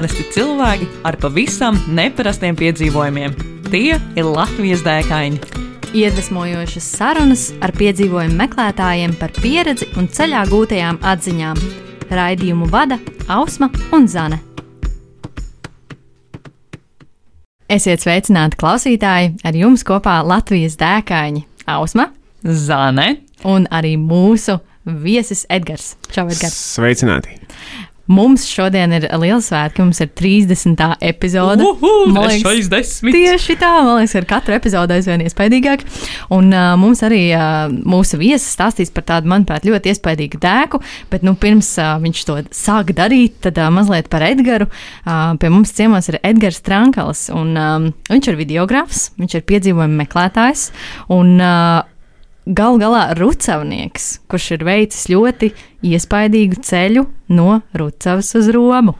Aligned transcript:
Parasti 0.00 0.22
cilvēki 0.32 0.86
ar 1.04 1.16
pavisam 1.20 1.76
neparastiem 1.92 2.56
piedzīvojumiem. 2.56 3.34
Tie 3.66 3.98
ir 4.00 4.24
Latvijas 4.24 4.80
dēkaini. 4.80 5.36
Iedvesmojošas 5.92 6.86
sarunas 6.94 7.42
ar 7.60 7.74
piedzīvojumu 7.76 8.38
meklētājiem 8.38 9.12
par 9.20 9.34
pieredzi 9.36 9.90
un 10.00 10.08
ceļā 10.08 10.46
gūtajām 10.48 11.02
atziņām. 11.04 11.60
Raidījumu 12.16 12.70
vada 12.72 12.96
Ausma 13.28 13.68
un 13.92 14.08
Zane. 14.08 14.40
Esiet 17.68 18.00
sveicināti 18.00 18.56
klausītāji! 18.56 19.34
Ar 19.44 19.60
jums 19.66 19.84
kopā 19.84 20.16
Latvijas 20.24 20.80
dēkaini 20.80 21.44
Ausma 21.76 22.08
Zane 22.40 23.18
un 23.44 23.68
arī 23.68 23.98
mūsu 24.00 24.62
viesis 24.88 25.44
Edgars. 25.52 25.92
Čau, 26.08 26.24
Edgars! 26.32 26.56
Sveicināti! 26.78 27.36
Mums 28.10 28.44
šodien 28.50 28.90
ir 28.96 29.06
liels 29.22 29.50
svētki, 29.50 29.84
mums 29.84 30.00
ir 30.02 30.08
30. 30.18 30.80
epizode. 31.06 31.62
Uhu, 31.62 32.08
Man 32.10 32.26
liekas, 32.26 32.66
60. 32.66 33.12
Tieši 33.14 33.54
tā, 33.60 33.70
man 33.86 34.00
liekas, 34.00 34.16
ar 34.18 34.26
katru 34.32 34.56
epizodi 34.56 34.96
aizvien 34.96 35.22
iespaidīgāk. 35.22 35.84
Un 36.34 36.50
uh, 36.50 36.72
mums 36.80 37.04
arī 37.06 37.22
uh, 37.36 37.68
mūsu 37.70 38.18
viesis 38.18 38.50
stāstīs 38.56 38.90
par 38.94 39.06
tādu, 39.06 39.30
manuprāt, 39.30 39.68
ļoti 39.68 39.92
iespaidīgu 39.92 40.40
dēku, 40.42 40.82
bet 41.12 41.26
nu, 41.26 41.36
pirms 41.38 41.70
uh, 41.78 41.92
viņš 42.02 42.24
to 42.26 42.40
sāk 42.56 42.90
darīt, 42.98 43.38
tad 43.46 43.60
uh, 43.62 43.70
mazliet 43.74 44.10
par 44.10 44.26
Edgars. 44.26 44.66
Uh, 45.04 45.36
pie 45.38 45.52
mums 45.52 45.70
ciemos 45.76 46.10
ir 46.10 46.18
Edgars 46.26 46.60
Trankals, 46.66 47.28
un 47.30 47.54
um, 47.54 47.88
viņš 48.10 48.32
ir 48.32 48.40
videogrāfs, 48.42 49.06
viņš 49.20 49.38
ir 49.38 49.46
piedzīvojuma 49.52 50.02
meklētājs. 50.02 50.70
Un, 51.14 51.36
uh, 51.38 51.86
Galu 52.50 52.80
galā 52.82 53.12
Rucavnieks, 53.14 54.06
kurš 54.26 54.56
ir 54.56 54.64
veicis 54.66 55.04
ļoti 55.12 55.52
iespaidīgu 55.86 56.58
ceļu 56.66 57.04
no 57.36 57.60
Rucavas 57.78 58.32
uz 58.34 58.48
Romu. 58.50 58.96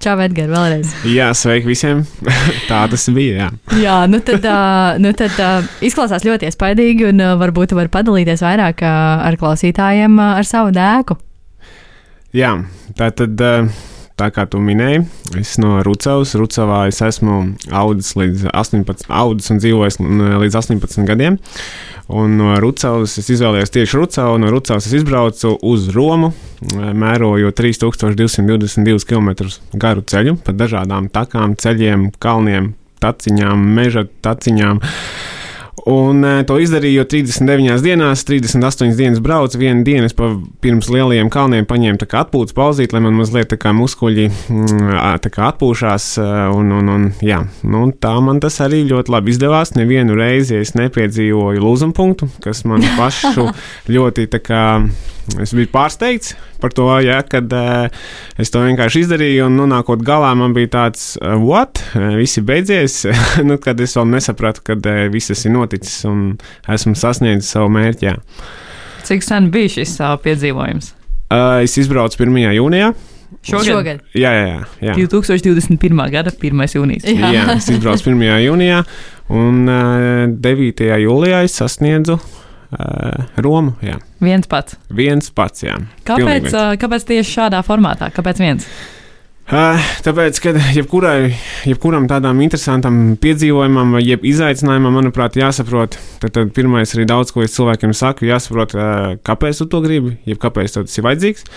Čau, 0.00 0.18
Edgars, 0.20 0.48
vēlreiz. 0.52 0.92
Jā, 1.08 1.30
sveiki 1.36 1.68
visiem! 1.70 2.02
Tā 2.68 2.82
tas 2.92 3.06
bija. 3.16 3.46
Jā. 3.46 3.48
Jā, 3.80 3.96
nu 4.08 4.20
tad, 4.24 4.44
uh, 4.44 5.00
nu 5.00 5.12
tad 5.16 5.36
uh, 5.40 5.70
izklausās 5.84 6.24
ļoti 6.28 6.48
iespaidīgi, 6.48 7.08
un 7.08 7.24
uh, 7.24 7.34
varbūt 7.40 7.72
var 7.76 7.88
padalīties 7.92 8.44
vairāk 8.44 8.84
uh, 8.84 9.24
ar 9.28 9.36
klausītājiem 9.40 10.20
uh, 10.20 10.36
ar 10.40 10.48
savu 10.48 10.72
dēku. 10.76 11.16
Jā, 12.36 12.58
tā 13.00 13.08
tad. 13.16 13.40
Uh, 13.40 13.89
Tā 14.20 14.26
kā 14.36 14.42
tu 14.44 14.58
minēji, 14.60 15.06
es 15.40 15.54
no 15.62 15.78
Rucavas. 15.80 16.34
Rucavā 16.36 16.82
es 16.90 16.98
esmu 17.00 17.38
audzis 17.72 18.12
līdz 18.20 18.50
18, 18.52 19.06
audzis 19.08 19.48
un 19.54 19.60
dzīvojis 19.62 19.96
līdz 20.42 20.58
18 20.60 21.08
gadiem. 21.08 21.38
Un 22.12 22.34
no 22.36 22.52
Rucavas 22.60 23.16
es 23.22 23.30
izvēlējos 23.32 23.72
tieši 23.72 23.96
Rucavu. 23.96 24.36
No 24.42 24.50
Rucavas 24.52 24.90
es 24.90 24.98
izbraucu 24.98 25.54
uz 25.64 25.88
Romu, 25.96 26.34
mērojot 26.76 27.56
3222 27.62 29.08
km 29.08 29.32
garu 29.80 30.04
ceļu 30.04 30.36
pa 30.44 30.52
dažādām 30.52 31.08
takām, 31.14 31.56
ceļiem, 31.56 32.10
kalniem, 32.20 32.74
taciņām, 33.00 33.68
meža 33.80 34.04
taciņām. 34.20 34.84
Un 35.88 36.24
uh, 36.24 36.40
to 36.46 36.58
izdarīju, 36.60 37.00
jo 37.00 37.06
39 37.08 37.84
dienās, 37.84 38.24
38 38.28 38.96
dienas 38.98 39.22
braucu, 39.24 39.58
vienu 39.60 39.84
dienu 39.86 40.08
es 40.08 40.16
pirms 40.60 40.90
lielajiem 40.92 41.30
kalniem 41.32 41.68
paņēmu 41.68 42.08
atpūtas 42.20 42.56
pauzīt, 42.56 42.92
lai 42.92 43.02
man 43.04 43.16
mazliet 43.16 43.52
tā 43.52 43.58
kā 43.60 43.72
muskuļi 43.76 44.26
mm, 44.28 44.90
tā 45.24 45.32
kā 45.32 45.48
atpūšās. 45.52 46.10
Un, 46.56 46.72
un, 46.76 46.90
un, 46.92 47.06
jā, 47.24 47.40
nu, 47.62 47.86
tā 47.92 48.12
man 48.24 48.42
tas 48.42 48.60
arī 48.64 48.82
ļoti 48.90 49.14
labi 49.14 49.34
izdevās. 49.34 49.74
Nevienu 49.78 50.18
reizi 50.18 50.58
es 50.60 50.74
nepiedzīvoju 50.78 51.64
lūzumpunktu, 51.64 52.28
kas 52.44 52.64
man 52.68 52.84
pašu 53.00 53.48
ļoti 53.90 54.28
tā 54.34 54.42
kā 54.44 54.64
Es 55.38 55.52
biju 55.54 55.68
pārsteigts 55.70 56.34
par 56.60 56.72
to, 56.74 56.86
ja, 57.04 57.20
kad 57.22 57.52
uh, 57.54 57.86
es 58.40 58.50
to 58.52 58.62
vienkārši 58.64 59.04
izdarīju, 59.04 59.46
un 59.46 59.58
nonākot 59.60 60.02
galā, 60.04 60.32
man 60.36 60.54
bija 60.56 60.72
tāds, 60.74 61.12
uh, 61.20 61.36
what? 61.38 61.82
Uh, 61.94 62.16
viss 62.18 62.40
ir 62.40 62.46
beidzies. 62.48 63.04
nu, 63.48 63.60
kad 63.62 63.80
es 63.80 63.94
vēl 63.96 64.10
nesapratu, 64.10 64.64
kad 64.72 64.88
uh, 64.90 65.04
viss 65.12 65.32
ir 65.32 65.54
noticis 65.54 66.02
un 66.08 66.24
esmu 66.70 66.96
sasniedzis 66.98 67.52
savu 67.54 67.70
mērķi. 67.76 68.10
Jā. 68.10 68.16
Cik 69.06 69.24
sen 69.24 69.48
bija 69.54 69.76
šis 69.78 69.94
uh, 70.02 70.16
piedzīvojums? 70.24 70.92
Uh, 71.30 71.60
es 71.62 71.78
izbraucu 71.78 72.18
1. 72.26 72.42
jūnijā. 72.58 72.90
Šogad? 73.46 73.68
Šogad. 73.68 74.02
Jā, 74.18 74.32
jā, 74.34 74.58
jā. 74.82 74.94
2021. 74.98 76.00
gada 76.10 76.32
1. 76.34 76.66
jūnijas. 76.74 77.06
Jā. 77.06 77.30
jā, 77.36 77.46
es 77.54 77.70
izbraucu 77.70 78.10
1. 78.10 78.26
jūnijā, 78.42 78.82
un 79.30 79.62
uh, 79.70 80.26
9. 80.34 80.84
jūlijā 81.06 81.44
es 81.46 81.56
sasniedzu 81.62 82.18
uh, 82.72 83.26
Romu. 83.42 83.74
Jā. 83.84 83.98
Viens 84.22 84.48
pats. 84.50 84.78
Viens 84.92 85.30
pats, 85.34 85.66
jā. 85.66 85.76
Kāpēc, 86.06 86.48
viens. 86.48 86.56
uh, 86.56 86.72
kāpēc 86.80 87.06
tieši 87.10 87.36
šādā 87.38 87.62
formātā? 87.66 88.10
Kāpēc 88.14 88.42
viens? 88.42 88.66
Uh, 89.50 89.82
tāpēc, 90.06 90.36
ka 90.44 90.52
jebkurai, 90.76 91.32
jebkuram 91.66 92.04
tādam 92.10 92.38
interesantam 92.44 93.16
piedzīvojumam 93.18 93.96
vai 93.96 94.04
izaicinājumam, 94.06 94.94
manuprāt, 95.00 95.40
jāsaprot, 95.40 95.96
tad, 96.22 96.30
tad 96.36 96.52
pirmais 96.54 96.94
arī 96.94 97.08
daudz 97.10 97.34
ko 97.34 97.42
es 97.42 97.56
cilvēkiem 97.56 97.94
saku, 97.96 98.28
jāsaprot, 98.30 98.76
uh, 98.78 99.16
kāpēc 99.26 99.58
tu 99.58 99.66
to 99.72 99.82
gribi, 99.82 100.14
jeb 100.30 100.38
kāpēc 100.42 100.78
tas 100.78 101.00
ir 101.00 101.08
vajadzīgs. 101.08 101.48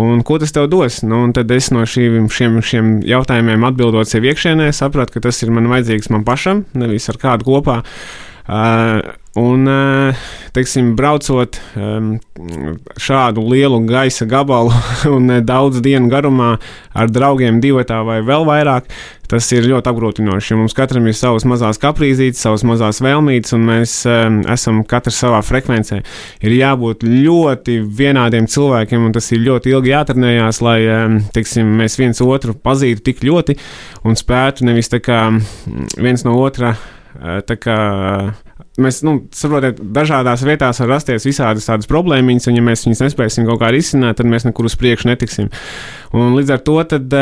Un 0.00 0.20
ko 0.22 0.36
tas 0.38 0.52
tev 0.54 0.68
dos? 0.70 1.00
Nu, 1.02 1.24
tad 1.34 1.50
es 1.50 1.72
no 1.74 1.82
šīm, 1.88 2.28
šiem, 2.30 2.60
šiem 2.62 2.92
jautājumiem 3.08 3.64
atbildot 3.66 4.06
sev 4.06 4.28
iekšēnē, 4.28 4.68
sapratu, 4.76 5.16
ka 5.16 5.24
tas 5.24 5.40
ir 5.42 5.50
man 5.50 5.66
vajadzīgs 5.72 6.12
man 6.12 6.28
pašam, 6.28 6.66
nevis 6.78 7.08
ar 7.10 7.18
kādu 7.24 7.48
kopā. 7.48 7.80
Uh, 7.80 8.29
Un, 8.50 9.68
teiksim, 10.50 10.88
braucot 10.98 11.54
šādu 12.98 13.44
lielu 13.46 13.78
gaisa 13.86 14.26
gabalu 14.26 14.74
un 15.14 15.30
daudz 15.46 15.78
dienu 15.84 16.10
garumā 16.10 16.56
ar 16.90 17.12
draugiem, 17.14 17.60
divi 17.62 17.84
vai 17.86 18.18
vēl 18.26 18.48
vairāk, 18.48 18.90
tas 19.30 19.46
ir 19.54 19.68
ļoti 19.70 19.92
apgrūtinoši. 19.92 20.58
Mums 20.58 20.74
katram 20.74 21.06
ir 21.06 21.14
savas 21.14 21.46
mazās 21.46 21.78
kaprīzītes, 21.78 22.42
savas 22.42 22.66
mazās 22.66 22.98
vēlmītes, 23.06 23.54
un 23.54 23.70
mēs 23.70 23.96
esam 24.50 24.82
katrs 24.82 25.22
savā 25.22 25.44
frekvencē. 25.46 26.02
Ir 26.42 26.58
jābūt 26.58 27.06
ļoti 27.06 27.78
vienādiem 27.86 28.50
cilvēkiem, 28.50 29.06
un 29.06 29.14
tas 29.14 29.30
ir 29.30 29.44
ļoti 29.46 29.76
ilgi 29.76 29.94
jātrenējās, 29.94 30.62
lai 30.66 30.78
teiksim, 31.36 31.76
mēs 31.78 32.00
viens 32.02 32.26
otru 32.26 32.58
pazītu 32.58 33.12
tik 33.12 33.22
ļoti 33.30 33.60
un 34.02 34.18
spētu 34.18 34.66
nevis 34.66 34.90
tā 34.90 34.98
kā 34.98 35.28
viens 36.02 36.26
no 36.26 36.40
otra. 36.42 36.74
Tā 37.18 37.56
kā 37.58 37.76
mēs, 38.80 39.00
nu, 39.06 39.16
saprotiet, 39.34 39.80
dažādās 39.94 40.44
vietās 40.46 40.80
var 40.82 40.94
rasties 40.94 41.26
visādas 41.26 41.66
tādas 41.68 41.90
problēmas, 41.90 42.46
un 42.50 42.58
ja 42.58 42.64
mēs 42.64 42.86
viņus 42.86 43.02
nespēsim 43.06 43.48
kaut 43.48 43.60
kā 43.62 43.72
risināt, 43.74 44.20
tad 44.20 44.30
mēs 44.30 44.46
nekur 44.46 44.68
uz 44.70 44.78
priekšu 44.80 45.10
netiksim. 45.10 45.50
Un 46.16 46.36
līdz 46.38 46.56
ar 46.56 46.64
to 46.66 46.78
tad. 46.94 47.20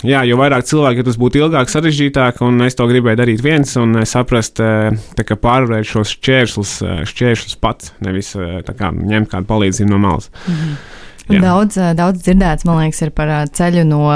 Jā, 0.00 0.22
jo 0.24 0.38
vairāk 0.40 0.64
cilvēku, 0.64 1.02
ja 1.02 1.04
tas 1.04 1.18
būtu 1.20 1.42
ilgāk, 1.42 1.68
sarežģītāk, 1.68 2.38
un 2.46 2.64
es 2.64 2.72
to 2.72 2.86
gribēju 2.88 3.18
darīt 3.20 3.42
viens, 3.44 3.74
un 3.76 3.98
saprast, 4.08 4.56
kā 4.56 5.36
pārvarēt 5.36 5.90
šos 5.90 6.14
šķēršļus, 6.14 6.72
šķēršļus 7.10 7.58
pats, 7.60 7.92
nevis 8.00 8.32
kā, 8.32 8.88
ņemt 8.96 9.28
kādu 9.28 9.50
palīdzību 9.50 9.92
no 9.92 10.00
malas. 10.00 10.30
Mm 10.46 10.56
-hmm. 10.56 11.44
Daudz, 11.44 11.76
daudz 11.98 12.24
dzirdēts, 12.24 12.64
man 12.64 12.80
liekas, 12.80 13.02
ir 13.04 13.12
par 13.14 13.28
ceļu 13.52 13.84
no 13.84 14.06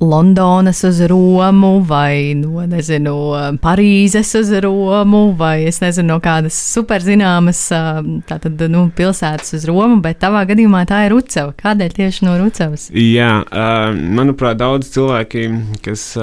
Londonas 0.00 0.84
uz 0.84 1.00
Romu, 1.10 1.82
vai 1.84 2.32
no 2.34 2.64
nezinu, 2.64 3.14
Parīzes 3.60 4.32
uz 4.38 4.52
Romu, 4.64 5.34
vai 5.36 5.66
es 5.68 5.82
nezinu, 5.82 6.14
no 6.14 6.16
kādas 6.24 6.56
superzināmas 6.72 7.60
tātad, 8.30 8.64
nu, 8.72 8.86
pilsētas 8.96 9.58
uz 9.58 9.68
Romu, 9.68 10.00
bet 10.00 10.22
tavā 10.24 10.46
gadījumā 10.48 10.86
tā 10.88 11.04
ir 11.04 11.12
Rucava. 11.12 11.52
Kādēļ 11.60 11.96
tieši 11.98 12.24
no 12.24 12.38
Rucavas? 12.40 12.88
Jā, 12.96 13.32
manuprāt, 13.92 14.62
daudz 14.64 14.88
cilvēki, 14.96 15.48
kas. 15.84 16.14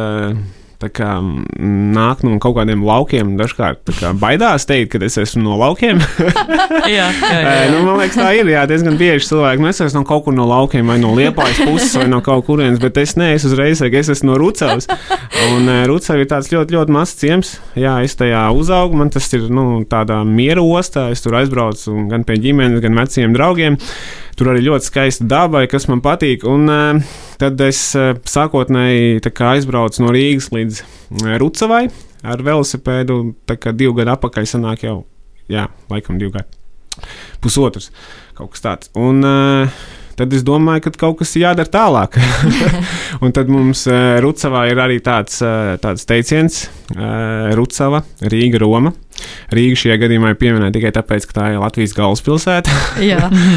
Kā, 0.78 1.16
nāk 1.58 2.20
no 2.22 2.36
kaut 2.38 2.54
kādiem 2.60 2.84
laukiem. 2.86 3.32
Dažkārt 3.40 3.90
kā, 3.98 4.12
baidās 4.14 4.68
teikt, 4.70 4.92
ka 4.94 5.02
es 5.08 5.18
esmu 5.18 5.42
no 5.42 5.56
laukiem. 5.58 5.98
jā, 6.98 7.08
jā, 7.10 7.40
jā. 7.42 7.56
nu, 7.74 7.80
man 7.88 7.98
liekas, 7.98 8.20
tā 8.20 8.28
ir. 8.38 8.52
Jā, 8.54 8.68
diezgan 8.70 9.00
bieži 9.00 9.26
cilvēki 9.32 9.64
nu, 9.64 9.72
es 9.72 9.82
esmu 9.82 10.04
no 10.04 10.10
kaut 10.10 10.28
kur 10.28 10.36
no 10.38 10.46
laukiem, 10.46 10.86
vai 10.92 11.00
no 11.02 11.16
liepājas 11.18 11.64
puses, 11.66 11.96
vai 11.98 12.06
no 12.12 12.22
kaut 12.26 12.46
kurienes, 12.46 12.78
bet 12.84 13.02
es 13.02 13.16
neesmu 13.18 13.50
uzreiz, 13.50 13.82
ka 13.82 14.04
es 14.04 14.14
esmu 14.14 14.30
no 14.30 14.38
Rucavas. 14.38 14.86
Un 15.48 15.74
Rucava 15.90 16.22
ir 16.22 16.30
tāds 16.30 16.52
ļoti, 16.54 16.78
ļoti 16.78 16.94
mazs 16.94 17.18
ciems. 17.24 17.56
Jā, 17.80 17.98
es 18.06 18.14
tajā 18.20 18.46
uzaugu, 18.54 19.02
man 19.02 19.10
tas 19.14 19.32
ir 19.34 19.50
nu, 19.50 19.82
tādā 19.90 20.22
miera 20.30 20.62
ostā. 20.62 21.10
Es 21.16 21.26
tur 21.26 21.40
aizbraucu 21.42 22.06
gan 22.12 22.28
pie 22.28 22.38
ģimenes, 22.46 22.86
gan 22.86 23.02
veciem 23.02 23.34
draugiem. 23.34 23.82
Tur 24.38 24.52
arī 24.52 24.68
ļoti 24.68 24.86
skaista 24.86 25.26
daba, 25.26 25.64
kas 25.70 25.88
man 25.90 26.04
patīk. 26.06 26.46
Un, 26.46 26.68
uh, 26.70 27.16
tad 27.42 27.62
es 27.66 27.80
uh, 27.98 28.14
sākotnēji 28.22 29.24
aizbraucu 29.26 30.04
no 30.04 30.14
Rīgas 30.14 30.52
līdz 30.54 30.82
uh, 30.84 31.32
Rucavai 31.42 31.88
ar 32.22 32.44
velosipēdu. 32.46 33.18
Tā 33.50 33.58
kā 33.58 33.74
divu 33.74 33.98
gadu 33.98 34.14
atpakaļ 34.14 34.50
sanāk 34.54 34.86
jau, 34.86 35.00
jā, 35.50 35.66
laikam 35.90 36.22
divu 36.22 36.36
gadu. 36.38 36.54
Pusotrs 37.42 37.90
kaut 38.38 38.54
kas 38.54 38.62
tāds. 38.62 38.94
Un, 38.98 39.26
uh, 39.26 39.82
tad 40.18 40.34
es 40.34 40.44
domāju, 40.46 40.88
ka 40.88 40.94
kaut 41.06 41.20
kas 41.22 41.36
ir 41.38 41.46
jādara 41.46 41.70
tālāk. 41.72 42.18
un 43.24 43.34
tad 43.36 43.50
mums 43.52 43.86
uh, 43.90 44.18
Rucavā 44.24 44.68
ir 44.72 44.82
arī 44.82 45.00
tāds, 45.04 45.40
uh, 45.46 45.76
tāds 45.82 46.08
teiciens 46.10 46.66
uh,- 46.96 47.54
Rucava, 47.58 48.04
Rīga, 48.26 48.62
Roma. 48.64 48.94
Rīga 49.50 49.78
šajā 49.82 49.96
gadījumā 50.04 50.34
ir 50.34 50.38
pieminēta 50.38 50.76
tikai 50.76 50.92
tāpēc, 50.94 51.26
ka 51.26 51.36
tā 51.40 51.46
ir 51.54 51.62
Latvijas 51.62 51.96
galvaspilsēta. 51.98 52.74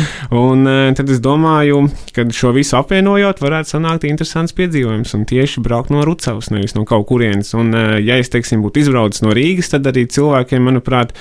un 0.43 0.65
tad 0.97 1.13
es 1.13 1.21
domāju, 1.21 1.83
ka 2.17 2.25
šo 2.33 2.55
visu 2.57 2.79
apvienojot, 2.79 3.43
varētu 3.45 3.75
sanākt 3.75 4.07
interesants 4.09 4.57
piedzīvojums 4.57 5.13
un 5.19 5.29
tieši 5.29 5.61
braukt 5.65 5.93
no 5.93 6.07
Rucavas, 6.09 6.49
nevis 6.55 6.77
no 6.79 6.87
kaut 6.89 7.11
kurienes. 7.13 7.53
Un, 7.61 7.75
ja 8.01 8.17
es, 8.17 8.33
teiksim, 8.33 8.65
būtu 8.65 8.87
izbraucis 8.87 9.25
no 9.27 9.37
Rīgas, 9.37 9.73
tad 9.75 9.89
arī 9.93 10.07
cilvēkiem, 10.09 10.65
manuprāt, 10.71 11.13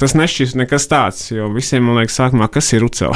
tas 0.00 0.14
nešķirs 0.18 0.56
nekas 0.58 0.88
tāds, 0.90 1.28
jo 1.30 1.46
visiem, 1.54 1.84
man 1.86 2.00
liekas, 2.00 2.16
sākumā, 2.18 2.48
kas 2.52 2.72
ir 2.74 2.82
Rucava. 2.82 3.14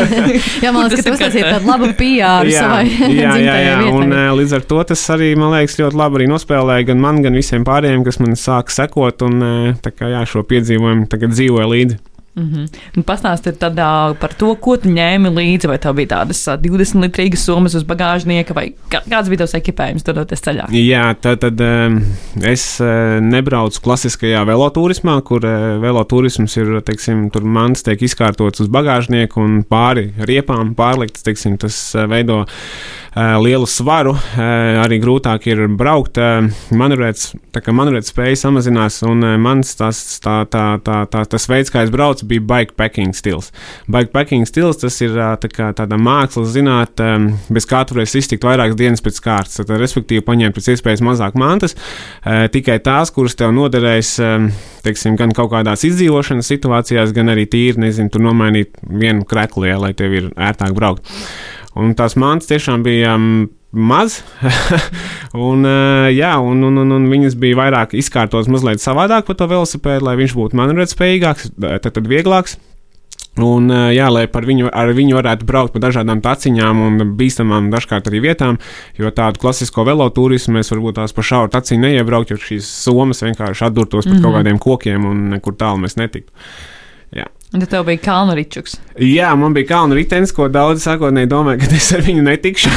jā, 0.64 0.70
man 0.70 0.86
liekas, 0.86 1.02
ka 1.02 1.16
tas, 1.18 1.34
ir 1.34 1.48
tāds 1.48 1.66
laba 1.68 1.90
PR 1.98 2.48
jā, 2.48 2.62
savai 2.62 3.10
jā, 3.10 3.34
jā, 3.42 3.58
jā, 3.66 3.76
un 3.90 4.14
uh, 4.14 4.30
līdz 4.38 4.56
ar 4.60 4.66
to 4.70 4.80
tas 4.92 5.04
arī, 5.14 5.32
man 5.40 5.54
liekas, 5.56 5.76
ļoti 5.82 6.00
labi 6.00 6.20
arī 6.20 6.30
nospēlēja 6.30 6.88
gan 6.92 7.02
man, 7.02 7.20
gan 7.26 7.38
visiem 7.38 7.66
pārējiem, 7.66 8.06
kas 8.06 8.22
man 8.22 8.38
sāka 8.38 8.74
sekot, 8.74 9.26
un 9.26 9.46
tā 9.82 9.94
kā 9.94 10.14
jā, 10.14 10.24
šo 10.28 10.46
piedzīvojumu 10.48 11.10
tagad 11.10 11.34
dzīvoja 11.34 11.70
līdzi. 11.74 12.00
Mm 12.34 12.48
-hmm. 12.50 13.02
Pastāstiet 13.04 13.62
uh, 13.62 14.16
par 14.18 14.32
to, 14.34 14.54
ko 14.54 14.76
tu 14.76 14.88
ņēmi 14.88 15.30
līdzi. 15.30 15.68
Vai 15.68 15.78
tev 15.78 15.94
bija 15.94 16.06
tādas 16.06 16.40
uh, 16.48 16.58
20 16.58 17.00
litrīgas 17.06 17.44
summas 17.44 17.74
uz 17.74 17.84
bagāžnieka, 17.84 18.54
vai 18.54 18.72
kāds 18.90 19.28
bija 19.28 19.38
tavs 19.38 19.54
ekipējums, 19.54 20.02
dodoties 20.02 20.42
ceļā? 20.42 20.66
Jā, 20.70 21.14
tad, 21.20 21.38
tad 21.38 21.60
es 22.42 22.80
nebraucu 23.20 23.80
klasiskajā 23.80 24.44
velotūrismā, 24.44 25.22
kur 25.22 25.40
velotūrisms 25.80 26.56
ir, 26.56 26.80
teiksim, 26.82 27.30
tur 27.30 27.44
mans 27.44 27.82
tiek 27.82 28.02
izkārtots 28.02 28.60
uz 28.60 28.68
bagāžnieku 28.68 29.40
un 29.40 29.62
pāri 29.62 30.12
riepām 30.18 30.74
pārlikts, 30.74 31.22
teiksim, 31.22 31.56
tas 31.58 31.94
veido 32.08 32.44
lielu 33.14 33.66
svaru, 33.66 34.16
arī 34.82 34.98
grūtāk 35.02 35.46
ir 35.46 35.68
braukt. 35.70 36.18
Eh, 36.18 36.48
Manurētas 36.74 38.10
spēja 38.10 38.38
samazinās, 38.38 39.00
un 39.06 39.22
mans 39.40 39.74
tas, 39.78 40.00
tā, 40.24 40.42
tā, 40.50 40.64
tā, 40.84 41.04
tā, 41.10 41.24
tas 41.30 41.48
veids, 41.50 41.70
kā 41.70 41.84
es 41.86 41.92
braucu, 41.94 42.23
bija 42.28 42.44
bikepacking 42.50 43.14
stils. 43.16 43.50
Bikepacking 43.90 44.46
stils 44.48 44.80
tas 44.82 44.98
ir 45.04 45.16
tā 45.42 45.50
kā, 45.52 45.70
tāda 45.76 45.98
mākslas 46.00 46.52
zinātne, 46.54 47.34
bez 47.52 47.68
kā 47.70 47.84
tu 47.86 47.96
varēsi 47.96 48.22
iztikt 48.22 48.46
vairākas 48.46 48.78
dienas 48.78 49.04
pēc 49.04 49.20
kārtas. 49.24 49.60
Tad, 49.60 49.74
respektīvi, 49.80 50.24
paņemt 50.26 50.58
pēc 50.58 50.70
iespējas 50.74 51.04
mazāk 51.04 51.38
mantas, 51.40 51.76
tikai 52.24 52.78
tās, 52.84 53.12
kuras 53.14 53.36
tev 53.38 53.54
noderēs 53.56 54.16
teiksim, 54.84 55.18
gan 55.20 55.32
kaut 55.36 55.52
kādās 55.54 55.84
izdzīvošanas 55.88 56.50
situācijās, 56.52 57.14
gan 57.16 57.32
arī 57.32 57.46
tīri, 57.50 57.80
nezinu, 57.86 58.12
tur 58.12 58.24
nomainīt 58.24 58.78
vienu 58.84 59.26
kreklu, 59.28 59.68
ja, 59.70 59.78
lai 59.80 59.94
tev 59.96 60.14
ir 60.16 60.30
ērtāk 60.34 60.74
braukt. 60.76 61.08
Un 61.74 61.96
tās 61.98 62.14
mantas 62.20 62.50
tiešām 62.52 62.84
bija 62.86 63.16
um, 63.18 63.48
maz. 63.74 64.20
un, 65.48 65.64
uh, 65.66 66.10
jā, 66.14 66.34
un, 66.40 66.62
un, 66.68 66.82
un, 66.82 66.94
un 66.98 67.08
viņas 67.10 67.38
bija 67.40 67.58
vairāk 67.62 67.96
izkārtotas 67.98 68.50
mazliet 68.52 68.82
savādāk 68.82 69.26
par 69.28 69.38
to 69.40 69.48
velosipēdu, 69.50 70.06
lai 70.06 70.18
viņš 70.20 70.36
būtu 70.38 70.60
manevrētspējīgāks, 70.60 71.52
tad, 71.58 71.90
tad 71.90 72.08
vieglāks. 72.10 72.58
Un, 73.34 73.66
uh, 73.66 73.88
jā, 73.90 74.06
lai 74.14 74.28
viņu, 74.30 74.68
ar 74.70 74.92
viņu 74.94 75.16
varētu 75.18 75.46
braukt 75.48 75.74
pa 75.74 75.80
dažādām 75.82 76.20
taciņām 76.22 76.82
un 76.84 77.00
bīstamām 77.18 77.66
dažkārt 77.72 78.06
arī 78.06 78.20
vietām, 78.28 78.60
jo 78.94 79.10
tādu 79.10 79.42
klasisko 79.42 79.82
velotūrismu 79.88 80.54
mēs 80.54 80.70
varbūt 80.70 81.00
tās 81.00 81.16
pa 81.16 81.24
šauru 81.26 81.50
taciņu 81.50 81.82
neiebraukt, 81.82 82.30
jo 82.30 82.38
šīs 82.38 82.68
somas 82.84 83.24
vienkārši 83.26 83.66
atdurtos 83.66 84.06
pat 84.06 84.12
mm 84.12 84.18
-hmm. 84.18 84.22
kaut 84.22 84.38
kādiem 84.38 84.58
kokiem 84.62 85.10
un 85.10 85.26
nekur 85.34 85.58
tālu 85.58 85.82
mēs 85.82 85.98
netiktu. 85.98 86.30
Tad 87.54 87.68
tev 87.70 87.84
bija 87.86 88.00
kalnu 88.02 88.34
ričuks. 88.34 88.72
Jā, 88.98 89.28
man 89.38 89.52
bija 89.54 89.68
kalnu 89.68 89.94
ritenis, 89.94 90.32
ko 90.34 90.48
daudz 90.50 90.82
sākotnēji 90.82 91.28
domāja, 91.30 91.60
ka 91.62 91.68
es 91.76 91.86
ar 91.94 92.00
viņu 92.02 92.24
netikšu. 92.26 92.70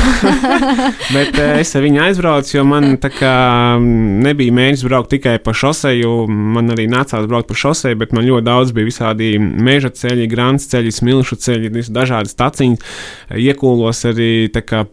Bet 1.16 1.34
uh, 1.34 1.56
es 1.58 1.74
ar 1.74 1.82
viņu 1.82 2.04
aizbraucu, 2.04 2.52
jo 2.60 2.66
man 2.70 3.00
kā 3.02 3.32
mm, 3.80 4.20
nebija 4.28 4.54
mēģinājums 4.54 4.84
braukt 4.86 5.10
tikai 5.16 5.34
pa 5.42 5.56
šoseju. 5.58 6.12
Man 6.30 6.70
arī 6.76 6.86
nācās 6.94 7.26
braukt 7.26 7.50
pa 7.50 7.58
šoseju, 7.58 7.98
bet 8.04 8.14
man 8.14 8.28
ļoti 8.28 8.46
daudz 8.46 8.76
bija 8.78 8.92
visādi 8.92 9.32
meža 9.42 9.90
ceļi, 9.98 10.30
grāns 10.30 10.70
ceļi, 10.70 10.94
smilšu 10.94 11.40
ceļi, 11.48 11.74
dažādas 11.98 12.38
taciņas. 12.38 13.02
Iekūlos 13.34 14.04
arī 14.12 14.30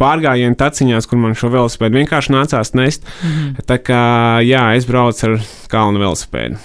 pārgājienu 0.00 0.60
taciņās, 0.64 1.10
kur 1.10 1.20
man 1.26 1.36
šo 1.36 1.52
velosipēdu 1.58 2.00
vienkārši 2.00 2.36
nācās 2.38 2.72
nest. 2.72 3.04
Mm 3.20 3.36
-hmm. 3.36 3.68
Tā 3.68 3.80
kā 3.84 4.02
jā, 4.48 4.64
es 4.78 4.88
braucu 4.88 5.32
ar 5.34 5.40
kalnu 5.68 6.00
velosipēdu. 6.06 6.56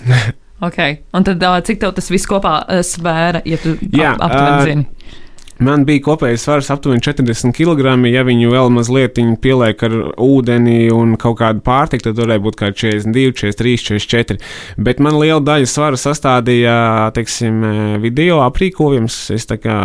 Okay. 0.60 1.00
Un 1.16 1.24
tad, 1.24 1.44
cik 1.64 1.80
tev 1.80 1.94
tas 1.96 2.10
viss 2.12 2.28
kopā 2.28 2.58
svēra, 2.84 3.40
ja 3.48 3.56
tu 3.62 3.76
Jā, 3.96 4.12
ap, 4.12 4.26
aptuveni 4.28 4.66
zini? 4.68 5.19
Man 5.60 5.84
bija 5.84 6.00
kopējais 6.06 6.44
svars 6.46 6.70
aptuveni 6.72 7.02
40 7.04 7.52
kg. 7.56 7.92
Ja 8.08 8.24
viņu 8.24 8.52
vēl 8.52 8.70
mazliet 8.72 9.18
pieliek 9.44 9.82
ar 9.84 9.96
ūdeni 10.20 10.88
un 10.94 11.16
kaut 11.20 11.40
kādu 11.42 11.60
pārtiku, 11.64 12.06
tad 12.08 12.20
varēja 12.22 12.42
būt 12.44 12.56
kādi 12.56 12.80
42, 12.80 13.34
43, 13.36 13.74
44. 14.00 14.40
Bet 14.80 15.02
man 15.04 15.18
liela 15.20 15.42
daļa 15.44 15.68
svara 15.68 16.00
sastādīja 16.00 17.10
teiksim, 17.16 17.60
video 18.00 18.40
aprīkojums. 18.46 19.18
Es 19.36 19.48
kā, 19.50 19.76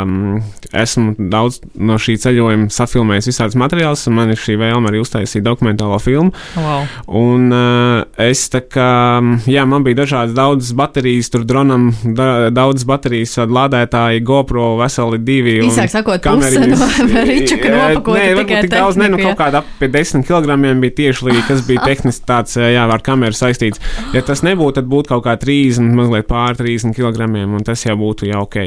esmu 0.85 1.15
daudz 1.31 1.59
no 1.75 1.99
šī 1.99 2.15
ceļojuma 2.23 2.69
safilmējis 2.71 3.31
visādus 3.33 3.59
materiālus, 3.59 4.05
un 4.07 4.17
man 4.21 4.31
ir 4.31 4.39
šī 4.39 4.55
vēlme 4.61 4.91
arī 4.91 5.03
uztaisīt 5.03 5.43
dokumentālo 5.43 5.99
filmu. 5.99 6.31
Wow. 6.55 6.87
Un 7.19 7.51
uh, 7.51 8.05
es 8.21 8.45
tā 8.53 8.63
kā, 8.63 9.19
jā, 9.51 9.67
man 9.67 9.83
bija 9.83 10.03
dažādas 10.05 10.37
daudzas 10.37 10.71
baterijas, 10.77 11.33
tur 11.33 11.43
dronam, 11.47 11.89
da, 12.15 12.47
daudzas 12.53 12.87
baterijas, 12.87 13.35
lādētāji, 13.43 14.23
GoPro, 14.25 14.75
veseli 14.79 15.19
divi 15.25 15.59
Īsāk 15.65 15.93
sakot, 15.93 16.21
puse 16.25 16.65
no 16.69 16.89
ričuka 17.29 17.71
nopakota. 17.73 18.19
Nē, 18.19 18.35
varbūt 18.39 18.67
tik 18.67 18.73
daudz, 18.75 18.99
ne, 19.01 19.09
nu 19.13 19.21
kaut 19.21 19.39
kāda 19.39 19.61
ap 19.63 19.71
pie 19.79 19.89
10 19.91 20.25
kg 20.27 20.59
bija 20.83 20.97
tieši 21.01 21.29
līdzi, 21.29 21.45
kas 21.49 21.65
bija 21.67 21.87
tehniski 21.87 22.27
tāds, 22.29 22.59
jā, 22.59 22.85
ar 22.85 23.05
kameru 23.05 23.37
saistīts. 23.37 23.81
Ja 24.15 24.23
tas 24.25 24.43
nebūtu, 24.45 24.79
tad 24.79 24.91
būtu 24.91 25.15
kaut 25.15 25.25
kā 25.27 25.37
30, 25.41 25.91
mazliet 25.97 26.29
pār 26.29 26.57
30 26.59 26.95
kg, 26.97 27.29
un 27.45 27.65
tas 27.65 27.85
jau 27.87 27.97
būtu 27.99 28.29
jau 28.31 28.45
ok 28.45 28.61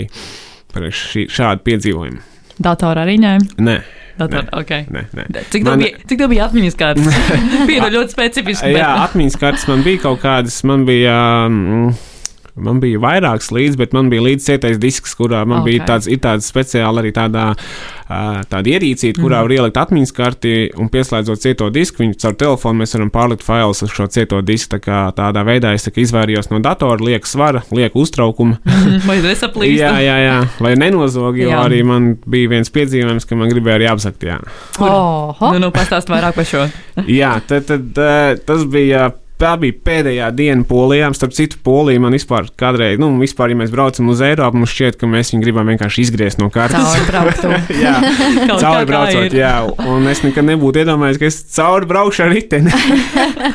par 0.74 0.90
šī, 0.92 1.28
šādu 1.32 1.64
piedzīvojumu. 1.64 2.20
Datorā 2.58 3.06
arī 3.06 3.16
ņēma? 3.22 3.56
Nē. 3.62 3.78
Dator, 4.18 4.48
nē, 4.48 4.58
okay. 4.58 4.86
nē, 4.90 5.04
nē. 5.14 5.44
Cik 5.46 5.62
tev 5.62 5.70
man... 5.70 5.82
bija, 5.84 5.98
cik 6.10 6.18
tev 6.18 6.30
bija 6.32 6.48
atmiņas 6.48 6.76
kārtas? 6.78 7.18
bija 7.70 7.86
ļoti 7.94 8.14
specifiski. 8.16 8.72
Bet... 8.74 8.80
Jā, 8.82 8.90
atmiņas 9.04 9.38
kārtas 9.38 9.66
man 9.70 9.84
bija 9.86 10.02
kaut 10.08 10.18
kādas, 10.24 10.58
man 10.66 10.82
bija. 10.88 11.14
Um, 11.46 11.92
Man 12.64 12.80
bija 12.82 13.00
vairākas 13.02 13.50
līdzi, 13.54 13.78
bet 13.80 13.94
man 13.96 14.10
bija 14.12 14.24
līdzi 14.24 14.44
cietais 14.50 14.78
disks, 14.80 15.14
kurā 15.18 15.44
man 15.46 15.62
okay. 15.62 15.72
bija 15.72 15.86
tāds, 15.92 16.08
tāds 16.22 16.48
speciāli 16.50 17.02
arī 17.02 17.12
tādā, 17.16 17.44
tāda 18.50 18.72
ierīcīte, 18.72 19.20
kurā 19.20 19.40
mm. 19.40 19.46
var 19.46 19.54
ielikt 19.56 19.80
atmiņas 19.82 20.14
karti 20.16 20.54
un 20.78 20.90
pieslēdzot 20.92 21.42
cieto 21.44 21.68
disku. 21.74 22.02
Viņu 22.02 22.18
caur 22.22 22.38
telefonu 22.40 22.82
mēs 22.82 22.96
varam 22.96 23.12
pārlikt 23.14 23.46
failus 23.46 23.84
uz 23.86 23.94
šo 23.94 24.08
cieto 24.12 24.40
disku. 24.42 24.74
Tā 24.76 24.80
kā, 24.84 25.02
tādā 25.16 25.44
veidā 25.48 25.72
es 25.76 25.86
tā 25.86 25.94
izvairījos 26.02 26.50
no 26.52 26.62
datora, 26.64 26.98
liekas 27.04 27.32
svara, 27.36 27.62
liekas 27.74 27.96
uztraukuma. 28.02 28.58
Vai 29.08 29.20
nesaplīst? 29.24 29.78
jā, 29.78 29.94
jā, 30.02 30.16
jā, 30.24 30.36
vai 30.62 30.74
nenozogi, 30.78 31.44
jo 31.46 31.52
jā. 31.52 31.62
arī 31.64 31.80
man 31.86 32.10
bija 32.28 32.50
viens 32.52 32.72
piedzīvojums, 32.74 33.26
ka 33.28 33.38
man 33.38 33.52
gribēja 33.52 33.78
arī 33.80 33.88
apzakt. 33.92 34.26
Jā. 34.26 34.40
Oh, 34.82 35.38
nu, 35.52 35.62
nu 35.62 35.72
pastāst 35.74 36.10
vairāk 36.10 36.36
par 36.36 36.48
šo. 36.48 36.66
jā, 37.20 37.36
tad, 37.48 37.68
tad 37.68 38.44
tas 38.48 38.66
bija 38.68 39.08
Tā 39.38 39.52
bija 39.60 39.76
pēdējā 39.86 40.28
diena 40.34 40.64
Polijā. 40.66 41.08
Starp 41.14 41.34
citu, 41.36 41.60
Polija 41.62 42.02
man 42.02 42.16
vispār 42.16 42.48
kādreiz, 42.58 42.98
nu, 42.98 43.12
vispār, 43.20 43.52
ja 43.52 43.58
mēs 43.60 43.70
braucam 43.70 44.10
uz 44.10 44.22
Eiropu, 44.26 44.58
mums 44.58 44.72
šķiet, 44.74 44.98
ka 44.98 45.06
mēs 45.10 45.30
viņu 45.30 45.44
gribam 45.44 45.70
vienkārši 45.70 46.02
izgriezt 46.02 46.42
no 46.42 46.48
kārtas. 46.50 46.96
Jā, 47.84 47.94
cauri 48.58 48.88
braucot, 48.88 49.36
jā. 49.38 49.54
Un 49.86 50.10
es 50.10 50.24
nekad 50.26 50.46
nebūtu 50.48 50.82
iedomājies, 50.82 51.20
ka 51.22 51.30
es 51.30 51.38
cauri 51.54 51.86
braukšu 51.86 52.26
ar 52.26 52.34
riteni. 52.34 52.74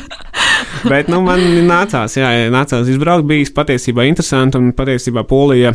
Bet, 0.90 1.12
nu, 1.12 1.20
man 1.24 1.44
nācās, 1.68 2.16
jā, 2.16 2.32
nācās 2.52 2.88
izbraukt. 2.88 3.28
Bija 3.28 3.52
patiesībā 3.56 4.08
interesanti 4.08 4.60
un 4.60 4.72
patiesībā 4.76 5.24
Polija 5.28 5.74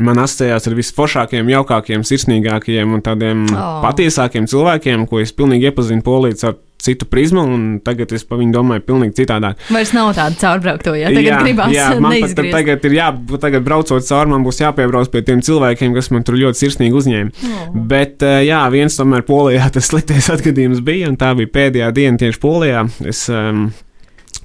man 0.00 0.20
asociējās 0.20 0.68
ar 0.68 0.76
visforšākajiem, 0.76 1.50
jaukākajiem, 1.54 2.04
sirsnīgākajiem 2.04 2.96
un 2.96 3.04
tādiem 3.04 3.44
oh. 3.48 3.80
patiesākiem 3.84 4.48
cilvēkiem, 4.48 5.06
ko 5.08 5.20
es 5.22 5.32
pilnīgi 5.36 5.70
iepazinu 5.70 6.04
polīdz 6.04 6.48
ar 6.48 6.58
citu 6.82 7.08
prizmu, 7.08 7.42
un 7.42 7.62
tagad 7.84 8.12
es 8.16 8.24
par 8.26 8.40
viņu 8.40 8.54
domāju 8.54 8.84
pavisam 8.86 9.14
citādāk. 9.16 9.62
Vairs 9.72 9.92
nav 9.96 10.12
tāda 10.16 10.38
caurbraukto, 10.40 10.94
ja 10.98 11.10
tagad 11.10 11.30
jā, 11.30 11.38
gribās 11.44 11.72
jā, 11.74 11.88
man 12.04 12.18
pat 12.22 12.42
tagad 12.58 12.86
ir 12.88 12.98
jā, 12.98 13.08
tagad 13.42 13.66
braucot 13.66 14.06
cauri, 14.06 14.32
man 14.34 14.44
būs 14.46 14.60
jāpiebrauc 14.62 15.10
pie 15.12 15.24
tiem 15.26 15.42
cilvēkiem, 15.46 15.96
kas 15.96 16.12
man 16.14 16.26
tur 16.26 16.38
ļoti 16.40 16.64
sirsnīgi 16.64 17.00
uzņēma. 17.00 17.48
Oh. 17.48 17.80
Bet, 17.94 18.22
jā, 18.46 18.60
viens 18.74 18.98
tomēr 18.98 19.26
Polijā 19.26 19.70
tas 19.74 19.90
sliktais 19.90 20.30
atgadījums 20.32 20.84
bija, 20.84 21.10
un 21.12 21.18
tā 21.20 21.32
bija 21.38 21.54
pēdējā 21.58 21.90
diena 21.96 22.22
tieši 22.22 22.42
Polijā. 22.42 22.86
Es, 23.06 23.26
um, 23.32 23.68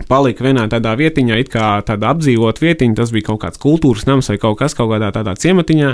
palika 0.10 0.46
vienā 0.46 0.66
tādā 0.72 0.94
vietiņā, 0.98 1.38
it 1.42 1.52
kā 1.54 1.74
tāda 1.86 2.12
apdzīvota 2.16 2.64
vietiņa, 2.64 2.98
tas 2.98 3.14
bija 3.14 3.32
kaut 3.32 3.42
kāds 3.44 3.62
kultūras 3.62 4.08
nams 4.10 4.32
vai 4.32 4.38
kaut 4.42 4.60
kas 4.62 4.76
kaut 4.78 4.92
kādā 4.94 5.12
tādā 5.16 5.36
ciematiņā. 5.40 5.94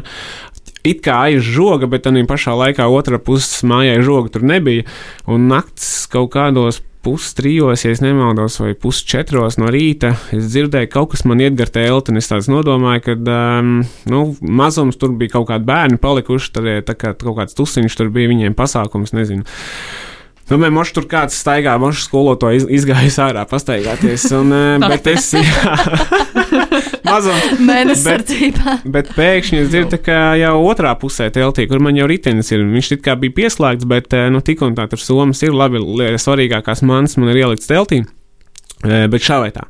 It 0.87 1.03
kā 1.05 1.19
aiz 1.27 1.45
žoga, 1.45 1.89
bet 1.91 2.05
tā 2.07 2.13
pašā 2.27 2.55
laikā 2.57 2.87
otrā 2.89 3.19
puses 3.19 3.63
mājai 3.67 3.99
žoga 4.05 4.33
tur 4.33 4.45
nebija. 4.47 4.87
Un 5.27 5.49
naktis 5.51 6.07
kaut 6.11 6.31
kādos 6.35 6.81
pustrijos, 7.07 7.85
ja 7.85 7.93
nemaldos, 8.03 8.57
vai 8.59 8.73
pusčetros 8.75 9.55
no 9.61 9.69
rīta. 9.71 10.15
Es 10.35 10.49
dzirdēju, 10.51 10.89
ka 10.89 10.99
kaut 10.99 11.13
kas 11.13 11.23
man 11.29 11.39
iet 11.39 11.55
gar 11.55 11.71
telti, 11.71 12.11
un 12.11 12.19
es 12.19 12.27
tāds 12.27 12.49
nodomāju, 12.51 13.03
ka 13.05 13.15
um, 13.15 13.77
nu, 14.11 14.23
mazums 14.41 14.99
tur 14.99 15.13
bija 15.15 15.37
kaut 15.37 15.47
kādi 15.53 15.69
bērni 15.69 16.01
palikuši, 16.03 16.51
tad 16.57 16.67
tā 16.89 16.97
kā 16.99 17.13
kaut 17.15 17.37
kāds 17.39 17.55
tusiņš 17.55 17.95
tur 17.99 18.11
bija 18.11 18.33
viņiem 18.33 18.57
pasākums, 18.59 19.15
nezinu. 19.15 19.47
Domāju, 20.47 20.75
moš 20.77 20.93
tur 20.95 21.07
kāds 21.11 21.35
staigā, 21.35 21.73
moš 21.79 22.05
skolotāji 22.07 22.61
iz, 22.61 22.67
izgājis 22.81 23.19
ārā 23.23 23.43
pastaigāties. 23.47 24.27
Un, 24.35 24.51
bet 24.91 25.07
es. 25.11 25.31
Mazam. 27.07 27.39
Mēnesardzībā. 27.69 28.77
Bet, 28.83 28.91
bet 28.93 29.13
pēkšņi 29.17 29.61
es 29.63 29.71
dzirdu, 29.71 29.99
ka 30.05 30.19
jau 30.39 30.55
otrā 30.67 30.93
pusē 30.99 31.29
teltī, 31.33 31.67
kur 31.69 31.81
man 31.83 31.97
jau 31.99 32.09
ritenis 32.09 32.51
ir, 32.53 32.65
viņš 32.67 32.91
it 32.97 33.05
kā 33.05 33.17
bija 33.19 33.35
pieslēgts, 33.41 33.87
bet, 33.89 34.13
nu, 34.33 34.43
tik 34.45 34.63
un 34.65 34.77
tā 34.77 34.87
tur 34.91 35.01
somas 35.01 35.43
ir 35.45 35.55
labi, 35.57 35.81
svarīgākās 36.21 36.83
manas 36.87 37.17
man 37.19 37.33
ir 37.33 37.43
ielikts 37.45 37.69
teltī. 37.69 38.03
Bet 38.83 39.23
šā 39.25 39.39
vai 39.41 39.49
tā. 39.55 39.63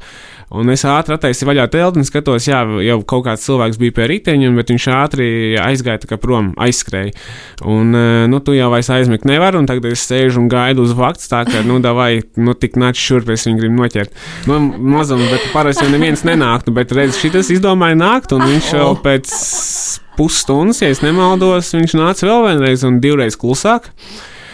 Un 0.56 0.72
es 0.72 0.86
ātri 0.88 1.18
attaisīju 1.18 1.50
vaļā 1.50 1.66
telti 1.74 2.06
skatos, 2.08 2.46
jā, 2.48 2.62
jau 2.86 2.98
kaut 3.04 3.26
kāds 3.26 3.44
cilvēks 3.44 3.80
bija 3.82 3.96
pie 3.98 4.06
riteņa, 4.14 4.52
bet 4.56 4.72
viņš 4.72 4.86
ātri 4.96 5.28
aizgāja 5.60 6.20
prom, 6.24 6.54
aizskrēja. 6.64 7.12
Un, 7.68 7.92
nu, 8.32 8.40
tu 8.40 8.56
jau 8.56 8.70
vairs 8.72 8.88
aizmigt 8.96 9.28
nevar, 9.28 9.58
un 9.60 9.68
tagad 9.68 9.90
es 9.92 10.06
sēžu 10.08 10.40
un 10.40 10.48
gaidu 10.52 10.86
uz 10.88 10.94
faktu, 10.96 11.28
tā 11.34 11.44
ka, 11.50 11.66
nu, 11.68 11.82
vai, 11.98 12.22
nu, 12.40 12.56
tik 12.56 12.80
nāc 12.80 12.96
šurp, 13.00 13.34
es 13.36 13.44
viņu 13.50 13.60
gribu 13.60 13.82
noķert. 13.82 14.16
Nu, 14.48 14.62
mazam, 14.96 15.26
bet 15.28 15.50
parasti 15.52 15.84
jau 15.84 15.92
neviens 15.92 16.24
nenāktu, 16.28 16.72
bet 16.80 16.96
redz, 16.96 17.20
šitas 17.20 17.52
izdomāja 17.52 18.00
nākt, 18.00 18.32
un 18.38 18.48
viņš 18.48 18.72
vēl 18.80 18.98
pēc 19.04 19.36
pusstundas, 20.18 20.80
ja 20.82 20.96
nemaldos, 21.04 21.76
viņš 21.76 21.98
nāca 22.00 22.28
vēl 22.30 22.48
vienreiz 22.54 22.88
un 22.88 23.02
divreiz 23.04 23.36
klusāk. 23.40 23.92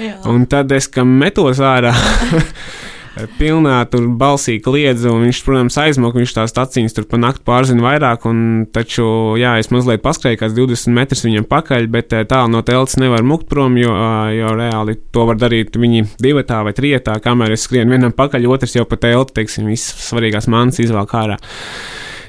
Jā. 0.02 0.18
Un 0.26 0.48
tad 0.50 0.74
es, 0.74 0.90
kam 0.90 1.12
metos 1.22 1.62
ārā, 1.62 1.94
pilnā 3.38 3.78
tur 3.92 4.08
balsī 4.18 4.58
kliedza, 4.64 5.12
un 5.14 5.28
viņš, 5.28 5.42
protams, 5.46 5.78
aizmuka, 5.82 6.18
viņš 6.20 6.34
tās 6.38 6.56
acīs 6.64 6.96
tur 6.96 7.06
pa 7.10 7.20
nakti 7.22 7.46
pārzina 7.48 7.86
vairāk, 7.86 8.26
un 8.30 8.66
taču, 8.74 9.06
jā, 9.40 9.56
es 9.62 9.70
mazliet 9.74 10.04
paskrēju 10.06 10.42
kāds 10.42 10.56
20 10.58 10.96
metrus 10.96 11.26
viņam 11.28 11.48
pakaļ, 11.50 11.88
bet 11.94 12.16
tālu 12.30 12.54
no 12.56 12.64
telts 12.66 12.98
nevar 13.02 13.26
mukt 13.28 13.50
prom, 13.52 13.78
jo, 13.78 13.94
jo 14.34 14.54
reāli 14.58 14.98
to 15.14 15.28
var 15.30 15.38
darīt 15.42 15.78
viņi 15.78 16.08
divatā 16.24 16.64
vai 16.66 16.74
trietā, 16.78 17.20
kamēr 17.24 17.54
es 17.58 17.68
skrienu 17.68 17.94
vienam 17.94 18.16
pakaļ, 18.16 18.50
otrs 18.56 18.78
jau 18.80 18.88
pa 18.90 18.98
telti, 19.02 19.38
teiksim, 19.42 19.70
visas 19.70 20.10
svarīgās 20.10 20.50
manas 20.50 20.82
izvēl 20.82 21.06
ārā. 21.06 21.38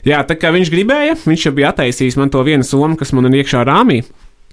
Jā, 0.05 0.19
tā 0.29 0.37
kā 0.37 0.51
viņš 0.53 0.69
gribēja, 0.69 1.17
viņš 1.25 1.47
jau 1.47 1.55
bija 1.57 1.71
attaisījis 1.73 2.19
man 2.21 2.29
to 2.33 2.43
vienu 2.45 2.67
somu, 2.67 2.99
kas 3.01 3.15
man 3.17 3.31
ir 3.31 3.41
iekšā 3.41 3.65
rāmī. 3.65 4.03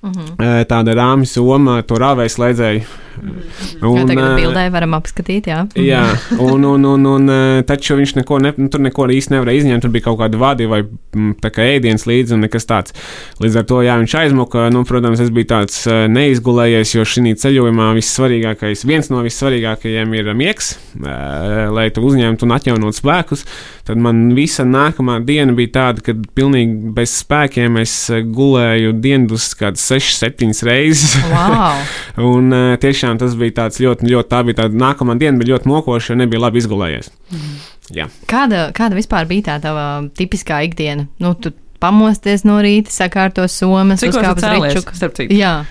Mhm. 0.02 0.36
-huh. 0.38 0.66
Tāda 0.66 0.96
rāmja 0.98 1.26
soma, 1.26 1.82
to 1.82 1.96
rāvēju 1.96 2.36
slēdzēju 2.38 2.84
Mhm. 3.22 3.86
Un, 3.86 3.98
jā, 4.00 4.06
tagad 4.08 4.38
bildē 4.40 4.64
varam 4.74 4.96
apskatīt, 4.96 5.50
jā. 5.52 5.62
jā, 5.78 6.02
un, 6.40 6.64
un, 6.66 6.86
un, 6.94 7.08
un 7.12 7.32
taču 7.68 7.98
viņš 8.00 8.16
neko, 8.22 8.40
ne, 8.44 8.54
nu, 8.58 8.70
tur 8.72 8.84
neko 8.84 9.08
īsti 9.12 9.36
nevarēja 9.36 9.64
izņemt, 9.64 9.84
tur 9.84 9.94
bija 9.94 10.06
kaut 10.08 10.20
kāda 10.22 10.40
vadi 10.42 10.68
vai 10.70 10.82
mm, 10.86 11.36
tā 11.44 11.52
kā 11.54 11.66
ēdienas 11.76 12.08
līdzi 12.10 12.38
un 12.38 12.46
nekas 12.46 12.68
tāds. 12.70 12.96
Līdz 13.44 13.60
ar 13.62 13.68
to, 13.70 13.82
jā, 13.86 13.98
viņš 14.02 14.16
aizmuka, 14.24 14.70
nu, 14.74 14.84
protams, 14.88 15.22
es 15.24 15.34
biju 15.34 15.50
tāds 15.52 15.84
neizgulējies, 16.16 16.96
jo 16.96 17.06
šī 17.08 17.36
ceļojumā 17.42 17.92
vissvarīgākais, 18.00 18.86
viens 18.90 19.12
no 19.12 19.22
vissvarīgākajiem 19.26 20.16
ir 20.18 20.32
miegs, 20.38 20.74
lai 21.02 21.90
tu 21.94 22.06
uzņemtu 22.08 22.48
un 22.48 22.56
atjaunotu 22.58 23.02
spēkus. 23.02 23.46
Tad 23.86 24.00
man 24.00 24.30
visa 24.38 24.64
nākamā 24.64 25.18
diena 25.26 25.54
bija 25.58 25.74
tāda, 25.76 26.04
kad 26.06 26.22
pilnīgi 26.38 26.94
bez 26.96 27.16
spēkiem 27.24 27.80
es 27.82 27.96
gulēju 28.10 28.94
dienas 29.04 29.50
kādas 29.58 29.84
6, 29.92 30.16
7 30.24 30.56
reizes. 30.70 31.18
Wow. 31.32 31.84
un 32.32 32.56
tieši 32.80 33.02
tiešām 33.02 33.20
tas 33.22 33.36
bija 33.40 33.58
tāds 33.64 33.82
ļoti, 33.82 34.08
ļoti, 34.12 34.30
tā 34.32 34.44
bija 34.48 34.62
tāda 34.64 34.78
nākamā 34.78 35.18
diena, 35.20 35.40
bet 35.40 35.50
ļoti 35.50 35.70
mokoša, 35.72 36.14
jo 36.14 36.22
nebija 36.22 36.44
labi 36.44 36.62
izgulējies. 36.62 37.12
Mm. 37.32 37.60
Jā. 37.96 38.08
Kāda, 38.30 38.70
kāda 38.76 38.98
vispār 38.98 39.28
bija 39.30 39.52
tā 39.52 39.60
tava 39.64 39.86
tipiskā 40.18 40.62
ikdiena? 40.68 41.08
Nu, 41.24 41.34
tu 41.36 41.54
pamosties 41.82 42.46
no 42.48 42.60
rīta, 42.64 42.94
sakārto 42.94 43.48
somas, 43.50 44.04
uzkāpt 44.06 44.44
uz 44.44 44.50
rīčuku. 44.54 45.30
Jā. 45.34 45.62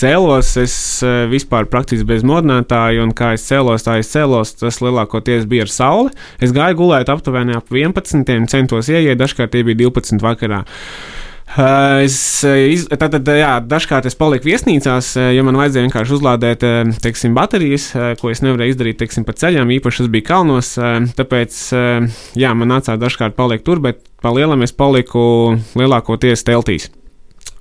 Cēlos 0.00 0.54
es 0.56 0.74
eh, 1.04 1.26
vispār 1.28 1.66
praktiski 1.68 2.06
bez 2.08 2.22
modinātāja, 2.24 3.02
un 3.04 3.10
kā 3.12 3.34
es 3.36 3.44
cēlos, 3.44 3.84
tā 3.84 3.98
es 4.00 4.08
cēlos. 4.08 4.54
Tas 4.56 4.80
lielākoties 4.80 5.44
bija 5.50 5.66
ar 5.66 5.72
sauli. 5.74 6.14
Es 6.40 6.54
gāju 6.56 6.78
gulēt 6.78 7.12
aptuveni 7.12 7.58
ap 7.58 7.68
11, 7.68 8.48
centos 8.48 8.88
ieiet, 8.88 9.18
dažkārt 9.20 9.52
tie 9.52 9.66
bija 9.66 9.82
12 9.82 10.24
vakarā. 10.24 10.62
Es, 11.50 12.16
tātad, 12.94 13.26
jā, 13.26 13.56
dažkārt 13.66 14.06
es 14.06 14.14
paliku 14.14 14.46
viesnīcās, 14.46 15.08
ja 15.34 15.42
man 15.42 15.58
vajadzēja 15.58 15.88
vienkārši 15.88 16.14
uzlādēt 16.14 16.62
teiksim, 17.02 17.34
baterijas, 17.34 17.88
ko 18.20 18.30
es 18.30 18.44
nevarēju 18.44 18.76
izdarīt 18.76 19.00
teiksim, 19.02 19.26
pa 19.26 19.34
ceļam, 19.34 19.72
īpaši 19.74 20.04
tas 20.04 20.12
bija 20.14 20.28
kalnos. 20.28 20.76
Tāpēc 21.18 21.58
jā, 22.38 22.54
man 22.54 22.70
nācās 22.70 23.02
dažkārt 23.02 23.34
palikt 23.34 23.66
tur, 23.66 23.82
bet 23.82 23.98
pa 24.22 24.30
lielam 24.36 24.62
es 24.62 24.70
paliku 24.76 25.58
lielākoties 25.74 26.46
teltīs. 26.46 26.86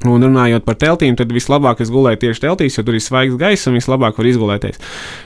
Un 0.07 0.21
runājot 0.23 0.63
par 0.63 0.77
teltīm, 0.79 1.17
tad 1.19 1.33
vislabāk 1.35 1.81
es 1.83 1.89
gulēju 1.91 2.21
tieši 2.21 2.45
teltīs, 2.45 2.77
jo 2.77 2.85
tur 2.87 2.95
ir 2.95 3.03
svaigs 3.03 3.41
gaiss 3.41 3.67
un 3.67 3.75
vislabāk 3.75 4.21
var 4.21 4.29
izgulēties. 4.29 4.79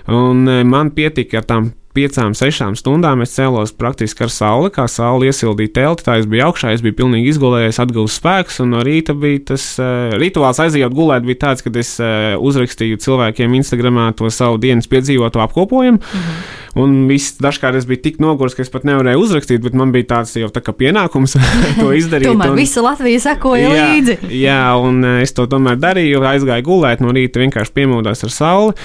Un 0.09 0.47
man 0.65 0.95
pietika 0.95 1.43
ar 1.43 1.49
tām 1.51 1.73
piecām, 1.93 2.33
sešām 2.37 2.77
stundām 2.79 3.21
es 3.25 3.35
cēlos 3.35 3.73
praktiski 3.77 4.25
ar 4.25 4.33
sauli, 4.33 4.71
kā 4.73 4.87
saule 4.91 5.29
iesildīja 5.29 5.73
telti. 5.77 6.05
Tā 6.07 6.17
es 6.21 6.27
biju 6.29 6.47
augšā, 6.49 6.73
es 6.73 6.83
biju 6.85 6.97
pilnīgi 7.03 7.33
izgulējies, 7.33 7.81
atguvis 7.83 8.17
spēkus, 8.19 8.59
un 8.63 8.73
no 8.75 8.83
rīta 8.85 9.15
bija 9.17 9.43
tas 9.53 9.67
uh, 9.81 10.15
rituāls 10.21 10.61
aizejot 10.63 10.95
gulēt, 10.97 11.27
bija 11.27 11.43
tāds, 11.47 11.65
ka 11.65 11.73
es 11.79 11.95
uh, 12.01 12.33
uzrakstīju 12.41 13.01
cilvēkiem 13.03 13.57
Instagramā 13.61 14.11
to 14.17 14.29
savu 14.33 14.61
dienas 14.61 14.89
piedzīvoto 14.91 15.43
apkopojumu. 15.45 16.01
-hmm. 16.01 16.62
Un 16.79 16.93
viss 17.05 17.35
dažkārt 17.37 17.77
es 17.77 17.85
biju 17.85 18.01
tik 18.01 18.15
noguris, 18.23 18.55
ka 18.57 18.63
es 18.65 18.71
pat 18.73 18.85
nevarēju 18.89 19.21
uzrakstīt, 19.21 19.61
bet 19.61 19.75
man 19.77 19.91
bija 19.93 20.07
tāds 20.15 20.31
jau 20.39 20.49
tā 20.53 20.63
kā 20.65 20.73
pienākums 20.73 21.35
to 21.81 21.91
izdarīt. 21.93 22.31
tomēr 22.31 22.53
un, 22.55 22.57
visa 22.57 22.81
Latvija 22.81 23.21
sekoja 23.27 23.69
jā, 23.69 23.89
līdzi. 23.91 24.17
Jā, 24.33 24.61
un 24.81 25.03
es 25.19 25.35
to 25.37 25.45
tomēr 25.49 25.77
darīju, 25.81 26.23
aizgāju 26.33 26.65
gulēt 26.65 27.03
no 27.05 27.13
rīta 27.13 27.43
vienkārši 27.43 27.75
piemodās 27.77 28.25
ar 28.25 28.33
sauli 28.33 28.77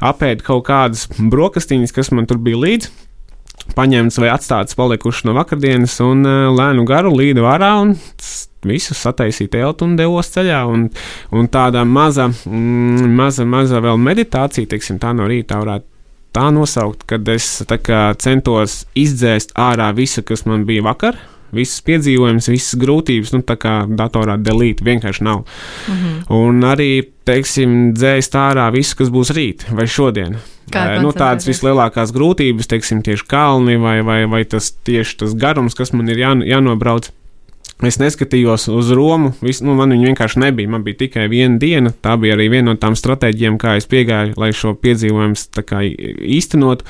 apēdu 0.00 0.44
kaut 0.44 0.66
kādas 0.68 1.06
brokastiņas, 1.16 1.94
kas 1.96 2.12
man 2.16 2.28
tur 2.28 2.40
bija 2.42 2.60
līdzi. 2.60 2.92
Paņemts 3.76 4.16
vai 4.18 4.30
atstāts 4.32 4.74
palikuši 4.74 5.28
no 5.28 5.34
vakardienas, 5.36 5.98
un 6.02 6.24
uh, 6.26 6.48
lēnu 6.56 6.86
garu 6.88 7.12
līdu 7.14 7.44
ārā 7.46 7.74
un 7.82 7.94
visu 8.66 8.96
sataisīju 8.96 9.52
teltu 9.52 9.86
un 9.86 9.94
devos 10.00 10.32
ceļā. 10.34 10.62
Un, 10.68 10.88
un 11.36 11.50
tāda 11.52 11.84
maza, 11.86 12.26
mm, 12.28 13.12
maza, 13.16 13.46
maza 13.48 13.82
vēl 13.84 14.00
meditācija, 14.00 14.68
teiksim, 14.72 14.98
tā 15.02 15.12
no 15.16 15.28
rīta 15.30 15.60
varētu 15.60 15.89
tā 16.36 16.50
nosaukt, 16.54 17.04
kad 17.10 17.28
es 17.28 17.62
kā, 17.66 18.00
centos 18.18 18.84
izdzēst 18.98 19.54
ārā 19.58 19.90
visu, 19.96 20.22
kas 20.26 20.46
man 20.46 20.64
bija 20.68 20.86
vakar 20.86 21.18
visas 21.54 21.82
piedzīvojumus, 21.86 22.48
visas 22.50 22.78
grūtības, 22.80 23.32
nu, 23.34 23.42
tā 23.46 23.56
kā 23.60 23.74
datorā 23.98 24.36
delīt 24.38 24.84
vienkārši 24.86 25.26
nav. 25.26 25.42
Mm 25.88 25.94
-hmm. 25.96 26.20
Un 26.36 26.62
arī, 26.64 26.90
teiksim, 27.24 27.92
dzēst 27.94 28.34
ārā 28.38 28.70
visu, 28.72 28.96
kas 28.96 29.10
būs 29.10 29.34
rīt 29.34 29.66
vai 29.70 29.86
šodien. 29.86 30.38
Kā 30.70 31.00
nu, 31.02 31.10
tādas 31.12 31.48
vislielākās 31.48 32.12
grūtības, 32.14 32.66
teiksim, 32.66 33.02
tieši 33.02 33.26
kalni 33.26 33.76
vai, 33.76 34.02
vai, 34.02 34.26
vai 34.26 34.44
tas 34.44 34.70
tieši 34.70 35.16
tas 35.16 35.34
garums, 35.34 35.74
kas 35.74 35.92
man 35.92 36.08
ir 36.08 36.16
jā, 36.16 36.34
jānobrauc. 36.46 37.10
Es 37.80 37.96
neskatījos 37.96 38.66
uz 38.68 38.90
Romu. 38.92 39.32
Vis, 39.40 39.62
nu, 39.64 39.72
man 39.78 39.94
viņa 39.94 40.10
vienkārši 40.10 40.42
nebija. 40.42 40.68
Man 40.68 40.84
bija 40.84 40.98
tikai 41.06 41.26
viena 41.32 41.56
diena. 41.60 41.92
Tā 42.04 42.18
bija 42.20 42.36
arī 42.36 42.50
viena 42.52 42.74
no 42.74 42.80
tām 42.80 42.96
stratēģijām, 42.98 43.56
kā 43.60 43.78
es 43.80 43.88
piegāju, 43.88 44.36
lai 44.40 44.50
šo 44.56 44.74
piedzīvojumu 44.76 45.38
īstenotu. 46.36 46.84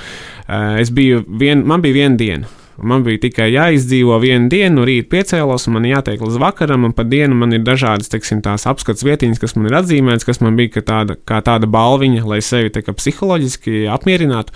Es 0.83 0.91
biju 0.95 1.23
vien, 1.29 1.63
man 1.67 1.85
bija 1.85 2.03
viena 2.03 2.19
diena. 2.19 2.51
Man 2.83 3.05
bija 3.05 3.21
tikai 3.27 3.51
jāizdzīvo 3.53 4.17
vienu 4.23 4.49
dienu, 4.53 4.81
no 4.81 4.87
rīta 4.89 5.11
piecēlos, 5.13 5.67
un 5.69 5.77
man 5.77 5.89
jātiek 5.89 6.21
līdz 6.23 6.39
vakaram, 6.41 6.87
un 6.89 6.95
pa 6.97 7.05
dienu 7.05 7.37
man 7.37 7.53
ir 7.57 7.65
dažādas, 7.67 8.11
teiksim, 8.13 8.41
tās 8.45 8.67
apskats 8.71 9.05
vietiņas, 9.07 9.41
kas 9.43 9.57
man 9.57 9.69
ir 9.69 9.77
atzīmētas, 9.81 10.27
kas 10.29 10.41
man 10.45 10.57
bija 10.59 10.77
kā 10.77 10.83
tāda, 10.87 11.17
kā 11.29 11.41
tāda 11.45 11.69
balviņa, 11.71 12.25
lai 12.29 12.41
sevi 12.45 12.73
tā 12.73 12.83
kā 12.87 12.95
psiholoģiski 12.97 13.85
apmierinātu. 13.93 14.55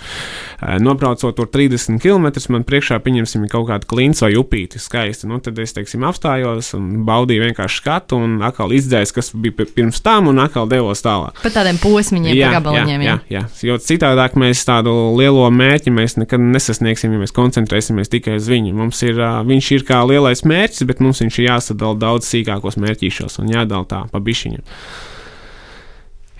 Nobraucot 0.81 1.35
tur 1.37 1.49
30 1.51 2.01
km, 2.01 2.29
man 2.53 2.65
priekšā 2.67 2.99
pieņemsim 3.05 3.45
kaut 3.51 3.67
kādu 3.69 3.89
klints 3.89 4.23
vai 4.25 4.33
upīti 4.39 4.81
skaisti. 4.81 5.29
Nu, 5.29 5.39
tad 5.43 5.59
es, 5.61 5.75
teiksim, 5.75 6.05
apstājos 6.07 6.73
un 6.77 7.03
baudīju 7.07 7.45
vienkārši 7.49 7.81
skatu, 7.81 8.19
un 8.25 8.39
atkal 8.45 8.73
izdzēs, 8.75 9.13
kas 9.15 9.31
bija 9.35 9.67
pirms 9.75 10.01
tam, 10.05 10.31
un 10.31 10.41
atkal 10.43 10.69
devos 10.71 11.03
tālāk. 11.05 11.37
Pa 11.43 11.51
tādiem 11.53 11.79
posmiņiem, 11.83 12.33
jā, 12.37 12.51
gabaliņiem. 12.57 13.05
Jā, 13.05 13.17
jā, 13.29 13.43
jā, 13.43 13.69
jo 13.69 13.77
citādāk 13.81 14.37
mēs 14.39 14.63
tādu 14.67 14.93
lielo 15.19 15.45
mērķi 15.53 15.93
mēs 15.93 16.17
nekad 16.21 16.41
nesasniegsim, 16.41 17.13
ja 17.15 17.21
mēs 17.21 17.35
koncentrēsimies 17.35 18.11
tikai 18.15 18.39
uz 18.39 18.47
viņu. 18.51 18.75
Mums 18.77 19.01
ir, 19.05 19.19
viņš 19.47 19.71
ir 19.77 19.85
kā 19.87 20.01
lielais 20.07 20.45
mērķis, 20.47 20.87
bet 20.89 21.03
mums 21.03 21.21
viņš 21.23 21.41
ir 21.41 21.49
jāsadala 21.49 21.99
daudz 22.01 22.29
sīkākos 22.31 22.79
mērķīšos 22.81 23.39
un 23.43 23.51
jādala 23.53 23.87
tā 23.91 24.05
pa 24.11 24.23
bišķiņu. 24.23 24.63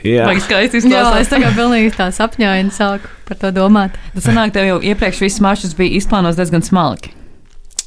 Jā, 0.05 0.25
skaisti 0.37 0.83
izklausās. 0.83 1.15
Jā, 1.15 1.21
es 1.23 1.31
tagad 1.31 1.55
pilnīgi 1.57 1.93
tā 1.95 2.11
sapņoju 2.13 2.65
un 2.67 2.71
sāku 2.73 3.09
par 3.25 3.39
to 3.41 3.49
domāt. 3.55 3.95
Tas 4.13 4.27
sanāk, 4.27 4.53
tev 4.53 4.67
jau 4.67 4.79
iepriekš 4.91 5.23
viss 5.25 5.41
maršruts 5.41 5.77
bija 5.77 5.97
izplānots 5.97 6.37
diezgan 6.37 6.65
smalki. 6.65 7.13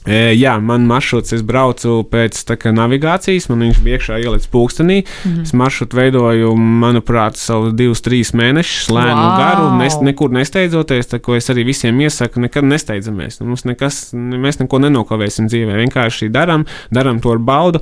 E, 0.08 0.32
jā, 0.38 0.54
man 0.64 0.86
maršruts, 0.88 1.34
es 1.36 1.42
braucu 1.46 2.00
pēc 2.08 2.40
kā, 2.56 2.72
navigācijas, 2.72 3.48
man 3.50 3.66
viņš 3.66 3.80
bija 3.84 3.98
iekšā 3.98 4.18
ielikts 4.22 4.48
pulkstenī. 4.52 5.02
Mm 5.04 5.32
-hmm. 5.32 5.42
Es 5.42 5.52
maršrutu 5.52 5.96
veidoju, 5.96 6.54
manuprāt, 6.56 7.36
savu 7.36 7.70
divus, 7.72 8.00
trīs 8.02 8.32
mēnešus, 8.32 8.88
lēnu 8.88 9.24
wow. 9.24 9.36
garu, 9.38 9.66
nes, 9.78 9.98
nekur 10.02 10.30
nesteidzoties. 10.30 11.06
Tā, 11.12 11.18
ko 11.18 11.36
es 11.36 11.50
arī 11.50 11.64
visiem 11.64 12.00
iesaku, 12.00 12.40
nekad 12.40 12.64
nesteidzamies. 12.64 13.40
Nu, 13.40 13.46
mums 13.46 13.64
nekas, 13.64 14.14
mēs 14.14 14.60
neko 14.60 14.78
nenokavēsim 14.78 15.46
dzīvē. 15.46 15.76
Vienkārši 15.84 16.30
darām, 16.32 16.64
darām 16.90 17.20
to 17.20 17.32
ar 17.32 17.38
baudu. 17.38 17.80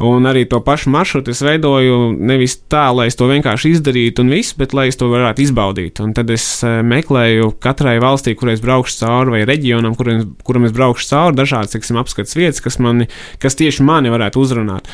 Un 0.00 0.26
arī 0.26 0.44
to 0.48 0.60
pašu 0.60 0.90
maršrutu 0.90 1.30
es 1.30 1.42
veidoju 1.42 2.12
nevis 2.18 2.58
tā, 2.68 2.88
lai 2.94 3.06
es 3.06 3.16
to 3.16 3.28
vienkārši 3.30 3.70
izdarītu 3.76 4.24
un 4.24 4.30
viss, 4.30 4.56
bet 4.58 4.74
lai 4.74 4.88
es 4.88 4.96
to 4.96 5.08
varētu 5.12 5.42
izbaudīt. 5.42 6.00
Un 6.00 6.12
tad 6.12 6.30
es 6.30 6.64
meklēju 6.64 7.52
katrai 7.60 7.98
valstī, 8.02 8.34
kurai 8.34 8.56
es 8.56 8.64
braukšu 8.64 8.98
cauri, 9.02 9.30
vai 9.30 9.44
reģionam, 9.48 9.94
kuram, 9.98 10.34
kuram 10.46 10.64
es 10.68 10.72
braukšu 10.76 11.08
cauri, 11.10 11.38
dažādi 11.38 11.67
dažādas 11.68 11.76
tiksim, 11.76 11.96
apskates 11.98 12.36
vietas, 12.36 12.60
kas, 12.60 12.78
mani, 12.78 13.08
kas 13.40 13.56
tieši 13.56 13.82
mani 13.82 14.10
varētu 14.10 14.40
uzrunāt. 14.40 14.88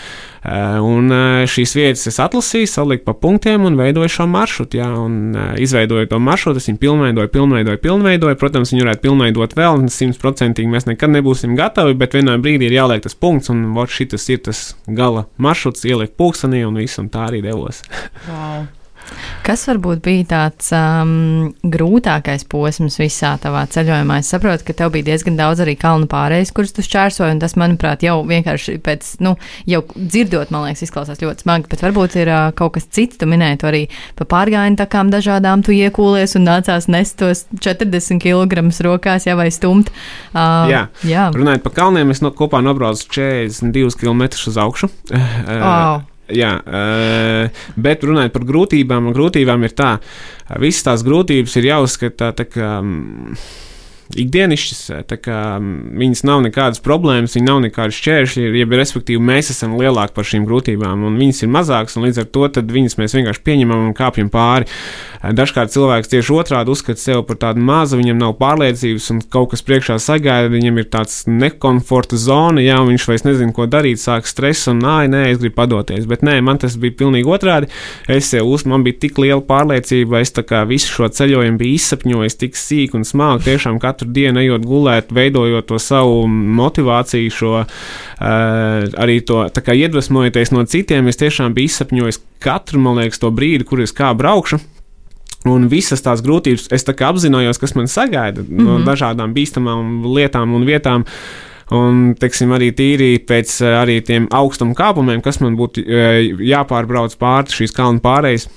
Eh, 0.45 0.79
un 0.81 1.11
eh, 1.11 1.47
šīs 1.47 1.75
vietas 1.75 2.07
es 2.07 2.19
atlasīju, 2.21 2.69
saliku 2.69 3.05
pa 3.07 3.15
punktiem 3.15 3.65
un 3.65 3.77
veidoju 3.77 4.09
šo 4.09 4.27
maršrutu. 4.27 4.79
Jā, 4.79 4.91
un 4.99 5.35
eh, 5.35 5.55
izveidoju 5.65 6.09
to 6.11 6.19
maršrutu, 6.19 6.59
es 6.59 6.69
viņu 6.69 6.79
pilnveidoju, 6.83 7.29
pilnveidoju, 7.33 7.81
pilnveidoju. 7.81 8.37
Protams, 8.37 8.73
viņu 8.75 8.85
varētu 8.85 9.05
pilnveidot 9.07 9.57
vēl, 9.57 9.89
simtprocentīgi 9.89 10.69
mēs 10.69 10.89
nekad 10.91 11.15
nebūsim 11.15 11.57
gatavi, 11.57 11.97
bet 11.97 12.17
vienā 12.19 12.37
brīdī 12.43 12.69
ir 12.69 12.79
jāliek 12.81 13.05
tas 13.05 13.17
punkts, 13.17 13.53
un 13.53 13.65
šis 13.89 14.29
ir 14.29 14.45
tas 14.45 14.65
gala 14.87 15.27
maršruts, 15.39 15.87
ielikt 15.89 16.19
pulkstenī 16.21 16.65
un 16.67 16.77
viss, 16.81 17.01
un 17.01 17.09
tā 17.13 17.29
arī 17.31 17.45
devos. 17.45 17.83
wow. 18.29 18.67
Kas 19.45 19.67
varbūt 19.69 20.01
bija 20.01 20.25
tāds 20.31 20.71
um, 20.73 21.51
grūtākais 21.69 22.47
posms 22.49 22.95
visā 22.97 23.35
tavā 23.43 23.67
ceļojumā? 23.69 24.17
Es 24.23 24.31
saprotu, 24.33 24.65
ka 24.65 24.77
tev 24.79 24.95
bija 24.95 25.05
diezgan 25.11 25.37
daudz 25.37 25.61
arī 25.61 25.75
kalnu 25.77 26.09
pārējais, 26.09 26.53
kurus 26.57 26.73
tu 26.73 26.81
šķērsoji, 26.87 27.35
un 27.35 27.43
tas, 27.43 27.53
manuprāt, 27.61 28.07
jau 28.07 28.23
vienkārši 28.25 28.79
pēc, 28.85 29.11
nu, 29.25 29.35
jau 29.69 29.83
dzirdot, 29.99 30.49
man 30.55 30.65
liekas, 30.65 30.87
izklausās 30.87 31.21
ļoti 31.21 31.45
smagi, 31.45 31.69
bet 31.75 31.85
varbūt 31.85 32.17
ir 32.23 32.31
uh, 32.33 32.47
kaut 32.57 32.79
kas 32.79 32.89
cits, 32.89 33.21
tu 33.21 33.29
minēji 33.29 33.61
to 33.61 33.69
arī 33.69 33.83
pa 34.17 34.25
pārgājienu 34.33 34.81
takām 34.81 35.13
dažādām, 35.13 35.67
tu 35.67 35.77
iekūlies 35.77 36.39
un 36.41 36.49
nācās 36.49 36.89
nest 36.89 37.19
tos 37.21 37.45
40 37.61 38.25
kg 38.25 38.65
rokās, 38.89 39.29
jā, 39.29 39.37
vai 39.37 39.51
stumt. 39.53 39.93
Uh, 40.33 40.73
jā. 40.73 40.83
jā, 41.05 41.29
runājot 41.37 41.69
par 41.69 41.77
kalniem, 41.83 42.17
es 42.17 42.25
no, 42.25 42.33
kopā 42.33 42.65
nobraucu 42.65 43.13
42 43.21 43.93
km 44.01 44.25
uz 44.33 44.61
augšu. 44.65 44.93
Uh, 45.45 45.61
oh. 45.61 46.14
Jā, 46.33 46.55
bet 47.77 48.05
runājot 48.07 48.33
par 48.33 48.47
grūtībām, 48.49 49.11
grūtībām 49.13 49.67
ir 49.67 49.75
tā, 49.77 49.91
visas 50.63 50.87
tās 50.87 51.05
grūtības 51.05 51.59
ir 51.61 51.69
jāuzskata 51.69 52.31
tā 52.39 52.47
kā 52.49 52.71
ikdienišķas, 54.13 54.81
kā, 55.25 55.39
viņas 55.97 56.23
nav 56.29 56.43
nekādas 56.45 56.83
problēmas, 56.85 57.35
viņas 57.37 57.49
nav 57.49 57.63
nekādas 57.65 57.97
šķēršļi, 57.99 58.45
jeb 58.61 58.75
respektīvi 58.77 59.23
mēs 59.25 59.51
esam 59.55 59.79
lielāki 59.81 60.15
par 60.17 60.29
šīm 60.29 60.45
grūtībām, 60.49 61.07
un 61.09 61.17
viņas 61.21 61.45
ir 61.47 61.53
mazākas, 61.55 61.97
un 61.97 62.07
līdz 62.07 62.23
ar 62.25 62.29
to 62.35 62.49
viņas 62.75 62.99
mēs 63.01 63.17
vienkārši 63.17 63.45
pieņemam 63.47 63.89
un 63.89 63.97
kāpjam 63.97 64.31
pāri. 64.33 64.69
Dažkārt 65.25 65.73
cilvēks 65.73 66.11
tieši 66.13 66.35
otrādi 66.37 66.73
uzskata 66.75 67.01
sevi 67.01 67.23
par 67.25 67.39
tādu 67.41 67.63
mazu, 67.65 67.97
viņam 67.97 68.21
nav 68.21 68.35
pārliecības, 68.37 69.09
un 69.15 69.23
kaut 69.33 69.55
kas 69.55 69.65
priekšā 69.65 69.97
sagaida, 70.03 70.53
viņam 70.53 70.83
ir 70.83 70.89
tāds 70.93 71.23
nekomforta 71.31 72.19
zona, 72.21 72.61
jā, 72.61 72.77
viņš 72.85 73.09
vairs 73.09 73.25
nezina, 73.25 73.55
ko 73.57 73.65
darīt, 73.71 74.03
sāk 74.03 74.29
stress, 74.29 74.69
un 74.69 74.85
nē, 74.85 74.99
nē, 75.09 75.23
es 75.33 75.41
gribu 75.41 75.57
padoties. 75.63 76.05
Bet 76.11 76.27
nē, 76.27 76.37
man 76.45 76.61
tas 76.61 76.77
bija 76.81 76.99
pilnīgi 77.01 77.31
otrādi. 77.31 77.73
Es 78.11 78.29
sev 78.35 78.53
uz, 78.53 78.67
man 78.69 78.85
bija 78.85 79.01
tik 79.07 79.23
liela 79.23 79.41
pārliecība, 79.41 80.21
es 80.21 80.35
visu 80.69 80.93
šo 80.93 81.09
ceļojumu 81.09 81.61
biju 81.61 81.79
izsapņojis 81.79 82.39
tik 82.41 82.61
sīk 82.61 82.99
un 82.99 83.09
smagi, 83.09 83.47
tiešām 83.49 83.81
katru 83.81 83.94
dienu 84.03 84.43
ejot 84.43 84.65
gulēt, 84.67 85.13
veidojot 85.15 85.67
to 85.69 85.79
savu 85.79 86.27
motivāciju, 86.29 87.31
šo 87.33 87.53
uh, 87.63 87.67
arī 88.99 89.21
to 89.27 89.45
iedvesmojoties 89.47 90.53
no 90.55 90.65
citiem. 90.67 91.09
Es 91.09 91.21
tiešām 91.21 91.55
biju 91.55 91.71
izsapņojis 91.71 92.21
katru, 92.45 92.83
man 92.83 93.01
liekas, 93.01 93.23
to 93.23 93.31
brīdi, 93.35 93.67
kur 93.69 93.85
es 93.85 93.95
kā 93.95 94.13
braukšu. 94.17 94.61
Un 95.45 95.67
visas 95.69 96.01
tās 96.01 96.23
grūtības, 96.25 96.71
es 96.73 96.87
apzinājos, 96.89 97.61
kas 97.61 97.75
man 97.77 97.89
sagaida 97.89 98.41
mm 98.43 98.49
-hmm. 98.49 98.65
no 98.65 98.79
mhm. 98.79 98.87
dažādām 98.89 99.35
bīstamām 99.35 100.05
lietām 100.17 100.55
un 100.55 100.65
vietām. 100.65 101.05
Un, 101.73 102.15
teiksim, 102.21 102.51
arī 102.53 102.73
tīri 102.77 103.19
pēc 103.25 103.61
arī 103.65 104.03
tiem 104.05 104.27
augstuma 104.31 104.75
kāpumiem, 104.75 105.23
kas 105.23 105.41
man 105.41 105.57
būtu 105.57 105.81
jāpārbrauc 106.45 107.17
pāri 107.17 107.49
šīs 107.49 107.73
kalnu 107.73 108.01
pārējas, 108.05 108.49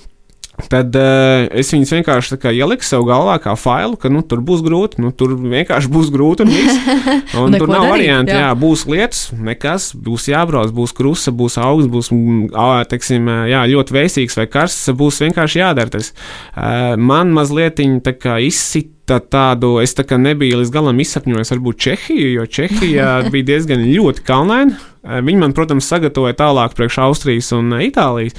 Tad 0.57 0.95
uh, 0.97 1.45
es 1.53 1.69
viņus 1.69 1.91
vienkārši 1.99 2.39
ieliku 2.57 2.85
sev 2.85 3.05
galvā 3.05 3.35
kā 3.43 3.53
failu, 3.59 3.93
ka 4.01 4.09
nu, 4.09 4.23
tur 4.25 4.41
būs 4.45 4.63
grūti. 4.65 5.01
Nu, 5.03 5.11
tur 5.13 5.35
vienkārši 5.37 5.91
būs 5.93 6.09
grūti 6.13 6.47
un. 6.47 6.53
Un 7.47 7.53
tur 7.53 7.69
nav 7.69 7.85
variantu. 7.91 8.33
Jā. 8.33 8.47
jā, 8.47 8.49
būs 8.57 8.85
lietas, 8.89 9.21
nekas, 9.37 9.91
būs 9.93 10.25
jābrauc, 10.31 10.71
būs 10.75 10.93
krusta, 10.97 11.31
būs 11.35 11.59
augsts, 11.61 11.89
būs 11.91 12.09
teiksim, 12.89 13.29
jā, 13.51 13.61
ļoti 13.69 13.95
vēsīgs 13.95 14.37
vai 14.39 14.47
karsts. 14.49 14.89
Būs 14.97 15.21
vienkārši 15.21 15.61
jādara 15.61 15.93
tas. 15.93 16.11
Uh, 16.55 16.95
man 16.97 17.33
mazliet 17.35 17.79
izsit 18.41 18.96
tā, 19.07 19.21
tādu 19.23 19.77
es 19.83 19.95
tā 19.97 20.05
kā 20.07 20.19
nebiju 20.21 20.61
līdz 20.61 20.73
galam 20.73 20.99
izsapņojis, 21.03 21.53
varbūt 21.55 21.81
Čehiju, 21.87 22.29
jo 22.35 22.45
Čehija 22.57 23.09
bija 23.33 23.53
diezgan 23.53 23.85
ļoti 23.87 24.25
kalnaina. 24.27 24.77
Eh, 25.07 25.21
viņi 25.23 25.39
man, 25.39 25.53
protams, 25.55 25.87
sagatavoja 25.87 26.35
tālāk 26.37 26.75
priekš 26.75 26.99
Austrijas 27.05 27.51
un 27.55 27.71
eh, 27.77 27.85
Itālijas, 27.87 28.35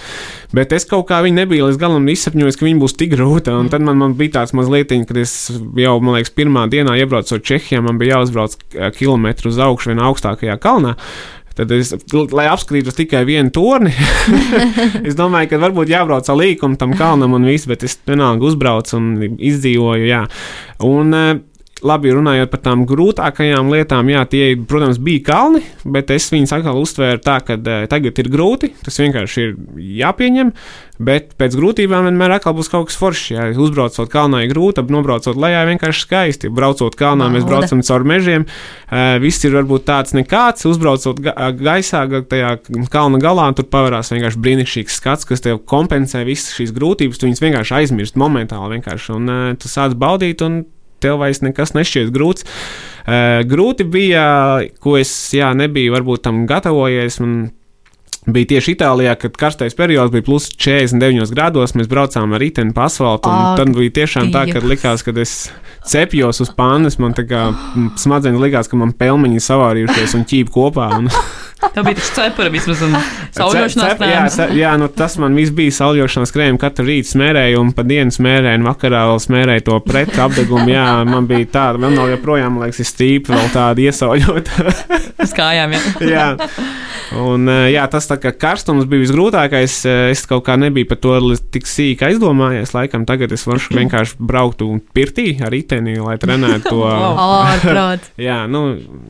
bet 0.55 0.75
es 0.77 0.85
kaut 0.89 1.07
kā 1.09 1.23
viņu 1.25 1.41
nebiju 1.41 1.71
līdz 1.71 1.81
galam 1.81 2.09
izsapņojis, 2.13 2.59
ka 2.61 2.67
viņi 2.67 2.83
būs 2.83 2.97
tik 2.99 3.15
grūti. 3.15 3.55
Un 3.55 3.71
tad 3.73 3.85
man, 3.87 3.97
man 4.01 4.17
bija 4.19 4.41
tāds 4.41 4.53
mazliet, 4.57 4.93
kad 5.09 5.21
es 5.21 5.35
jau, 5.51 5.97
man 6.03 6.19
liekas, 6.19 6.35
pirmā 6.37 6.67
dienā 6.73 6.99
iebraucu 7.01 7.41
Čehijā, 7.41 7.81
man 7.85 8.01
bija 8.01 8.19
jāuzbrauc 8.19 8.59
eh, 8.59 8.91
kilometru 8.97 9.53
uz 9.53 9.61
augšu 9.65 9.95
vienā 9.95 10.11
augstākajā 10.11 10.59
kalnā. 10.61 10.99
Tad 11.59 11.73
es, 11.75 11.91
lai 12.37 12.47
apskatītos 12.47 12.95
tikai 12.95 13.25
vienu 13.27 13.51
torni, 13.55 13.91
es 15.09 15.17
domāju, 15.19 15.51
ka 15.51 15.59
varbūt 15.59 15.91
jābrauc 15.91 16.29
ar 16.31 16.39
līkumu 16.39 16.79
tam 16.79 16.95
kalnam 16.99 17.35
un 17.35 17.49
viss, 17.49 17.67
bet 17.67 17.83
es 17.89 17.97
vienalga 18.07 18.47
uzbraucu 18.47 18.95
un 18.99 19.09
izdzīvoju. 19.35 20.07
Jā. 20.07 20.21
Un, 20.87 21.11
labi, 21.87 22.11
runājot 22.15 22.51
par 22.53 22.61
tām 22.65 22.85
grūtākajām 22.89 23.71
lietām, 23.73 24.09
jā, 24.13 24.25
tie, 24.31 24.43
protams, 24.69 24.99
bija 25.03 25.25
kalni, 25.29 25.63
bet 25.85 26.11
es 26.15 26.29
viņus 26.33 26.55
atkal 26.59 26.79
uztvēru 26.81 27.23
tā, 27.25 27.39
ka 27.45 27.57
uh, 27.59 27.87
tagad 27.91 28.19
ir 28.23 28.31
grūti, 28.33 28.73
tas 28.85 28.99
vienkārši 29.01 29.45
ir 29.45 29.57
jāpieņem, 30.01 30.53
bet 31.09 31.35
pēc 31.39 31.57
grūtībām 31.59 32.09
vienmēr 32.09 32.39
būs 32.43 32.71
kaut 32.73 32.89
kas 32.89 32.99
foršs. 32.99 33.27
Jā, 33.35 33.49
uzbraucot 33.61 34.11
kalnā 34.11 34.45
ir 34.45 34.53
grūti, 34.53 34.83
nobraucot 34.91 35.39
lejā 35.39 35.65
vienkārši 35.69 36.05
skaisti. 36.07 36.53
Braucot 36.55 36.97
kalnā, 36.99 37.29
mēs 37.33 37.47
braucam 37.49 37.83
caur 37.87 38.07
mežiem, 38.09 38.47
uh, 38.49 39.19
viss 39.23 39.45
ir 39.47 39.55
varbūt 39.59 39.87
tāds 39.89 40.17
nekāds, 40.17 40.67
uzbraucot 40.71 41.23
ga 41.25 41.53
gaisā, 41.59 42.07
tajā 42.31 42.57
kalna 42.93 43.23
galā, 43.23 43.51
tur 43.57 43.69
pavērās 43.71 44.15
vienkārši 44.15 44.43
brīnišķīgs 44.47 44.99
skats, 45.03 45.29
kas 45.29 45.45
tev 45.45 45.63
kompensē 45.69 46.25
visas 46.29 46.57
šīs 46.57 46.75
grūtības, 46.77 47.21
tu 47.21 47.29
viņus 47.29 47.45
vienkārši 47.45 47.79
aizmirst 47.83 48.19
momentāli 48.19 48.79
vienkārši, 48.79 49.15
un 49.19 49.57
tu 49.61 49.71
sāc 49.71 49.95
baudīt. 49.99 50.43
Un, 50.47 50.65
tev 51.03 51.21
vairs 51.23 51.43
nekas 51.45 51.75
nešķiet 51.77 52.11
grūts. 52.15 52.47
Uh, 53.09 53.41
grūti 53.49 53.87
bija, 53.89 54.25
ko 54.83 54.99
es 55.01 55.13
jā, 55.37 55.53
nebiju 55.57 55.95
varbūt 55.97 56.27
tam 56.27 56.43
gatavojies. 56.51 57.21
Man 57.25 57.39
bija 58.29 58.53
tieši 58.55 58.75
Itālijā, 58.77 59.15
kad 59.21 59.37
karstais 59.41 59.77
periods 59.79 60.13
bija 60.13 60.27
plus 60.27 60.49
49 60.53 61.33
grādos. 61.35 61.75
Mēs 61.79 61.89
braucām 61.91 62.35
ar 62.37 62.43
riteni 62.43 62.75
pa 62.77 62.89
asfaltam. 62.89 63.33
Oh, 63.33 63.57
tad 63.59 63.73
bija 63.77 63.95
tiešām 64.03 64.33
tā, 64.35 64.45
ka 64.53 64.63
likās, 64.65 65.05
ka 65.07 65.15
es 65.23 65.35
cepjos 65.89 66.43
uz 66.45 66.53
pannas. 66.57 66.99
Man 67.01 67.17
tā 67.17 67.25
kā 67.29 67.49
smadzenes 68.01 68.43
likās, 68.43 68.69
ka 68.69 68.81
man 68.81 68.93
pelmeņi 68.99 69.45
savārījušies 69.45 70.17
un 70.19 70.27
ķīp 70.29 70.53
kopā. 70.55 70.91
Un 70.99 71.09
Tā 71.59 71.83
bija 71.83 71.99
tas 71.99 72.11
cepura 72.15 72.51
vismaz 72.55 72.83
un 72.87 72.95
sauļošanās 73.39 73.97
krēms. 73.99 74.39
Jā, 74.39 74.49
jā 74.55 74.75
nu, 74.79 74.89
tas 74.95 75.17
man 75.21 75.35
viss 75.39 75.55
bija 75.55 75.75
sauļošanās 75.81 76.33
krēms. 76.35 76.61
Katru 76.63 76.87
rītu 76.89 77.13
smērēju 77.13 77.63
un 77.63 77.73
pa 77.75 77.85
dienu 77.87 78.15
smērēju, 78.15 78.61
un 78.61 78.69
vakarā 78.69 79.05
vēl 79.11 79.23
smērēju 79.25 79.67
to 79.67 79.79
pret 79.87 80.15
apdegumu. 80.15 80.71
Jā, 80.73 80.87
man 81.09 81.27
bija 81.31 81.51
tāda, 81.59 81.83
man 81.83 81.99
vēl 81.99 82.15
joprojām, 82.15 82.61
liekas, 82.63 82.83
ir 82.85 82.91
stīpa 82.91 83.35
vēl 83.35 83.51
tāda 83.55 83.87
iesauļota. 83.89 84.77
Uz 85.25 85.35
kājām, 85.35 85.75
jā. 85.75 85.83
jā. 86.15 86.29
Un, 87.19 87.49
jā, 87.73 87.87
tas 87.91 88.07
tā 88.07 88.19
kā 88.21 88.33
karstums 88.37 88.87
bija 88.89 89.03
visgrūtākais. 89.03 89.81
Es 90.13 90.25
kaut 90.29 90.45
kā 90.47 90.59
nebiju 90.61 90.91
par 90.91 91.01
to 91.03 91.17
tik 91.55 91.67
sīki 91.69 92.07
aizdomājies. 92.11 92.75
Laikam 92.77 93.07
tagad 93.09 93.33
es 93.35 93.47
varu 93.49 93.63
vienkārši 93.75 94.19
braukt 94.21 94.63
un 94.67 94.83
pirtī 94.95 95.33
ar 95.43 95.53
riteni, 95.55 95.97
lai 96.03 96.19
trenētu 96.21 96.75
to. 96.75 96.85
Ārprāt. 96.89 98.11
jā, 98.21 98.43
nu, 98.51 98.65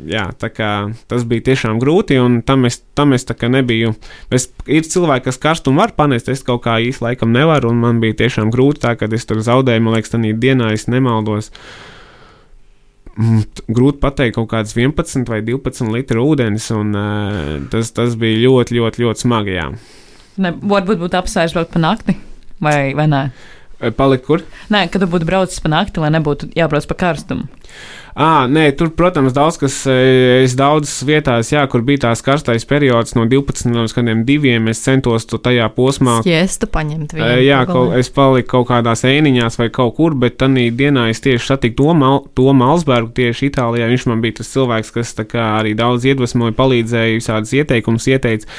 jā, 0.09 0.29
tā 0.39 0.53
kā 0.55 0.73
tas 1.11 1.27
bija 1.29 1.51
tiešām 1.51 1.81
grūti. 1.83 2.21
Un 2.23 2.38
tam 2.47 2.67
es, 2.69 2.81
tam 2.99 3.13
es 3.17 3.27
nebiju. 3.27 3.95
Es, 4.35 4.49
ir 4.67 4.87
cilvēki, 4.87 5.29
kas 5.29 5.41
karstumu 5.43 5.83
var 5.83 5.95
panest, 5.97 6.29
es 6.29 6.45
kaut 6.47 6.65
kā 6.67 6.79
īsti 6.83 7.05
laikam 7.05 7.33
nevaru, 7.35 7.73
un 7.73 7.83
man 7.83 8.01
bija 8.01 8.19
tiešām 8.25 8.53
grūti 8.55 8.85
tā, 8.85 8.95
kad 8.99 9.13
es 9.13 9.27
tur 9.27 9.41
zaudēju, 9.45 9.85
man 9.85 9.97
liekas, 9.97 10.15
tādā 10.15 10.33
dienā 10.35 10.73
es 10.77 10.89
nemaldos. 10.89 11.53
Mm, 13.19 13.43
grūti 13.75 13.99
pateikt, 13.99 14.37
kaut 14.37 14.51
kāds 14.53 14.77
11 14.79 15.27
vai 15.27 15.41
12 15.43 15.91
litru 15.91 16.23
ūdens, 16.31 16.71
un 16.77 16.95
uh, 16.95 17.55
tas, 17.73 17.91
tas 17.95 18.15
bija 18.19 18.45
ļoti, 18.47 18.79
ļoti, 18.79 19.05
ļoti 19.05 19.27
smagi. 19.27 19.57
Jā. 19.59 19.69
Ne, 20.39 20.55
varbūt 20.55 21.01
būtu 21.03 21.19
apsvērts 21.19 21.57
braukt 21.57 21.75
pa 21.75 21.83
nakti, 21.83 22.15
vai, 22.63 22.93
vai 22.95 23.09
nē? 23.11 23.23
Palikt 23.99 24.25
kur? 24.27 24.43
Nē, 24.75 24.87
kad 24.91 25.03
tu 25.03 25.07
būtu 25.11 25.27
braucis 25.27 25.63
pa 25.63 25.71
nakti, 25.71 26.03
lai 26.03 26.11
nebūtu 26.15 26.51
jābrauc 26.59 26.87
pa 26.91 26.97
karstumu. 26.99 27.47
À, 28.19 28.49
nē, 28.51 28.73
tur, 28.75 28.89
protams, 28.99 29.31
daudz 29.31 29.61
kas, 29.61 29.75
e, 29.87 30.43
es 30.43 30.57
daudzas 30.59 31.05
vietās, 31.07 31.53
jā, 31.53 31.61
kur 31.71 31.85
bija 31.87 32.09
tās 32.09 32.23
karstais 32.27 32.65
periods 32.67 33.15
no 33.15 33.29
12 33.31 33.71
līdz 33.71 33.95
kādiem 33.95 34.25
diviem, 34.27 34.67
es 34.73 34.83
centos 34.83 35.29
to 35.31 35.39
tajā 35.39 35.69
posmā. 35.77 36.17
Skiestu 36.25 36.67
paņemt 36.75 37.15
vienu. 37.15 37.29
E, 37.29 37.45
jā, 37.47 37.61
kaut, 37.71 37.95
es 37.95 38.11
paliku 38.11 38.57
kaut 38.57 38.73
kādās 38.73 39.05
ēniņās 39.07 39.61
vai 39.61 39.69
kaut 39.71 39.95
kur, 40.01 40.19
bet 40.19 40.35
tanī 40.43 40.67
dienā 40.75 41.07
es 41.13 41.23
tieši 41.23 41.53
satiku 41.53 41.79
to, 41.79 41.95
Mal, 41.99 42.21
to 42.35 42.51
Malsbergu 42.59 43.15
tieši 43.21 43.53
Itālijā. 43.53 43.87
Viņš 43.93 44.09
man 44.11 44.27
bija 44.27 44.41
tas 44.41 44.51
cilvēks, 44.51 44.91
kas 44.99 45.15
kā, 45.23 45.47
arī 45.61 45.77
daudz 45.79 46.11
iedvesmoja, 46.11 46.59
palīdzēja, 46.59 47.21
visādas 47.21 47.55
ieteikumus 47.55 48.11
ieteica. 48.11 48.51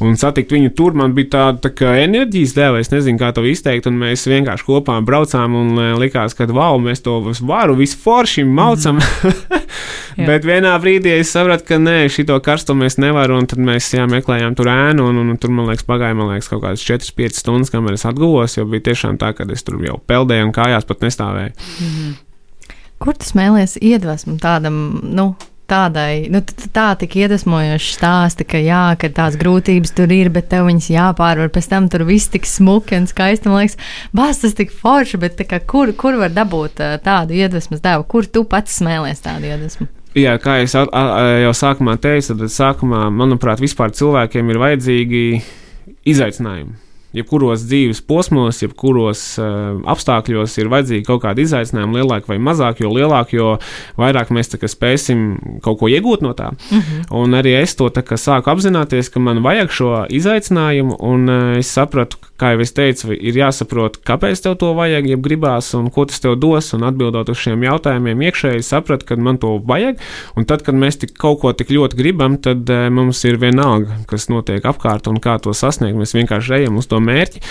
Un 0.00 0.16
satikt 0.16 0.52
viņu 0.54 0.70
tur 0.76 0.94
man 0.96 1.12
bija 1.16 1.28
tāda 1.34 1.66
tā 1.66 1.70
kā 1.76 1.90
enerģijas 2.00 2.54
dēva, 2.56 2.80
es 2.80 2.88
nezinu, 2.92 3.20
kā 3.20 3.30
to 3.36 3.44
izteikt, 3.44 3.88
un 3.90 3.98
mēs 4.00 4.24
vienkārši 4.30 4.64
kopā 4.64 4.96
braucām 5.04 5.56
un 5.58 5.74
e, 5.76 5.88
likās, 6.00 6.32
ka 6.38 6.46
wow, 6.48 6.78
mēs 6.80 7.04
to 7.04 7.18
varu 7.44 7.76
visu 7.76 7.98
forši 8.00 8.46
maucam. 8.48 9.00
Mm. 9.00 10.24
Bet 10.30 10.48
vienā 10.48 10.72
brīdī 10.80 11.12
es 11.20 11.32
sapratu, 11.34 11.66
ka 11.68 11.78
nē, 11.80 11.98
šito 12.12 12.38
karstumu 12.44 12.86
mēs 12.86 12.96
nevaram, 13.02 13.42
un 13.42 13.50
tad 13.50 13.60
mēs 13.64 13.92
jā, 13.94 14.08
meklējām 14.10 14.56
tur 14.58 14.72
ēnu, 14.72 15.10
un, 15.12 15.20
un, 15.20 15.34
un 15.34 15.40
tur, 15.40 15.52
man 15.54 15.68
liekas, 15.70 15.86
pagāja 15.88 16.16
man 16.16 16.32
liekas, 16.32 16.48
kaut 16.50 16.64
kādas 16.64 16.84
4-5 16.86 17.42
stundas, 17.42 17.72
kamēr 17.72 17.98
es 17.98 18.08
atguvos, 18.08 18.56
jo 18.56 18.66
bija 18.72 18.88
tiešām 18.90 19.20
tā, 19.20 19.34
ka 19.36 19.48
es 19.52 19.64
tur 19.66 19.78
jau 19.84 20.00
peldēju 20.10 20.48
un 20.48 20.56
kājās 20.56 20.88
pat 20.88 21.04
nestāvēju. 21.04 21.52
Mm 21.52 21.92
-hmm. 21.94 22.18
Kur 23.00 23.16
tu 23.16 23.24
smēlies 23.24 23.78
iedvesmu 23.80 24.36
tādam, 24.42 25.00
nu, 25.02 25.30
tādai, 25.70 26.26
nu, 26.32 26.42
tā 26.74 26.88
tik 27.00 27.14
iedvesmojoša 27.20 27.94
stāsta, 27.94 28.46
ka 28.48 28.58
jā, 28.60 28.82
ka 29.00 29.10
tās 29.14 29.38
grūtības 29.40 29.94
tur 29.96 30.12
ir, 30.14 30.32
bet 30.34 30.50
tev 30.50 30.66
viņas 30.68 30.90
jāpārvar. 30.92 31.52
Pēc 31.54 31.70
tam 31.70 31.86
tur 31.92 32.04
viss 32.08 32.32
tik 32.32 32.48
smuki 32.48 32.98
un 32.98 33.06
skaisti. 33.10 33.48
Man 33.50 33.62
liekas, 33.62 33.78
bāz 34.16 34.42
tas 34.42 34.58
tik 34.58 34.74
forši, 34.74 35.22
bet 35.22 35.40
kā, 35.48 35.62
kur, 35.62 35.94
kur 35.96 36.18
var 36.20 36.34
dabūt 36.34 36.82
tādu 37.06 37.38
iedvesmas 37.38 37.82
devu? 37.84 38.06
Kur 38.10 38.26
tu 38.26 38.44
pats 38.48 38.80
smēlies 38.82 39.24
tādu 39.24 39.50
iedvesmu? 39.52 39.88
Jā, 40.18 40.34
kā 40.42 40.58
jau, 40.64 40.84
jau 40.90 41.54
sākumā 41.54 41.94
teicu, 42.02 42.34
tad 42.34 42.50
sākumā, 42.50 43.06
manuprāt, 43.14 43.62
vispār 43.62 43.94
cilvēkiem 43.94 44.50
ir 44.50 44.62
vajadzīgi 44.66 45.24
izaicinājumi 46.10 46.89
jebkuros 47.16 47.64
dzīves 47.66 48.02
posmos, 48.06 48.60
jebkuros 48.62 49.22
uh, 49.42 49.80
apstākļos 49.90 50.56
ir 50.60 50.70
vajadzīgi 50.72 51.06
kaut 51.08 51.24
kādi 51.24 51.46
izaicinājumi, 51.46 52.00
lielāki 52.00 52.30
vai 52.30 52.38
mazāki, 52.42 52.84
jo 52.86 52.92
lielāki, 52.94 53.38
jo 53.40 53.56
vairāk 54.00 54.32
mēs 54.34 54.52
spēsim 54.70 55.60
kaut 55.64 55.80
ko 55.80 55.90
iegūt 55.90 56.22
no 56.22 56.34
tā. 56.38 56.52
Mm 56.70 56.80
-hmm. 56.80 57.04
Un 57.10 57.34
arī 57.34 57.56
es 57.62 57.74
to 57.74 57.90
sāku 57.90 58.50
apzināties, 58.50 59.10
ka 59.10 59.20
man 59.20 59.42
vajag 59.42 59.70
šo 59.70 60.06
izaicinājumu, 60.08 60.96
un 61.00 61.28
uh, 61.28 61.58
es 61.58 61.72
sapratu, 61.72 62.16
kā 62.40 62.54
jau 62.54 62.62
es 62.64 62.72
teicu, 62.76 63.12
ir 63.14 63.36
jāsaprot, 63.36 64.00
kāpēc 64.06 64.42
tev 64.44 64.56
to 64.60 64.72
vajag, 64.78 65.08
ja 65.12 65.18
gribās, 65.20 65.70
un 65.78 65.90
ko 65.92 66.06
tas 66.08 66.22
tev 66.22 66.38
dos, 66.40 66.72
un 66.76 66.86
atbildot 66.88 67.30
uz 67.32 67.40
šiem 67.42 67.64
jautājumiem, 67.66 68.24
iekšēji 68.28 68.66
sapratu, 68.66 69.08
ka 69.08 69.18
man 69.20 69.40
to 69.42 69.56
vajag, 69.68 70.00
un 70.38 70.48
tad, 70.48 70.64
kad 70.66 70.78
mēs 70.78 71.00
tik 71.02 71.14
kaut 71.20 71.40
ko 71.42 71.52
tik 71.56 71.72
ļoti 71.74 71.98
gribam, 72.00 72.38
tad 72.42 72.70
uh, 72.72 72.88
mums 72.94 73.22
ir 73.28 73.40
vienalga, 73.42 74.00
kas 74.10 74.30
notiek 74.32 74.64
apkārt 74.66 75.10
un 75.10 75.20
kā 75.22 75.36
to 75.42 75.54
sasniegt. 75.56 75.98
Mēs 76.00 76.16
vienkārši 76.16 76.60
ejam 76.60 76.80
uz 76.80 76.88
to 76.90 77.00
mērķi. 77.02 77.42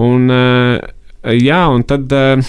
Un, 0.00 0.30
eh, 0.32 0.80
jā, 1.36 1.60
un 1.72 1.84
tad, 1.88 2.12
eh, 2.12 2.40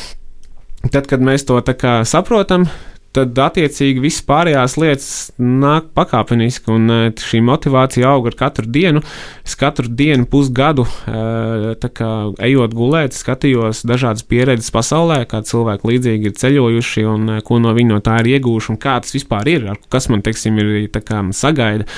tad, 0.87 1.07
kad 1.11 1.23
mēs 1.23 1.45
to 1.47 1.59
saprotam, 2.07 2.67
tad 3.15 3.37
attiecīgi 3.43 4.03
viss 4.03 4.23
pārējās 4.27 4.77
lietas 4.81 5.11
nāk 5.37 5.91
pakāpeniski, 5.97 6.71
un 6.73 6.93
eh, 6.95 7.03
šī 7.19 7.43
motivācija 7.45 8.09
aug 8.11 8.31
ar 8.31 8.37
katru 8.39 8.67
dienu. 8.71 9.03
Es 9.45 9.57
katru 9.59 9.89
dienu, 9.89 10.27
pusgadu, 10.31 10.85
kā, 11.05 12.11
ejot 12.45 12.75
gulēt, 12.77 13.15
skatījos 13.17 13.83
dažādas 13.87 14.23
pieredzes 14.27 14.71
pasaulē, 14.73 15.23
kā 15.29 15.41
cilvēki 15.45 15.89
līdzīgi 15.91 16.29
ir 16.29 16.37
ceļojuši, 16.39 17.07
un 17.09 17.33
ko 17.45 17.59
no 17.59 17.73
viņiem 17.75 17.97
no 17.97 18.03
tā 18.05 18.21
ir 18.21 18.37
ieguvuši, 18.37 18.71
un 18.73 18.79
kā 18.81 18.99
tas 19.03 19.15
vispār 19.15 19.49
ir, 19.51 19.67
kas 19.91 20.07
man, 20.11 20.23
teiksim, 20.25 20.61
ir 20.61 21.01
kā, 21.01 21.23
sagaida. 21.35 21.89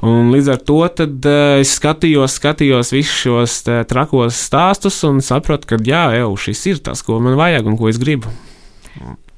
Un 0.00 0.30
līdz 0.32 0.52
ar 0.54 0.60
to 0.64 0.78
tad, 0.96 1.16
uh, 1.28 1.58
es 1.60 1.74
skatījos, 1.76 2.38
skatījos 2.40 2.94
visus 2.94 3.18
šos 3.26 3.58
tā, 3.66 3.82
trakos 3.88 4.38
stāstus 4.48 5.02
un 5.08 5.20
sapratu, 5.24 5.74
ka 5.74 5.80
jā, 5.84 6.06
jau 6.16 6.32
šis 6.40 6.68
ir 6.72 6.84
tas, 6.86 7.04
ko 7.04 7.20
man 7.20 7.36
vajag 7.40 7.68
un 7.68 7.76
ko 7.80 7.92
es 7.92 8.00
gribu. 8.00 8.32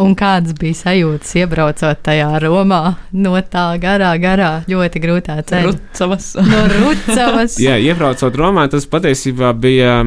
Un 0.02 0.14
kādas 0.18 0.56
bija 0.58 0.74
sajūtas, 0.74 1.34
iebraucot 1.38 2.00
tajā 2.02 2.30
Romā 2.42 2.96
no 3.14 3.36
tā 3.46 3.66
garā, 3.82 4.14
garā, 4.18 4.52
ļoti 4.70 5.02
grūtā 5.02 5.36
ceļa? 5.46 5.68
Rucavas. 5.68 6.32
No 6.42 6.62
Rucavas. 6.72 7.58
jā, 7.62 7.76
iebraucot 7.78 8.38
Romā, 8.38 8.66
tas 8.72 8.88
patiesībā 8.90 9.52
bija 9.54 10.00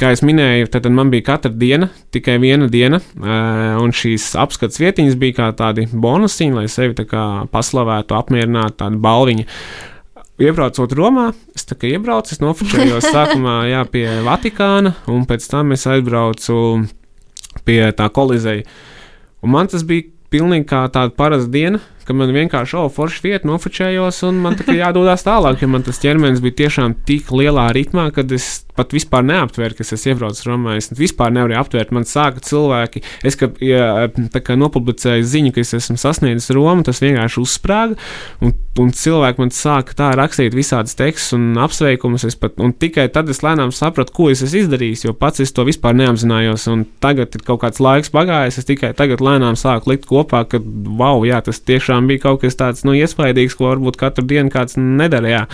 kā 0.00 0.12
jau 0.12 0.28
minēju, 0.28 0.68
tad 0.72 0.88
man 0.92 1.10
bija 1.12 1.26
katra 1.30 1.52
diena, 1.52 1.90
tikai 2.14 2.36
viena 2.42 2.68
diena, 2.72 3.00
un 3.80 3.92
šīs 3.96 4.30
apskates 4.40 4.80
vietiņas 4.80 5.18
bija 5.20 5.38
kā 5.40 5.50
tādi 5.56 5.86
bonusiņi, 5.92 6.56
lai 6.56 6.66
sevi 6.72 6.96
paslavētu, 7.52 8.16
apmierinātu, 8.16 8.78
tāda 8.82 9.00
balviņa. 9.02 9.46
Iebraucot 10.36 10.92
Romā, 10.92 11.30
es 11.56 11.64
tā 11.64 11.78
kā 11.80 11.88
iebraucu, 11.88 12.34
es 12.34 12.42
nofočējos 12.44 13.08
sākumā 13.08 13.54
jā, 13.70 13.80
pie 13.88 14.04
Vatikāna, 14.26 14.92
un 15.08 15.24
pēc 15.28 15.48
tam 15.48 15.72
es 15.72 15.86
aizbraucu 15.88 16.58
pie 17.66 17.80
tā 17.96 18.08
kolizeja. 18.14 18.66
Un 19.44 19.52
man 19.54 19.68
tas 19.70 19.84
bija 19.86 20.08
pilnīgi 20.32 20.66
kā 20.70 20.86
tāda 20.92 21.14
parasta 21.14 21.50
diena, 21.52 21.80
ka 22.06 22.14
man 22.14 22.30
vienkārši, 22.34 22.76
oh, 22.78 22.86
forši 22.92 23.22
vieta, 23.24 23.48
nofočējos, 23.48 24.20
un 24.28 24.38
man 24.44 24.56
kā 24.58 24.74
jādodas 24.76 25.24
tālāk, 25.26 25.62
jo 25.62 25.68
man 25.70 25.84
tas 25.86 25.98
ķermenis 26.02 26.42
bija 26.44 26.60
tiešām 26.62 26.94
tik 27.08 27.32
lielā 27.34 27.66
ritmā, 27.74 28.08
ka 28.14 28.24
es 28.36 28.48
pat 28.78 28.94
vispār 28.94 29.26
neaptvēru, 29.26 29.78
ka 29.78 29.86
es 29.86 30.06
iebraucu 30.06 30.50
Romā. 30.50 30.76
Es 30.78 30.90
vispār 30.94 31.34
nevarēju 31.34 31.62
aptvērt. 31.62 31.94
Man 31.96 32.06
sāka 32.08 32.42
cilvēki, 32.46 33.02
es 33.26 33.38
kad 33.40 33.58
ja, 33.64 34.06
nopublicēju 34.62 35.26
ziņu, 35.26 35.54
ka 35.56 35.64
es 35.64 35.74
esmu 35.80 35.98
sasniedzis 36.00 36.54
Romu, 36.54 36.86
tas 36.86 37.02
vienkārši 37.02 37.42
uzsprāga, 37.42 37.98
un, 38.44 38.54
un 38.82 38.92
cilvēki 38.96 39.42
man 39.42 39.52
sāka 39.54 39.96
tā 39.96 40.10
rakstīt 40.18 40.54
visādas 40.56 40.96
tekstus 40.98 41.34
un 41.36 41.56
apsveikumus. 41.62 42.26
Pat, 42.40 42.56
un 42.62 42.74
tikai 42.76 43.06
tad 43.12 43.30
es 43.32 43.42
lēnām 43.44 43.72
sapratu, 43.74 44.14
ko 44.16 44.28
es 44.32 44.44
esmu 44.44 44.64
izdarījis, 44.64 45.06
jo 45.06 45.14
pats 45.16 45.42
es 45.44 45.54
to 45.56 45.64
vispār 45.68 45.96
neapzinājos. 45.98 46.68
Un 46.72 46.84
tagad 47.02 47.34
ir 47.36 47.44
kaut 47.46 47.62
kāds 47.64 47.82
laiks 47.82 48.12
pagājis, 48.14 48.60
es 48.60 48.68
tikai 48.68 48.92
tagad 48.98 49.24
lēnām 49.24 49.58
sāku 49.58 49.92
likt 49.92 50.08
kopā, 50.10 50.44
ka 50.50 50.60
wow, 50.60 51.24
jā, 51.26 51.40
tas 51.46 51.62
tiešām 51.62 52.10
bija 52.10 52.26
kaut 52.28 52.44
kas 52.44 52.58
tāds 52.58 52.86
nu, 52.86 52.96
iespaidīgs, 52.98 53.58
ko 53.58 53.70
varbūt 53.72 54.00
katru 54.00 54.26
dienu 54.28 54.52
kāds 54.52 54.78
nedarīja. 54.80 55.46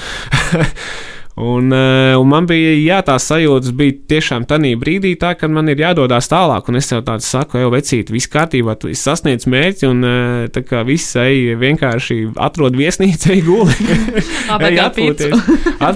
Un, 1.35 1.73
uh, 1.73 2.21
un 2.21 2.29
man 2.29 2.45
bija 2.45 2.75
jā, 2.77 2.99
tās 3.07 3.25
sajūtas, 3.31 3.73
bija 3.77 3.97
tiešām 4.13 4.45
tādā 4.49 4.75
brīdī, 4.77 5.15
tā, 5.17 5.33
kad 5.39 5.53
man 5.53 5.71
ir 5.73 5.81
jādodas 5.81 6.29
tālāk. 6.29 6.69
Un 6.69 6.77
es 6.77 6.91
jau 6.93 7.01
tādu 7.05 7.25
saku, 7.25 7.57
jau 7.63 7.71
vecīt, 7.73 8.13
viss 8.13 8.29
kārtībā, 8.33 8.77
tu 8.77 8.93
sasniedz 8.93 9.49
mērķi, 9.49 9.89
un 9.89 10.05
uh, 10.05 10.45
tā 10.53 10.65
kā 10.67 10.85
viss 10.85 11.17
ej 11.17 11.57
vienkārši 11.63 12.21
atrod 12.37 12.77
viesnīcu, 12.77 13.33
ej 13.33 13.45
guli. 13.49 13.79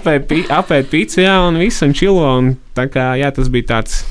Apēd 0.56 0.92
pīci, 0.92 1.26
jā, 1.26 1.38
un 1.44 1.60
viss, 1.60 1.84
un 1.84 1.96
čilo. 1.96 2.24
Un 2.40 2.54
tā 2.76 2.88
kā, 2.92 3.12
jā, 3.20 3.28
tas 3.36 3.52
bija 3.52 3.74
tāds 3.76 4.04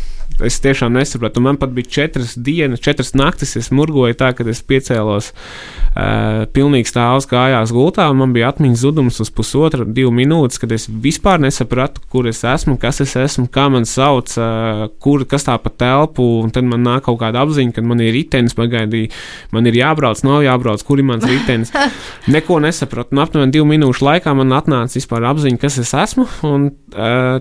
es 0.44 0.58
tiešām 0.60 0.94
nesapratu. 0.96 1.42
Man 1.44 1.58
pat 1.60 1.72
bija 1.76 1.90
četras 1.98 2.36
dienas, 2.36 2.82
četras 2.84 3.14
naktis. 3.16 3.56
Es 3.60 3.72
murgoju 3.72 4.16
tā, 4.20 4.32
ka 4.36 4.46
es 4.52 4.62
piecēlos 4.66 5.32
uh, 5.32 6.46
pilnīgi 6.56 6.90
stāvus 6.92 7.28
kājās 7.30 7.74
gultā. 7.76 8.08
Man 8.18 8.34
bija 8.36 8.50
atmiņas 8.52 8.84
zudums 8.84 9.20
uz 9.24 9.32
pusotru, 9.36 9.88
divu 9.88 10.12
minūtes, 10.16 10.60
kad 10.62 10.74
es 10.76 10.88
vispār 10.90 11.40
nesapratu, 11.44 12.04
kur 12.12 12.28
es 12.32 12.44
esmu, 12.48 12.78
kas 12.82 13.02
es 13.06 13.16
esmu, 13.20 13.48
kā 13.52 13.68
man 13.72 13.88
sauc, 13.90 14.34
uh, 14.40 14.88
kur, 15.04 15.24
kas 15.30 15.48
tā 15.48 15.58
pa 15.62 15.72
telpu. 15.72 16.26
Un 16.44 16.52
tad 16.56 16.68
man 16.68 16.84
nāk 16.86 17.06
kaut 17.08 17.22
kāda 17.22 17.46
apziņa, 17.46 17.78
ka 17.78 17.86
man 17.86 18.04
ir 18.04 18.14
ritenis 18.16 18.58
pagaidīja, 18.58 19.14
man 19.56 19.70
ir 19.70 19.80
jābrauc, 19.80 20.26
nav 20.28 20.44
jābrauc, 20.46 20.84
kur 20.88 21.00
ir 21.00 21.08
mans 21.08 21.26
ritenis. 21.30 21.74
Neko 22.36 22.60
nesapratu. 22.64 23.16
Un 23.16 23.24
aptuveni 23.24 23.56
divu 23.56 23.70
minūšu 23.70 24.04
laikā 24.10 24.36
man 24.36 24.52
atnāca 24.58 25.00
vispār 25.00 25.30
apziņa, 25.32 25.62
kas 25.62 25.80
es 25.84 25.96
esmu. 25.96 26.28
Un, 26.48 26.70
uh, 26.96 27.40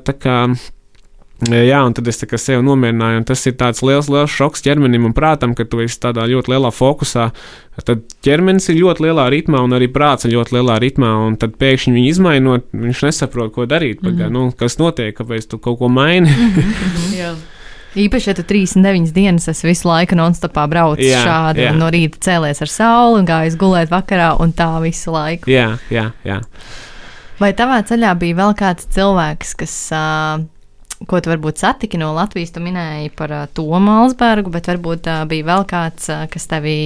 Jā, 1.42 1.80
un 1.82 1.92
tad 1.92 2.06
es 2.08 2.20
sev 2.40 2.62
nomierināju. 2.64 3.24
Tas 3.26 3.42
ir 3.50 3.56
tāds 3.58 3.82
liels, 3.84 4.08
liels 4.08 4.32
šoks 4.32 4.62
ķermenim 4.64 5.08
un 5.08 5.14
prātam, 5.16 5.54
ka 5.58 5.66
tu 5.66 5.82
esi 5.82 5.98
tādā 6.00 6.28
ļoti 6.30 6.52
lielā 6.54 6.70
fokusā. 6.72 7.30
Tad 7.84 8.04
ķermenis 8.24 8.70
ir 8.70 8.78
ļoti 8.78 9.08
lielā 9.08 9.26
ritmā, 9.34 9.60
un 9.66 9.74
arī 9.74 9.90
prāts 9.92 10.28
ir 10.28 10.36
ļoti 10.36 10.54
lielā 10.54 10.78
ritmā. 10.80 11.10
Un 11.26 11.34
tad 11.40 11.58
pēkšņi 11.60 11.96
viņu 11.96 12.12
izmainot, 12.12 12.68
viņš 12.70 13.02
nesaprot, 13.08 13.52
ko 13.56 13.66
darīt. 13.66 14.00
Mm 14.00 14.08
-hmm. 14.08 14.20
Pagā, 14.22 14.30
nu, 14.30 14.52
kas 14.56 14.78
notiek, 14.78 15.16
kāpēc 15.18 15.50
tu 15.50 15.58
kaut 15.58 15.78
ko 15.82 15.88
maini? 15.88 16.30
mm 16.36 16.54
-hmm. 16.54 17.42
Īpaši, 17.94 18.30
ja 18.30 18.34
tu 18.34 18.42
39 18.42 19.12
dienas 19.14 19.48
esi 19.48 19.66
visu 19.66 19.88
laiku 19.88 20.16
non-stopā 20.18 20.66
braucis 20.68 21.12
jā, 21.12 21.20
šādi, 21.22 21.62
jā. 21.62 21.74
no 21.78 21.90
rīta 21.94 22.18
cēlies 22.18 22.62
ar 22.62 22.68
sauli 22.68 23.20
un 23.20 23.26
gājis 23.26 23.58
gulēt 23.58 23.90
vakarā, 23.90 24.34
un 24.42 24.52
tā 24.52 24.82
visu 24.82 25.14
laiku. 25.14 25.50
Jā, 25.50 25.78
jā, 25.90 26.10
jā. 26.24 26.40
Vai 27.38 27.52
tavā 27.52 27.82
ceļā 27.86 28.14
bija 28.18 28.34
vēl 28.34 28.54
kāds 28.58 28.88
cilvēks, 28.94 29.54
kas 29.54 29.76
uh, 29.94 30.42
ko 31.09 31.20
tu 31.20 31.33
varbūt 31.33 31.61
satiki 31.61 31.98
no 32.00 32.12
Latvijas, 32.16 32.52
tu 32.54 32.62
minēji 32.64 33.12
par 33.18 33.35
Tomu 33.57 33.98
Alsbergu, 34.02 34.52
bet 34.54 34.70
varbūt 34.70 35.11
bija 35.30 35.48
vēl 35.50 35.66
kāds, 35.70 36.11
kas 36.33 36.50
tevī 36.50 36.78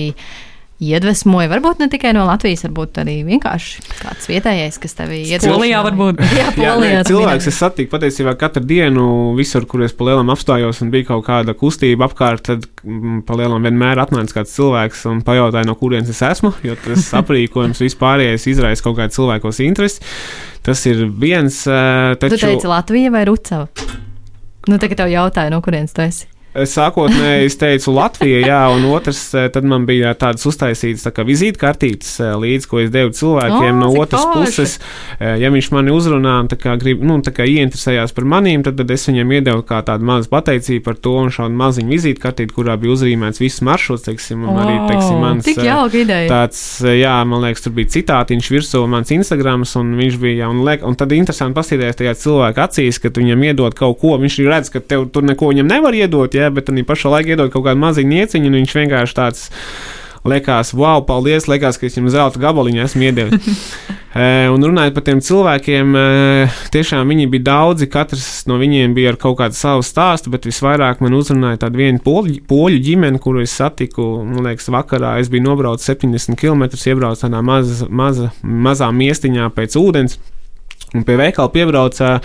iedvesmoja? 0.82 1.48
Varbūt 1.50 1.80
ne 1.82 1.88
tikai 1.90 2.12
no 2.14 2.22
Latvijas, 2.28 2.62
varbūt 2.66 3.00
arī 3.02 3.16
vienkārši 3.26 3.82
kāds 3.98 4.28
vietējais, 4.30 4.78
kas 4.82 4.94
tevi 4.98 5.20
iedvesmoja. 5.24 5.56
Polijā 5.58 5.80
varbūt. 5.86 6.22
Jā, 6.22 6.44
Jā, 6.44 6.52
Polijā. 6.54 7.00
nē, 7.00 7.04
cilvēks, 7.08 7.48
es 7.50 7.58
satiku 7.58 7.92
patiesībā 7.96 8.34
katru 8.38 8.62
dienu, 8.68 9.06
visur, 9.38 9.66
kur 9.70 9.82
es 9.86 9.94
pa 9.96 10.06
lielam 10.10 10.30
apstājos 10.34 10.82
un 10.84 10.92
bija 10.94 11.08
kaut 11.10 11.26
kāda 11.26 11.56
kustība 11.58 12.06
apkārt, 12.08 12.44
tad 12.50 12.68
mm, 12.84 13.24
pa 13.26 13.38
lielam 13.40 13.66
vienmēr 13.66 14.02
atnāca 14.04 14.38
kāds 14.40 14.54
cilvēks 14.54 15.04
un 15.10 15.22
pajautāja, 15.26 15.66
no 15.66 15.74
kurienes 15.78 16.14
es 16.14 16.22
esmu, 16.22 16.54
jo 16.66 16.78
tas 16.86 17.10
aprīkojums 17.22 17.82
vispārējais 17.84 18.46
izraisa 18.54 18.86
kaut 18.86 18.98
kādu 19.02 19.18
cilvēkos 19.18 19.62
interesi. 19.66 20.02
Tas 20.62 20.82
ir 20.90 21.06
viens, 21.10 21.62
eh, 21.66 22.14
Tu 22.20 22.28
taču 22.28 22.46
teici 22.46 22.68
Latvija 22.70 23.10
vai 23.14 23.24
Rucava? 23.28 23.66
Nu, 24.68 24.76
tagad 24.76 24.98
tev 25.00 25.08
jautāja, 25.08 25.48
no 25.50 25.62
kurienes 25.64 25.94
tu 25.96 26.02
esi. 26.04 26.26
Sākotnēji 26.66 27.46
es 27.48 27.56
teicu 27.58 27.92
Latvija, 27.94 28.40
jā, 28.46 28.60
un 28.74 28.86
otrs, 28.90 29.20
eh, 29.34 29.48
tad 29.52 29.66
man 29.68 29.84
bija 29.88 30.14
tādas 30.18 30.46
uztaisītas 30.48 31.06
tā 31.06 31.24
vizītkartītes 31.26 32.10
eh, 32.24 32.34
līdz, 32.42 32.66
ko 32.70 32.80
es 32.82 32.90
devu 32.94 33.12
cilvēkiem. 33.14 33.76
O, 33.76 33.78
no 33.78 33.90
otras 34.00 34.24
forši. 34.24 34.38
puses, 34.38 34.74
eh, 35.18 35.36
ja 35.42 35.50
viņš 35.54 35.70
mani 35.74 35.94
uzrunā 35.94 36.38
un 36.42 36.50
tā 36.50 36.58
kā, 36.60 36.74
grib, 36.80 37.02
nu, 37.04 37.18
tā 37.24 37.32
kā 37.36 37.46
ieinteresējās 37.48 38.14
par 38.16 38.26
manīm, 38.28 38.64
tad, 38.66 38.78
tad 38.80 38.90
es 38.94 39.06
viņam 39.08 39.34
iedevu 39.38 39.64
kā 39.68 39.80
tādu 39.86 40.08
mazu 40.08 40.30
pateicību 40.32 40.84
par 40.86 40.98
to 40.98 41.14
un 41.22 41.32
šādu 41.34 41.58
maziņu 41.58 41.94
vizītkartīti, 41.94 42.54
kurā 42.56 42.78
bija 42.80 42.96
uzrīmēts 42.96 43.42
viss 43.42 43.62
maršruts, 43.66 44.06
teiksim, 44.08 44.44
un 44.48 44.58
arī, 44.58 44.76
teiksim, 44.88 45.22
mans. 45.22 45.46
Tik 45.46 45.62
jauka 45.66 46.02
ideja. 46.02 46.28
Tāds, 46.32 46.62
jā, 46.82 47.14
man 47.28 47.44
liekas, 47.46 47.64
tur 47.66 47.76
bija 47.76 47.92
citātiņš 47.98 48.50
virsū 48.54 48.84
mans 48.90 49.12
Instagrams, 49.14 49.76
un 49.80 49.94
viņš 49.98 50.18
bija, 50.22 50.50
un, 50.50 50.64
liek, 50.66 50.84
un 50.86 50.98
tad 50.98 51.14
interesanti 51.16 51.58
paskatīties 51.58 52.00
tajā 52.02 52.16
cilvēka 52.22 52.68
acīs, 52.68 53.00
kad 53.02 53.18
viņam 53.18 53.46
iedod 53.50 53.76
kaut 53.78 54.00
ko, 54.02 54.16
viņš 54.20 54.38
redz, 54.48 54.72
ka 54.74 54.82
tev 54.82 55.08
tur 55.12 55.26
neko 55.26 55.52
viņam 55.52 55.68
nevar 55.70 55.96
iedot, 55.96 56.34
jā, 56.34 56.47
bet 56.54 56.72
arī 56.72 56.84
pašā 56.88 57.12
laikā 57.14 57.34
iedod 57.34 57.52
kaut 57.54 57.66
kādu 57.68 57.82
maziņu 57.82 58.14
nieciņu, 58.14 58.50
un 58.50 58.60
viņš 58.60 58.76
vienkārši 58.80 59.18
tāds 59.18 59.48
liekas, 60.28 60.72
wow, 60.74 61.02
paldies, 61.06 61.48
liekas, 61.48 61.78
ka 61.78 61.86
es 61.88 61.96
jums 61.98 62.14
zelta 62.14 62.40
gabaliņu 62.42 62.84
esmu 62.86 63.08
iedevis. 63.08 63.48
E, 64.18 64.48
Un 64.48 64.62
runājot 64.64 64.94
par 64.96 65.04
tiem 65.04 65.18
cilvēkiem, 65.22 65.90
e, 65.94 66.46
tiešām 66.72 67.10
viņi 67.12 67.26
bija 67.30 67.44
daudzi. 67.44 67.86
Katrs 67.92 68.46
no 68.48 68.56
viņiem 68.58 68.94
bija 68.96 69.12
ar 69.12 69.18
kaut 69.20 69.36
kādu 69.38 69.54
savu 69.54 69.84
stāstu, 69.84 70.32
bet 70.32 70.48
visvairāk 70.48 71.02
man 71.04 71.14
uzrunāja 71.14 71.60
tāda 71.66 71.78
viena 71.78 72.00
poļu, 72.02 72.38
poļu 72.48 72.80
ģimene, 72.86 73.20
kuru 73.22 73.44
es 73.44 73.54
satiku. 73.54 74.06
Man 74.24 74.48
liekas, 74.48 74.70
vakarā 74.74 75.12
es 75.20 75.28
biju 75.30 75.44
nobraucis 75.44 75.92
70 75.92 76.40
km, 76.40 76.64
iebraucis 76.72 77.26
tādā 77.26 77.44
maza, 77.44 77.86
maza, 77.92 78.32
mazā 78.42 78.88
miestiņā 78.96 79.52
pēc 79.54 79.76
ūdens. 79.78 80.18
Un 80.96 81.04
pie 81.06 81.20
veikala 81.20 81.52
piebrauca 81.52 82.16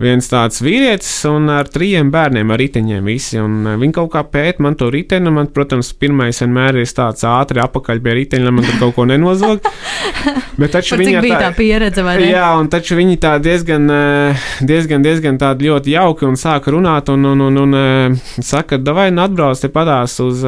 viens 0.00 0.28
tāds 0.30 0.62
vīrietis 0.64 1.12
un 1.30 1.50
ar 1.52 1.68
trījiem 1.70 2.10
bērniem, 2.12 2.50
ar 2.50 2.60
riteņiem 2.60 3.06
visi. 3.10 3.38
Eh, 3.40 3.68
viņi 3.80 3.96
kaut 3.96 4.10
kā 4.14 4.24
pēta 4.26 4.64
man 4.64 4.76
to 4.80 4.90
riteni. 4.92 5.28
un 5.28 5.38
Man, 5.40 5.48
protams, 5.54 5.92
pirmais 5.96 6.40
vienmēr 6.42 6.80
ir 6.80 6.90
tāds 6.96 7.24
ātri 7.24 7.62
apakaļ 7.62 8.00
pie 8.04 8.16
riteņa, 8.18 8.44
lai 8.44 8.52
man 8.56 8.66
tur 8.66 8.78
kaut 8.80 8.94
ko 8.96 9.06
nenozog. 9.08 9.64
Bet 10.60 10.74
taču 10.76 10.98
viņi 11.00 11.20
bija 11.22 11.40
tā 11.40 11.52
pieredze, 11.56 12.04
vai 12.04 12.18
ne? 12.20 12.28
Jā, 12.32 12.48
un 12.60 12.68
taču 12.72 12.98
viņi 12.98 13.16
tā 13.22 13.36
diezgan, 13.42 13.88
eh, 13.94 14.50
diezgan, 14.60 15.06
diezgan 15.06 15.40
tādi 15.40 15.70
ļoti 15.70 15.96
jauki 15.96 16.28
un 16.28 16.36
sāka 16.40 16.74
runāt 16.74 17.12
un, 17.12 17.24
un, 17.32 17.46
un, 17.48 17.62
un 17.64 17.80
eh, 17.80 18.20
saka, 18.44 18.80
vai 18.92 19.10
nu 19.14 19.24
atbrauc 19.24 19.60
te 19.60 19.70
padās 19.72 20.18
uz 20.24 20.44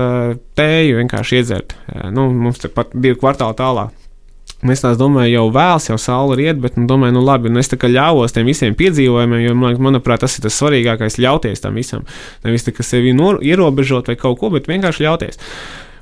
tēju 0.59 1.01
vienkārši 1.01 1.41
iedzert. 1.41 1.77
Nu, 2.13 2.29
mums 2.33 2.61
te 2.63 2.73
pat 2.73 2.93
divi 2.93 3.17
kvartāli 3.21 3.57
tālāk. 3.59 4.02
Es 4.71 4.79
tās 4.79 4.95
domāju, 4.95 5.33
jau 5.33 5.47
vēls, 5.51 5.89
jau 5.89 5.97
saule 5.99 6.37
riet, 6.39 6.61
bet 6.63 6.77
nu, 6.79 6.85
domāju, 6.87 7.17
nu 7.17 7.25
labi, 7.27 7.51
un 7.51 7.59
es 7.59 7.71
tā 7.73 7.75
kā 7.83 7.89
ļāvos 7.91 8.35
tiem 8.35 8.47
visiem 8.47 8.77
piedzīvojumiem, 8.79 9.41
jo 9.43 9.55
man, 9.59 9.79
manuprāt, 9.89 10.23
tas 10.23 10.37
ir 10.39 10.45
tas 10.45 10.59
svarīgākais- 10.61 11.19
ļauties 11.25 11.65
tam 11.65 11.75
visam. 11.75 12.05
Nevis 12.45 12.63
tā 12.63 12.71
kā 12.71 12.87
sevi 12.87 13.11
ierobežot 13.11 14.07
vai 14.07 14.15
kaut 14.15 14.39
ko, 14.39 14.51
bet 14.51 14.71
vienkārši 14.71 15.03
ļauties. 15.03 15.39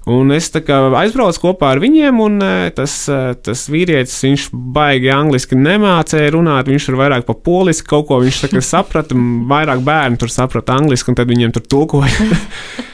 Un 0.09 0.31
es 0.33 0.51
aizbraucu 0.51 1.41
kopā 1.41 1.73
ar 1.73 1.81
viņiem, 1.81 2.21
un 2.21 2.43
eh, 2.43 2.71
tas, 2.71 3.09
eh, 3.09 3.35
tas 3.35 3.67
vīrietis, 3.69 4.17
viņš 4.25 4.47
baigi 4.53 5.09
angliski 5.13 5.57
nemācīja 5.57 6.33
runāt, 6.33 6.69
viņš 6.69 6.87
tur 6.87 6.97
vairāk 6.97 7.25
pa 7.25 7.35
poliski 7.35 7.87
kaut 7.87 8.09
ko 8.09 8.21
viņš 8.21 8.49
kā 8.51 8.63
saprata, 8.65 9.15
vairāk 9.15 9.85
bērni 9.85 10.19
tur 10.19 10.29
saprata 10.29 10.77
angliski, 10.77 11.13
un 11.13 11.15
tad 11.21 11.29
viņiem 11.29 11.53
tur 11.53 11.63
tulkoja. 11.63 12.11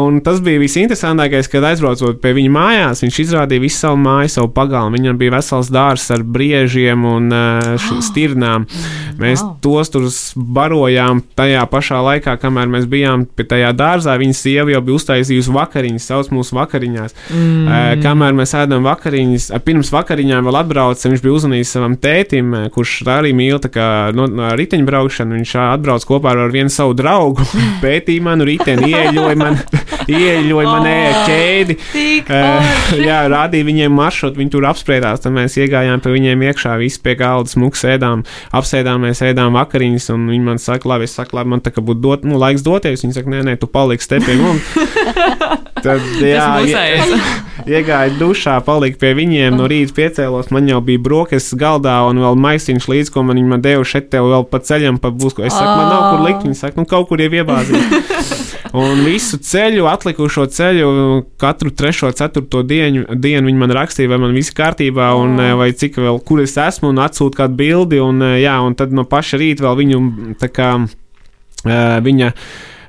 Un 0.00 0.20
tas 0.24 0.38
bija 0.40 0.60
visinteresantākais, 0.62 1.48
kad 1.52 1.64
aizbraucot 1.68 2.20
pie 2.22 2.32
viņa 2.36 2.52
mājās, 2.54 3.02
viņš 3.04 3.18
izrādīja 3.26 3.60
visu 3.60 3.82
savu 3.82 3.98
māju, 4.00 4.30
savu 4.32 4.48
pagalmu. 4.56 4.96
Viņam 4.96 5.18
bija 5.20 5.34
vesels 5.36 5.68
dārzs 5.72 6.08
ar 6.14 6.22
briežiem 6.24 7.04
un 7.04 7.28
š- 7.76 8.00
stirnām. 8.08 8.64
Mēs 9.20 9.42
Wow. 9.44 9.56
tos 9.60 9.90
tur 9.92 10.06
barojām 10.36 11.20
tajā 11.36 11.60
pašā 11.70 11.98
laikā, 12.00 12.38
kamēr 12.40 12.70
mēs 12.72 12.86
bijām 12.88 13.26
pie 13.36 13.44
tajā 13.44 13.72
dārzā. 13.76 14.16
Viņa 14.20 14.34
sieva 14.34 14.70
jau 14.72 14.80
bija 14.80 14.96
uztaisījusi 14.96 15.52
vakariņas, 15.52 16.06
sauc 16.08 16.30
mūsu 16.32 16.56
vakariņās. 16.56 17.14
Mm. 17.30 18.00
Kamēr 18.02 18.32
mēs 18.40 18.54
ēdam 18.56 18.82
vakariņas, 18.88 19.50
pirms 19.64 19.92
vakariņām 19.92 20.48
vēl 20.48 20.58
atbrauca, 20.62 21.08
viņš 21.12 21.22
bija 21.24 21.36
uzvanījis 21.36 21.74
savam 21.76 21.96
tētim, 22.00 22.54
kurš 22.72 23.02
arī 23.12 23.34
mīl 23.36 23.60
tā 23.60 23.68
kā 23.72 23.86
no, 24.16 24.26
no 24.26 24.50
riteņbraukšanu. 24.56 25.36
Viņš 25.40 25.54
atbrauc 25.66 26.04
kopā 26.08 26.32
ar 26.32 26.50
vienu 26.54 26.72
savu 26.72 26.94
draugu, 26.96 27.44
pētīja 27.84 28.22
manu 28.24 28.48
riteni, 28.48 28.92
ieļoja 28.94 29.36
man, 29.36 29.49
man. 29.50 29.86
Ieļoja 30.08 30.70
man 30.74 30.86
ēst 30.90 31.28
ķēdi. 31.28 31.76
Forši. 32.30 33.00
jā, 33.04 33.18
rādīja 33.32 33.66
viņiem 33.68 33.94
maršrutu, 33.96 34.40
viņi 34.40 34.52
tur 34.54 34.66
apspriedās. 34.70 35.22
Tad 35.24 35.34
mēs 35.36 35.56
iegājām 35.60 36.02
pie 36.04 36.14
viņiem 36.14 36.44
iekšā, 36.50 36.76
visi 36.80 37.02
pie 37.04 37.16
galda 37.20 37.50
smuks 37.52 37.84
ēdām, 37.88 38.24
apsēdāmies, 38.56 39.22
ēdām 39.30 39.56
vakariņas. 39.58 40.10
Un 40.14 40.28
viņi 40.32 40.46
man 40.46 40.62
saka, 40.62 40.88
labi, 40.94 41.08
es 41.10 41.16
saku, 41.18 41.36
labi, 41.38 41.54
man 41.56 41.64
tā 41.64 41.74
kā 41.74 41.84
būtu 41.84 42.04
dot, 42.04 42.24
nu, 42.28 42.38
laiks 42.40 42.64
doties. 42.66 43.04
Viņi 43.04 43.18
saka, 43.18 43.32
nē, 43.34 43.44
nē, 43.50 43.56
tu 43.60 43.68
paliksi 43.70 44.10
te 44.14 44.22
pie 44.24 44.38
mums. 44.40 44.64
Tad, 45.80 46.02
jā, 46.20 46.48
ie- 46.68 47.20
iegāju 47.78 48.18
dušā, 48.20 48.58
paliku 48.66 48.98
pie 49.00 49.14
viņiem, 49.16 49.54
no 49.56 49.64
rīta 49.70 49.94
piecēlos. 49.96 50.50
Man 50.52 50.68
jau 50.68 50.80
bija 50.84 51.00
brokastis 51.00 51.56
galdā 51.60 51.94
un 52.08 52.20
vēl 52.20 52.36
maisiņš 52.36 52.88
līdz, 52.90 53.12
ko 53.14 53.24
man 53.24 53.40
viņi 53.40 53.48
man 53.54 53.64
deva 53.64 53.86
šeit, 53.88 54.10
tev 54.12 54.28
vēl 54.28 54.44
pa 54.50 54.60
ceļam, 54.64 54.98
pa 55.00 55.08
būs. 55.12 55.38
Es 55.40 55.54
saku, 55.56 55.70
man 55.70 55.88
nav 55.88 56.02
kur 56.10 56.26
likt. 56.26 56.44
Viņi 56.44 56.58
saka, 56.60 56.76
nu, 56.82 56.84
kaut 56.90 57.08
kur 57.08 57.22
jau 57.24 57.30
iebāzīt. 57.32 57.96
Un 58.76 59.00
visu 59.06 59.38
ceļu, 59.42 59.88
atlikušo 59.92 60.46
ceļu, 60.54 60.88
katru 61.40 61.72
trešo, 61.74 62.10
ceturto 62.16 62.62
dienu, 62.66 63.04
dienu 63.18 63.50
viņi 63.50 63.60
man 63.60 63.74
rakstīja, 63.76 64.10
vai 64.12 64.20
man 64.22 64.34
viss 64.36 64.54
kārtībā, 64.56 65.10
un 65.18 65.38
eh, 65.42 65.52
vai 65.58 65.70
cik 65.76 66.00
vēl, 66.00 66.20
kur 66.26 66.42
es 66.44 66.56
esmu, 66.60 66.92
un 66.94 67.02
atsūta 67.04 67.42
kādu 67.42 67.58
bildi. 67.60 68.00
Un, 68.02 68.22
eh, 68.26 68.40
jā, 68.44 68.56
un 68.64 68.76
tad 68.78 68.94
no 68.96 69.06
paša 69.08 69.40
rīta 69.40 69.66
vēl 69.66 69.80
viņu 69.84 70.02
tā 70.40 70.50
kā 70.52 70.72
eh, 70.80 71.96
viņa. 72.06 72.34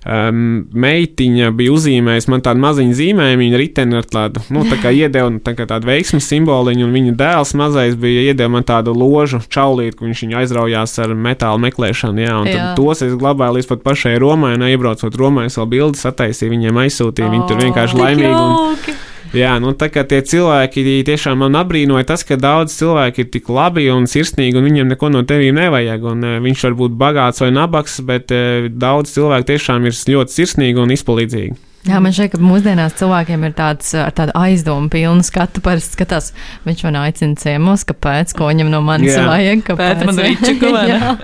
Um, 0.02 0.64
meitiņa 0.74 1.52
bija 1.54 1.76
uzzīmējusi 1.76 2.32
man 2.34 2.42
tādu 2.42 2.64
maziņu 2.64 2.96
zīmējumu, 2.98 3.44
viņa 3.44 3.58
riteni 3.62 4.00
ar 4.00 4.08
tādu, 4.10 4.42
nu, 4.50 4.64
tā 4.66 4.80
kā 4.82 4.90
iedeva 4.98 5.30
tā 5.46 5.54
kā 5.54 5.68
tādu 5.70 5.86
veiksmu 5.92 6.18
simboliņu, 6.26 6.88
un 6.88 6.96
viņa 6.98 7.14
dēls 7.20 7.54
mazais 7.60 7.94
bija 8.02 8.24
iedeva 8.32 8.50
man 8.56 8.66
tādu 8.66 8.96
ložu 8.98 9.44
čaulīti, 9.46 10.00
ka 10.00 10.08
viņš 10.08 10.24
viņu 10.26 10.40
aizraujās 10.42 10.98
ar 11.06 11.14
metāla 11.14 11.62
meklēšanu, 11.68 12.26
jā, 12.26 12.40
un 12.42 12.50
Jā. 12.50 12.72
tos 12.80 13.06
es 13.06 13.14
glabāju 13.14 13.60
līdz 13.60 13.70
pat 13.76 13.86
pašai 13.86 14.18
Romai, 14.26 14.56
un 14.58 14.66
iebraucot 14.72 15.22
Romai, 15.22 15.46
es 15.52 15.62
vēl 15.62 15.70
bildes 15.78 16.10
attaisīju, 16.10 16.50
viņiem 16.56 16.82
aizsūtīju, 16.88 17.34
viņi 17.38 17.48
tur 17.52 17.62
vienkārši 17.62 18.02
laimīgi. 18.02 18.36
Un. 18.42 19.02
Jā, 19.38 19.56
nu 19.64 19.72
tā 19.78 19.88
kā 19.94 20.04
tie 20.08 20.20
cilvēki 20.28 21.02
tiešām 21.08 21.40
man 21.44 21.56
apbrīnoja 21.62 22.10
tas, 22.10 22.26
ka 22.28 22.36
daudz 22.40 22.76
cilvēki 22.76 23.24
ir 23.26 23.32
tik 23.32 23.50
labi 23.54 23.88
un 23.94 24.10
sirsnīgi, 24.12 24.58
un 24.60 24.68
viņiem 24.68 24.92
neko 24.92 25.12
no 25.14 25.24
tevīm 25.28 25.56
nevajag. 25.62 26.08
Un, 26.12 26.28
uh, 26.28 26.38
viņš 26.44 26.68
var 26.68 26.78
būt 26.84 27.00
bagāts 27.00 27.44
vai 27.44 27.52
nabaks, 27.56 28.02
bet 28.08 28.34
uh, 28.36 28.70
daudz 28.70 29.16
cilvēku 29.16 29.54
tiešām 29.54 29.88
ir 29.88 30.00
ļoti 30.16 30.42
sirsnīgi 30.42 30.84
un 30.84 30.96
izpalīdzīgi. 30.98 31.60
Jā, 31.82 31.98
man 31.98 32.14
šķiet, 32.14 32.36
ka 32.36 32.40
mūsdienās 32.46 32.94
cilvēkiem 33.00 33.42
ir 33.48 33.54
tāds 33.58 33.88
ar 33.98 34.12
tādu 34.14 34.36
aizdomu 34.38 34.92
pilnu 34.94 35.26
skatu. 35.26 35.64
Parasti 35.66 35.98
skatās, 35.98 36.28
viņš 36.68 36.84
man 36.86 37.00
aicina 37.00 37.40
ciemos, 37.42 37.88
kāpēc, 37.90 38.36
ko 38.38 38.52
viņam 38.52 38.70
no 38.70 38.84
manis 38.86 39.16
Jā. 39.16 39.24
vajag. 39.26 39.64
Kāpēc 39.66 40.04
man 40.06 40.22
ričuku, 40.28 40.70
vai 40.76 40.84
ne? 40.92 41.00
jā. 41.00 41.16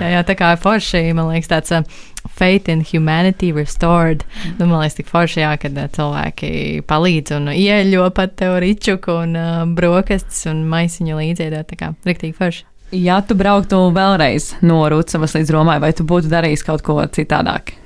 jā, 0.00 0.12
jā, 0.14 0.22
tā 0.30 0.38
kā 0.40 0.54
ir 0.56 0.62
forši, 0.62 1.02
man 1.18 1.28
liekas, 1.34 1.50
tāds 1.52 1.76
uh, 1.76 2.00
faith 2.28 2.68
in 2.68 2.84
humanity 2.84 3.52
restored. 3.56 4.24
Nu, 4.58 4.66
man 4.66 4.82
liekas, 4.82 4.98
tik 5.00 5.10
forši, 5.10 5.42
jā, 5.44 5.54
kad 5.60 5.78
uh, 5.78 5.88
cilvēki 5.94 6.52
palīdz 6.90 7.36
un 7.38 7.52
ieļo 7.54 8.08
pat 8.16 8.36
tev 8.40 8.58
ričuku 8.64 9.20
un 9.24 9.36
uh, 9.38 9.62
brokastis 9.76 10.46
un 10.50 10.64
maisiņu 10.70 11.20
līdziedot. 11.20 11.68
Tā 11.70 11.80
kā 11.80 11.92
riktīgi 12.08 12.36
forši. 12.38 12.66
Ja 12.96 13.20
tu 13.22 13.36
brauktu 13.38 13.78
vēlreiz 13.94 14.56
no 14.66 14.80
Rūcavas 14.90 15.36
līdz 15.36 15.52
Romai, 15.54 15.78
vai 15.82 15.92
tu 15.94 16.02
būtu 16.02 16.30
darījis 16.32 16.66
kaut 16.66 16.82
ko 16.82 16.98
citādāk? 17.06 17.76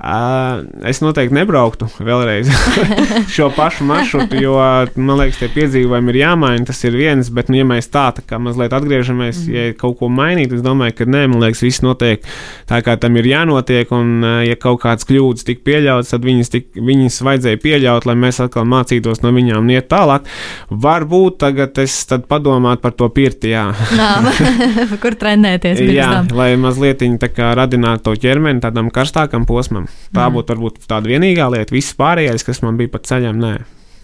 Uh, 0.00 0.62
es 0.88 1.02
noteikti 1.04 1.34
nebrauktu 1.36 1.84
vēlreiz 2.00 2.48
šo 3.34 3.50
pašu 3.52 3.84
maršrutu, 3.84 4.38
jo 4.40 4.54
man 4.96 5.18
liekas, 5.20 5.42
tie 5.42 5.50
piedzīvojumi 5.52 6.14
ir 6.14 6.18
jāmaina. 6.22 6.64
Tas 6.70 6.80
ir 6.88 6.96
viens, 6.96 7.28
bet, 7.36 7.50
nu, 7.52 7.58
ja 7.60 7.66
mēs 7.68 7.90
tā, 7.92 8.06
tā 8.16 8.24
kā 8.24 8.38
mazliet 8.40 8.72
atgriežamies, 8.72 9.42
mm. 9.44 9.58
ja 9.58 9.74
kaut 9.76 9.98
ko 9.98 10.08
mainīt, 10.08 10.54
es 10.56 10.64
domāju, 10.64 10.94
ka 11.02 11.04
nē, 11.04 11.26
man 11.28 11.44
liekas, 11.44 11.60
viss 11.66 11.84
notiek 11.84 12.24
tā, 12.70 12.80
kā 12.86 12.94
tam 13.02 13.18
ir 13.20 13.28
jānotiek. 13.28 13.92
Un, 13.92 14.24
ja 14.46 14.56
kaut 14.56 14.80
kādas 14.86 15.04
kļūdas 15.04 15.44
tika 15.50 15.66
pieļautas, 15.68 16.14
tad 16.14 16.24
viņas, 16.24 16.52
tik, 16.56 16.70
viņas 16.80 17.20
vajadzēja 17.28 17.60
pieļaut, 17.60 18.08
lai 18.08 18.16
mēs 18.24 18.40
atkal 18.40 18.64
mācītos 18.72 19.20
no 19.20 19.34
viņām 19.36 19.60
un 19.60 19.74
iet 19.76 19.90
tālāk. 19.92 20.32
Varbūt 20.72 21.42
tagad 21.44 21.76
es 21.84 21.98
padomātu 22.08 22.86
par 22.86 22.96
to 22.96 23.10
pirti, 23.12 23.52
jā. 23.52 23.68
Nā, 24.00 24.10
kur 25.04 25.20
trenēties? 25.26 25.84
Jā, 25.92 26.08
tam? 26.22 26.34
lai 26.40 26.54
mazliet 26.56 27.04
tā 27.20 27.28
kā 27.32 27.52
radinātu 27.58 28.08
to 28.08 28.16
ķermeni 28.24 28.64
tādam 28.64 28.88
karstākam 28.94 29.44
posmam. 29.48 29.89
Tā 30.14 30.26
būtu 30.34 30.54
varbūt 30.54 30.86
tāda 30.90 31.10
vienīgā 31.10 31.46
lieta. 31.54 31.74
Viss 31.74 31.94
pārējais, 31.98 32.46
kas 32.46 32.62
man 32.64 32.80
bija 32.80 32.90
pa 32.94 33.02
ceļam, 33.06 33.38
nē. 33.42 33.52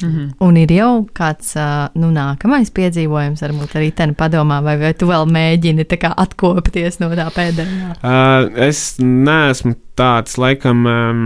Mhm. 0.03 0.35
Un 0.45 0.59
ir 0.61 0.73
jau 0.77 0.91
kāds 1.17 1.55
nu, 1.97 2.11
nākamais 2.13 2.69
piedzīvojums, 2.77 3.41
varbūt 3.47 3.79
arī 3.81 3.91
ten 3.97 4.13
padomā, 4.19 4.61
vai, 4.65 4.77
vai 4.81 4.93
tu 4.99 5.09
vēl 5.09 5.25
mēģini 5.33 5.87
atkopties 6.13 7.01
no 7.01 7.09
tā 7.17 7.31
pēdējā. 7.33 7.97
Uh, 8.03 8.51
es 8.69 8.99
neesmu 9.01 9.77
tāds, 9.97 10.37
laikam, 10.37 10.85
um, 10.85 11.21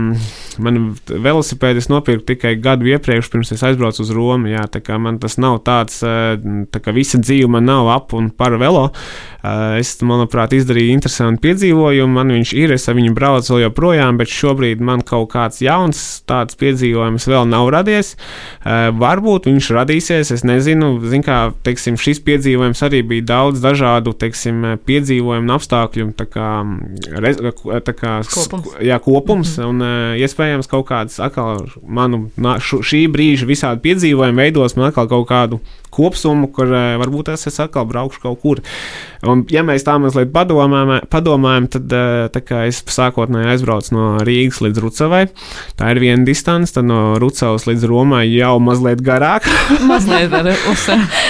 man 0.63 0.79
velosipēdu 1.11 1.81
es 1.81 1.89
nopirku 1.91 2.23
tikai 2.31 2.53
gadu 2.63 2.87
iepriekš, 2.87 3.27
pirms 3.33 3.51
es 3.51 3.63
aizbraucu 3.67 4.03
uz 4.05 4.13
Romu. 4.15 4.47
Jā, 4.53 4.63
tā 4.71 4.79
kā 4.83 4.95
man 5.01 5.19
tas 5.19 5.35
nav 5.41 5.59
tāds, 5.67 5.99
tā 6.01 6.81
kā 6.83 6.95
visa 6.95 7.19
dzīve 7.19 7.51
man 7.51 7.67
nav 7.67 7.91
ap 7.91 8.15
un 8.15 8.31
par 8.31 8.55
velo. 8.61 8.87
Uh, 9.41 9.75
es, 9.81 9.95
manuprāt, 10.05 10.53
izdarīju 10.53 10.93
interesantu 10.93 11.41
piedzīvojumu. 11.47 12.13
Man 12.13 12.31
viņš 12.35 12.53
ir, 12.61 12.75
es 12.77 12.87
ar 12.87 12.95
viņu 12.99 13.15
braucu 13.17 13.55
vēl 13.55 13.63
joprojām, 13.65 14.19
bet 14.21 14.31
šobrīd 14.31 14.83
man 14.85 15.01
kaut 15.03 15.31
kāds 15.33 15.63
jauns 15.65 16.21
tāds 16.29 16.59
piedzīvojums 16.61 17.27
vēl 17.27 17.49
nav 17.49 17.71
radies. 17.73 18.13
Uh, 18.61 18.91
varbūt 18.93 19.47
viņš 19.49 19.67
radīsies, 19.73 20.29
es 20.35 20.43
nezinu. 20.45 20.99
Zin 21.09 21.23
kā, 21.25 21.51
teiksim, 21.65 21.95
šis 21.97 22.19
piedzīvojums 22.21 22.83
arī 22.85 22.99
bija 23.01 23.25
daudz 23.31 23.61
dažādu 23.63 24.13
teiksim, 24.13 24.77
piedzīvojumu 24.85 25.47
un 25.49 25.55
apstākļu 25.55 26.11
tā 26.19 26.27
kā, 26.29 26.49
rez, 27.25 27.39
tā 27.87 27.95
kā 27.97 28.19
Kopums. 28.29 28.67
Jā, 28.85 28.99
kopums. 29.01 29.57
Mm 29.57 29.63
-hmm. 29.63 29.69
Un 29.69 29.81
iespējams 30.21 30.69
kaut 30.69 30.85
kāds 30.87 31.17
atkal 31.19 31.65
manu 31.87 32.29
nā- 32.37 32.59
šu- 32.59 32.83
šī 32.85 33.07
brīža 33.09 33.45
visādi 33.49 33.81
piedzīvojumi 33.81 34.35
veidos 34.37 34.75
man 34.77 34.87
atkal 34.87 35.07
kaut 35.07 35.27
kādu 35.27 35.59
kopsumu, 35.93 36.49
kur 36.55 36.71
uh, 36.71 36.95
varbūt 37.01 37.33
es, 37.35 37.47
es 37.51 37.59
atkal 37.63 37.87
braukšu 37.89 38.23
kaut 38.23 38.41
kur. 38.41 38.61
Un, 39.27 39.43
ja 39.53 39.61
mēs 39.65 39.85
tā 39.85 39.97
mazliet 40.01 40.31
padomājam, 40.33 40.95
padomājam 41.11 41.67
tad 41.75 41.93
uh, 41.93 42.25
tā 42.33 42.41
kā 42.41 42.63
es 42.69 42.79
sākotnēji 42.89 43.51
aizbraucu 43.53 43.93
no 43.93 44.05
Rīgas 44.25 44.61
līdz 44.65 44.81
Rucavai. 44.81 45.21
Tā 45.77 45.91
ir 45.93 46.01
viena 46.01 46.25
distance, 46.25 46.73
tad 46.73 46.87
no 46.89 47.19
Rucavas 47.21 47.67
līdz 47.69 47.85
Romai 47.89 48.23
jau 48.31 48.55
mazliet 48.63 49.03
garāk. 49.05 49.45
Mazliet. 49.91 50.33
Un, 50.33 50.47
eh, 50.49 50.57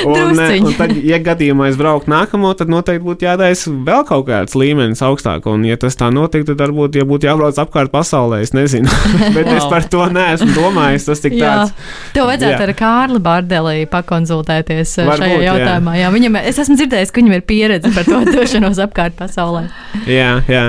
Drusciņi. 0.06 0.62
un 0.70 0.78
tad, 0.78 0.94
ja 1.04 1.20
gadījumā 1.24 1.68
es 1.72 1.78
brauktu 1.80 2.12
nākamo, 2.14 2.54
tad 2.58 2.72
noteikti 2.72 3.04
būtu 3.04 3.28
jādaisa 3.28 3.74
vēl 3.88 4.06
kaut 4.08 4.28
kāds 4.30 4.56
līmenis 4.56 5.04
augstāk. 5.06 5.48
Un, 5.52 5.66
ja 5.68 5.76
tas 5.82 5.98
tā 6.00 6.12
notiktu, 6.14 6.54
tad 6.54 6.64
varbūt, 6.64 7.00
ja 7.02 7.08
būtu 7.08 7.28
jābrauc 7.28 7.60
apkārt 7.60 7.92
pasaulē, 7.94 8.42
es 8.46 8.56
nezinu. 8.56 8.88
Bet 9.36 9.50
wow. 9.50 9.58
es 9.58 9.68
par 9.72 9.88
to 9.92 10.08
neesmu 10.16 10.52
domājis. 10.56 11.10
Tas 11.10 11.24
tik 11.24 11.36
tāds. 11.40 11.76
tev 12.16 12.30
vajadzētu 12.30 12.56
Jā. 12.56 12.70
ar 12.70 12.76
Kārli 12.78 13.22
Bārdelī 13.24 13.78
pakonsultēties 13.92 14.51
ā, 14.60 15.08
Varbūt, 15.08 15.24
šajā 15.24 15.40
jā. 15.40 15.48
jautājumā. 15.50 15.96
Jā. 16.00 16.12
Viņam, 16.14 16.38
es 16.42 16.62
esmu 16.64 16.78
dzirdējis, 16.80 17.14
ka 17.14 17.22
viņam 17.22 17.38
ir 17.38 17.44
pieredze 17.48 17.92
par 17.96 18.08
to 18.08 18.22
došanos 18.36 18.82
apkārt 18.84 19.18
pasaulē. 19.20 19.66
Jā, 20.10 20.36
jā. 20.52 20.66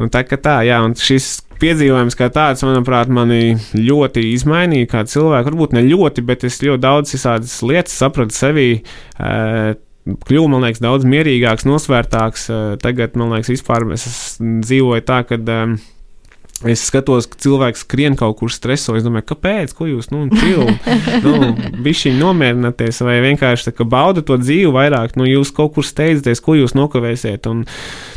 Un 0.00 0.12
tā 0.12 0.24
kā 0.24 0.38
tā, 0.40 0.60
jā, 0.64 0.78
un 0.84 0.96
šis 0.96 1.42
piedzīvojums 1.60 2.16
kā 2.16 2.30
tāds, 2.32 2.64
manuprāt, 2.64 3.10
mani 3.12 3.58
ļoti 3.76 4.24
izmainīja 4.32 4.88
kā 4.94 5.04
cilvēku. 5.08 5.50
Varbūt 5.52 5.76
ne 5.76 5.84
ļoti, 5.90 6.24
bet 6.24 6.48
es 6.48 6.62
ļoti 6.64 6.84
daudz 6.86 7.14
visādas 7.16 7.60
lietas 7.66 7.98
sapratu 8.00 8.36
sevī. 8.36 8.68
Uh, 9.20 9.76
Kļuvu, 10.00 10.48
man 10.48 10.64
liekas, 10.64 10.80
daudz 10.82 11.04
mierīgāks, 11.04 11.66
nosvērtāks. 11.68 12.46
Eh, 12.50 12.60
Tagad, 12.80 13.18
man 13.20 13.34
liekas, 13.34 13.50
vispār 13.52 13.84
es 13.92 14.06
dzīvoju 14.40 15.04
tā, 15.06 15.20
ka 15.28 15.36
um, 15.36 15.74
es 16.68 16.82
skatos, 16.84 17.24
ka 17.30 17.38
cilvēks 17.40 17.84
skrien 17.86 18.16
kaut 18.18 18.36
kur 18.40 18.52
streso. 18.52 18.92
Es 18.98 19.04
domāju, 19.04 19.30
kāpēc, 19.30 19.72
ko 19.76 19.86
jūs, 19.88 20.10
nu, 20.12 20.26
čili, 20.34 20.74
nu, 21.24 21.52
bišķiņi 21.84 22.20
nomierināties 22.20 23.00
vai 23.06 23.16
vienkārši 23.24 23.70
tā, 23.70 23.86
bauda 23.88 24.24
to 24.26 24.36
dzīvi 24.40 24.72
vairāk. 24.74 25.16
Nu, 25.16 25.24
jūs 25.28 25.54
kaut 25.56 25.74
kur 25.76 25.86
steidzaties, 25.86 26.42
ko 26.44 26.58
jūs 26.58 26.76
nokavēsiet. 26.76 27.48
Un, 27.50 27.64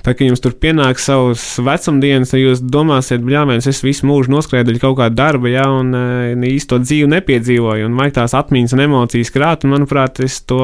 tā, 0.03 0.12
kad 0.12 0.25
jums 0.27 0.43
tur 0.43 0.58
pienāks 0.60 1.08
savas 1.08 1.45
vecumdienas, 1.63 2.34
tad 2.34 2.43
jūs 2.43 2.63
domāsiet, 2.63 3.23
bļāvēns, 3.23 3.69
es 3.71 3.84
visu 3.86 4.10
mūžu 4.10 4.34
noskrēju 4.36 4.82
kaut 4.82 4.97
kāda 4.99 5.15
darba, 5.15 5.51
ja, 5.53 5.69
un 5.71 5.95
uh, 5.95 6.45
īsti 6.49 6.73
to 6.73 6.82
dzīvi 6.84 7.10
nepiedzīvoju, 7.13 7.88
un 7.88 7.97
vajag 7.99 8.19
tās 8.19 8.36
atmiņas 8.38 8.75
un 8.75 8.86
emocijas 8.88 9.32
krāt, 9.34 9.63
un 9.63 9.75
manuprāt, 9.77 10.19
es 10.25 10.41
to 10.49 10.63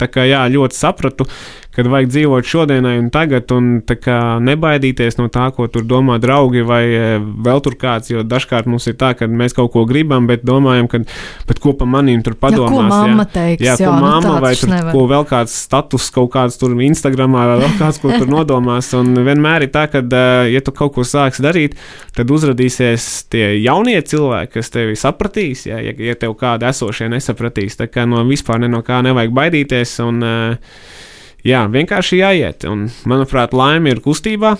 tā 0.00 0.08
kā, 0.10 0.24
jā, 0.26 0.42
ļoti 0.52 0.78
sapratu, 0.78 1.26
kad 1.72 1.88
vajag 1.88 2.10
dzīvot 2.12 2.48
šodienai 2.48 2.98
un 3.00 3.08
tagad, 3.12 3.48
un 3.54 3.80
kā 4.02 4.18
nebaidīties 4.44 5.16
no 5.16 5.28
tā, 5.32 5.46
ko 5.56 5.68
tur 5.72 5.86
domā 5.88 6.18
draugi 6.20 6.64
vai 6.66 6.82
e, 6.84 7.04
vēl 7.18 7.62
tur 7.64 7.76
kāds, 7.80 8.10
jo 8.12 8.24
dažkārt 8.26 8.68
mums 8.68 8.88
ir 8.90 8.98
tā, 9.00 9.12
ka 9.16 9.28
mēs 9.28 9.56
kaut 9.56 9.72
ko 9.72 9.84
gribam, 9.88 10.26
bet 10.28 10.44
domājam, 10.44 10.88
ka, 10.92 11.00
bet 11.48 11.62
ko 11.62 11.72
pa 11.78 11.88
manīm 11.88 12.20
tur 12.26 12.36
padomās. 12.36 12.72
jā, 12.76 12.76
ko 12.76 12.92
mamma 12.92 13.26
teiks? 13.36 13.64
Jā, 13.64 13.76
ko 13.80 13.88
nu 13.88 14.04
mamma 14.04 14.34
tā 14.36 14.42
vai 14.44 14.52
tur, 14.58 14.72
nevar. 14.74 14.92
ko 14.92 15.04
vēl 15.14 15.26
kāds 15.30 15.56
status, 15.64 16.10
kaut 16.12 16.32
kāds 16.34 16.60
tur 16.60 16.76
Instagramā 16.76 17.46
vai 17.52 17.58
vēl 17.62 17.76
kāds, 17.80 18.00
ko 18.02 18.12
tur 18.12 18.28
nodomās. 18.28 18.92
Un 18.98 19.14
vienmēr 19.24 19.66
ir 19.68 19.72
tā, 19.72 19.86
ka, 19.92 20.04
ja 20.52 20.60
tu 20.64 20.74
kaut 20.76 20.92
ko 20.96 21.06
sāksi 21.08 21.44
darīt, 21.44 21.78
tad 22.16 22.32
uzrādīsies 22.32 23.08
tie 23.32 23.46
jaunie 23.62 23.96
cilvēki, 23.96 24.52
kas 24.58 24.72
tevi 24.74 24.98
sapratīs, 24.98 25.64
ja, 25.70 25.80
ja, 25.80 25.96
ja 25.96 26.18
tev 26.20 26.36
kādi 26.40 26.68
esošie 26.68 27.08
nesapratīs. 27.12 27.80
Tā 27.80 27.88
kā 27.88 28.04
no 28.08 28.20
vispār 28.28 28.60
ne 28.60 28.68
no 28.72 28.82
kā 28.84 29.00
nevajag 29.04 29.32
baidīties. 29.40 29.96
Un, 30.04 30.20
eh, 30.26 31.00
jā, 31.46 31.64
vienkārši 31.72 32.20
jāiet. 32.20 32.66
Un, 32.70 32.86
manuprāt, 33.08 33.54
laime 33.56 33.92
ir 33.92 34.02
kustībā. 34.04 34.56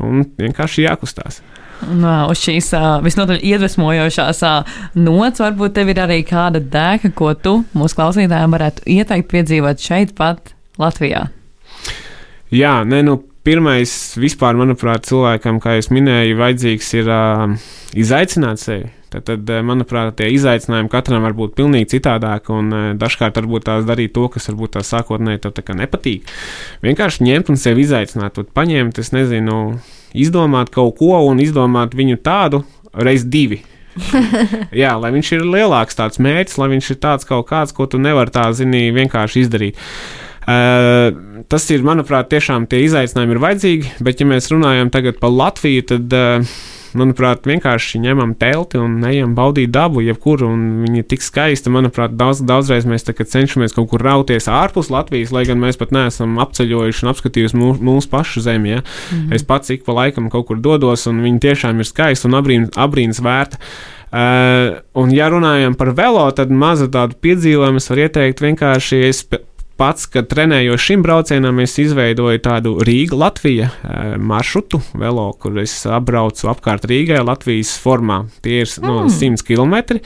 Un 0.00 0.24
vienkārši 0.38 0.86
jākustās. 0.86 1.40
Un, 1.88 2.04
uz 2.04 2.42
šīs 2.44 2.70
visnotaļ 3.04 3.40
iedvesmojošās 3.40 4.42
nots 5.00 5.40
varbūt 5.40 5.74
tev 5.78 5.92
ir 5.92 6.02
arī 6.02 6.20
kāda 6.28 6.60
dēka, 6.60 7.12
ko 7.16 7.32
tu 7.34 7.54
mūsu 7.76 7.96
klausītājiem 7.96 8.56
varētu 8.56 8.84
ieteikt 8.98 9.30
piedzīvot 9.32 9.80
šeit 9.80 10.14
pat 10.18 10.52
Latvijā. 10.80 11.26
Jā, 12.52 12.80
nē, 12.84 13.00
nu, 13.06 13.16
pirmais, 13.46 13.92
vispār, 14.20 14.58
manuprāt, 14.60 15.06
cilvēkam, 15.08 15.60
kā 15.62 15.78
jau 15.78 15.96
minēju, 15.96 16.38
vajadzīgs 16.40 16.94
ir 17.00 17.10
uh, 17.14 17.44
izaicināt 17.96 18.60
sevi. 18.60 18.90
Tad, 19.10 19.24
tad, 19.26 19.48
eh, 19.50 19.62
manuprāt, 19.66 20.12
tie 20.20 20.28
izaicinājumi 20.36 20.90
katram 20.92 21.24
var 21.26 21.34
būt 21.34 21.56
pilnīgi 21.58 21.88
citādāki, 21.96 22.52
un 22.54 22.68
uh, 22.70 22.84
dažkārt 22.98 23.40
varbūt 23.40 23.66
tās 23.66 23.88
darīt 23.88 24.14
to, 24.14 24.28
kas 24.30 24.46
varbūt 24.52 24.76
tās 24.76 24.92
sākotnēji 24.94 25.42
tev 25.42 25.54
tā 25.56 25.64
kā 25.66 25.74
nepatīk. 25.74 26.30
Vienkārši 26.86 27.26
ņemt 27.26 27.50
un 27.50 27.58
sevi 27.58 27.82
izaicināt, 27.82 28.36
tad 28.38 28.54
paņemt, 28.54 29.02
es 29.02 29.10
nezinu, 29.10 29.58
izdomāt 30.14 30.70
kaut 30.74 30.94
ko 31.02 31.18
un 31.26 31.42
izdomāt 31.42 31.98
viņu 31.98 32.22
tādu 32.22 32.62
reiz 32.94 33.26
divi. 33.26 33.64
Jā, 34.82 34.94
lai 35.02 35.10
viņš 35.18 35.34
ir 35.34 35.46
lielāks 35.58 35.98
tāds 35.98 36.22
mērķis, 36.22 36.58
lai 36.62 36.70
viņš 36.76 36.94
ir 36.94 37.02
tāds 37.02 37.26
kaut 37.26 37.48
kāds, 37.50 37.74
ko 37.74 37.90
tu 37.90 37.98
nevari 37.98 38.30
tā, 38.30 38.46
zini, 38.54 38.88
vienkārši 38.94 39.42
izdarīt. 39.42 39.86
Uh, 40.50 41.42
tas 41.50 41.66
ir, 41.74 41.82
manuprāt, 41.86 42.30
tiešām 42.30 42.70
tie 42.70 42.84
izaicinājumi 42.86 43.34
ir 43.34 43.42
vajadzīgi, 43.42 43.96
bet, 44.06 44.22
ja 44.22 44.30
mēs 44.30 44.48
runājam 44.54 44.90
tagad 44.94 45.18
par 45.18 45.34
Latviju, 45.34 45.84
tad, 45.90 46.14
uh, 46.14 46.60
manuprāt, 46.98 47.46
vienkārši 47.48 48.00
ņemam 48.02 48.34
telti 48.40 48.80
un 48.80 48.98
ejam 49.06 49.34
baudīt 49.36 49.72
dabu, 49.74 50.02
jebkuru, 50.04 50.48
un 50.54 50.64
viņi 50.84 51.02
ir 51.02 51.06
tik 51.10 51.24
skaisti. 51.24 51.72
Manuprāt, 51.72 52.16
daudz, 52.18 52.42
daudzreiz 52.46 52.88
mēs 52.88 53.06
cenšamies 53.06 53.76
kaut 53.76 53.90
kur 53.92 54.02
rauties 54.04 54.48
ārpus 54.50 54.90
Latvijas, 54.92 55.32
lai 55.34 55.44
gan 55.48 55.60
mēs 55.62 55.78
pat 55.80 55.94
neesam 55.94 56.38
apceļojuši 56.42 57.06
un 57.06 57.12
apskatījuši 57.12 57.60
mūsu, 57.60 57.84
mūsu 57.86 58.10
pašu 58.10 58.44
zemi. 58.44 58.74
Ja? 58.76 58.82
Mm 58.82 59.18
-hmm. 59.18 59.34
Es 59.34 59.42
pats 59.42 59.70
ik 59.70 59.84
pa 59.84 59.92
laikam 59.92 60.30
kaut 60.30 60.46
kur 60.46 60.58
dodos, 60.58 61.06
un 61.06 61.22
viņi 61.22 61.40
tiešām 61.40 61.78
ir 61.78 61.86
skaisti 61.86 62.26
un 62.26 62.34
abrīns, 62.34 62.70
abrīns 62.76 63.22
vērti. 63.22 63.56
Uh, 64.10 64.80
un, 64.98 65.12
ja 65.14 65.28
runājam 65.30 65.76
par 65.78 65.92
velo, 65.94 66.24
tad 66.34 66.50
mazu 66.50 66.88
tādu 66.90 67.14
piedzīvojumu 67.22 67.76
es 67.76 67.90
varu 67.90 68.00
ieteikt 68.00 68.40
vienkārši. 68.42 68.96
Es 69.06 69.20
pats, 69.80 70.04
kad 70.12 70.28
trenējos 70.28 70.82
šim 70.84 71.04
braucienam, 71.04 71.60
es 71.62 71.78
izveidoju 71.80 72.40
tādu 72.44 72.74
Rīga-Latvija 72.84 73.68
eh, 73.70 74.12
maršrutu, 74.20 74.82
velo, 75.00 75.30
kur 75.40 75.56
es 75.62 75.72
apbraucu 75.88 76.50
apkārt 76.52 76.84
Rīgai 76.90 77.22
Latvijas 77.24 77.72
formā. 77.80 78.22
Tie 78.44 78.60
ir 78.64 78.74
no 78.84 79.06
100 79.08 79.46
km. 79.46 80.00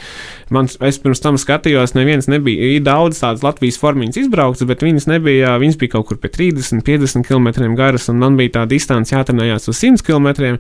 Man, 0.54 0.70
es 0.86 1.00
pirms 1.02 1.22
tam 1.24 1.38
skatījos, 1.40 1.96
neviens 1.98 2.30
nebija. 2.30 2.70
Ir 2.76 2.86
daudz 2.86 3.18
tādas 3.24 3.42
Latvijas 3.46 3.80
formiņas 3.82 4.22
izbrauktas, 4.24 4.68
bet 4.70 4.86
viņas 4.86 5.08
nebija, 5.10 5.56
viņas 5.62 5.80
bija 5.82 5.96
kaut 5.96 6.08
kur 6.12 6.22
pie 6.22 6.30
30, 6.36 6.84
50 6.86 7.26
km 7.26 7.74
garas, 7.74 8.08
un 8.12 8.22
man 8.22 8.38
bija 8.38 8.60
tā 8.60 8.66
distance 8.70 9.14
jātrenējās 9.14 9.70
uz 9.72 9.82
100 9.82 10.06
km. 10.06 10.56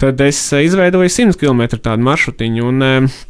Tad 0.00 0.20
es 0.24 0.40
eh, 0.56 0.64
izveidoju 0.70 1.12
100 1.20 1.40
km 1.42 1.66
tādu 1.76 2.08
maršrutiņu. 2.08 2.68
Un, 2.72 2.86
eh, 2.86 3.24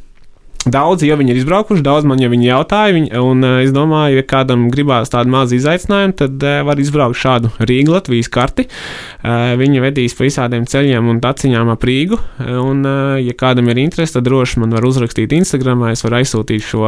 Daudzi 0.67 1.07
jau 1.07 1.17
ir 1.23 1.39
izbraukuši, 1.39 1.83
daudz 1.87 2.07
man 2.11 2.19
jau 2.19 2.27
viņi 2.33 2.49
jautāja, 2.49 2.95
viņi, 2.97 3.11
un 3.23 3.45
uh, 3.47 3.59
es 3.63 3.71
domāju, 3.75 4.17
ja 4.19 4.25
kādam 4.27 4.65
gribās 4.73 5.13
tādu 5.13 5.31
mazu 5.31 5.55
izaicinājumu, 5.61 6.17
tad 6.19 6.43
uh, 6.43 6.57
var 6.67 6.81
izbraukt 6.83 7.21
šādu 7.21 7.53
Rīgas 7.63 7.95
Latvijas 7.95 8.31
karti. 8.35 8.65
Uh, 9.23 9.55
viņi 9.61 9.85
vedīs 9.85 10.17
pa 10.19 10.27
visādiem 10.27 10.67
ceļiem 10.67 11.13
un 11.13 11.21
taciņām 11.23 11.71
ap 11.71 11.87
Rīgu, 11.87 12.19
un, 12.65 12.83
uh, 12.83 13.15
ja 13.23 13.37
kādam 13.39 13.71
ir 13.71 13.79
interese, 13.85 14.17
tad 14.19 14.27
droši 14.27 14.65
man 14.65 14.75
var 14.75 14.89
uzrakstīt 14.91 15.37
Instagram, 15.39 15.87
es 15.93 16.03
varu 16.03 16.19
aizsūtīt 16.19 16.67
šo 16.67 16.83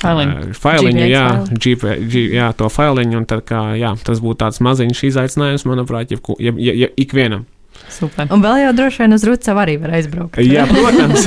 Failiņu. 0.00 0.34
uh, 0.50 0.58
failiņu, 0.64 1.06
jā. 1.06 1.24
GP, 1.54 1.96
G, 2.10 2.26
jā, 2.34 2.50
to 2.58 2.66
failiņu, 2.72 3.22
un 3.22 3.30
tad, 3.30 3.46
kā, 3.46 3.62
jā, 3.78 3.94
tas 4.02 4.18
būtu 4.24 4.42
tāds 4.42 4.58
maziņš 4.64 5.06
izaicinājums, 5.12 5.68
manuprāt, 5.70 6.10
jebku- 6.16 6.40
jeb, 6.42 6.58
jeb, 6.58 6.82
jeb, 6.82 6.98
ikvienam. 6.98 7.46
Super. 7.90 8.28
Un 8.32 8.42
vēl 8.44 8.60
jau 8.64 8.72
droši 8.78 9.02
vien 9.02 9.16
uz 9.16 9.24
Rucavu 9.26 9.62
arī 9.62 9.76
var 9.82 9.94
aizbraukt. 9.98 10.38
Jā, 10.44 10.66
protams. 10.70 11.26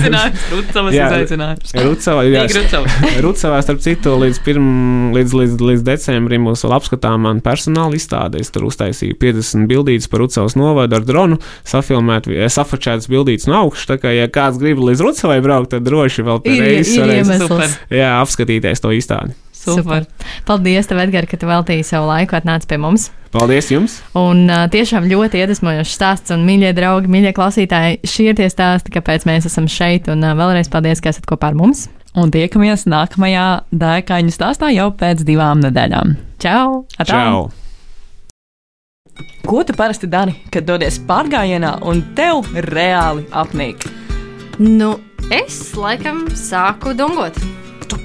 Rucavas 0.54 0.94
Jā. 0.94 1.08
izaicinājums. 1.10 1.74
Rucavā, 1.84 2.24
jā. 2.28 2.44
Rucavā, 3.24 3.60
starp 3.66 3.82
citu, 3.84 4.14
līdz, 4.22 4.40
pirm, 4.46 4.68
līdz, 5.16 5.36
līdz, 5.40 5.56
līdz 5.70 5.84
decembrim 5.86 6.48
būs 6.48 6.64
vēl 6.66 6.76
apskatāmā 6.78 7.34
personāla 7.44 7.98
izstāde. 7.98 8.42
Es 8.42 8.52
tur 8.54 8.68
uztaisīju 8.70 9.18
50 9.20 9.68
bildītas 9.70 10.10
par 10.12 10.24
Rucavas 10.24 10.58
novadu 10.58 11.00
ar 11.00 11.06
dronu, 11.06 11.40
safilmēt, 11.68 12.30
eh, 12.30 12.48
safočētas 12.52 13.10
bildītas 13.10 13.48
no 13.50 13.64
augšas. 13.64 13.90
Tā 13.94 14.00
kā, 14.02 14.14
ja 14.14 14.30
kāds 14.30 14.60
grib 14.62 14.82
līdz 14.84 15.04
Rucavai 15.04 15.40
braukt, 15.44 15.74
tad 15.74 15.86
droši 15.86 16.26
vēl 16.26 16.44
pēc 16.44 16.60
reizes 16.62 16.96
ir 16.98 17.08
varēs 17.08 17.78
jā, 17.90 18.12
apskatīties 18.20 18.84
to 18.84 18.94
izstādi. 18.94 19.34
Super. 19.64 20.06
Paldies, 20.48 20.88
tev, 20.90 21.00
Edgars, 21.04 21.30
ka 21.30 21.40
tu 21.40 21.48
veltīji 21.48 21.86
savu 21.88 22.08
laiku 22.10 22.36
atnāc 22.38 22.66
pie 22.68 22.78
mums. 22.80 23.08
Paldies 23.34 23.70
jums! 23.72 23.96
Un 24.18 24.44
uh, 24.46 24.66
tiešām 24.70 25.08
ļoti 25.10 25.40
iedvesmojošs 25.42 25.96
stāsts, 25.96 26.34
un, 26.34 26.44
mīļie 26.46 26.70
draugi, 26.76 27.10
mīļie 27.10 27.32
klausītāji, 27.34 27.98
šie 28.06 28.28
ir 28.30 28.38
tie 28.38 28.46
stāsti, 28.52 28.94
kāpēc 28.94 29.26
mēs 29.26 29.48
esam 29.50 29.66
šeit. 29.70 30.06
Un 30.12 30.22
uh, 30.22 30.36
vēlreiz 30.38 30.70
paldies, 30.70 31.02
ka 31.02 31.10
esat 31.10 31.26
kopā 31.30 31.50
ar 31.50 31.58
mums. 31.58 31.88
Un 32.14 32.30
tiekamies 32.30 32.86
nākamajā 32.86 33.48
dēkaņu 33.74 34.30
stāstā 34.36 34.70
jau 34.70 34.92
pēc 34.94 35.24
divām 35.26 35.64
nedēļām. 35.64 36.14
Čau! 36.44 36.84
Atā! 36.94 37.10
Čau! 37.10 37.50
Ko 39.44 39.64
tu 39.66 39.74
parasti 39.76 40.06
dari, 40.10 40.36
kad 40.50 40.64
dodies 40.66 41.00
pārgājienā 41.08 41.74
un 41.90 42.00
tev 42.16 42.46
reāli 42.70 43.26
apnīk? 43.34 43.84
Nu, 44.62 44.94
es 45.34 45.58
laikam 45.74 46.24
sāku 46.38 46.94
dungot. 46.94 47.63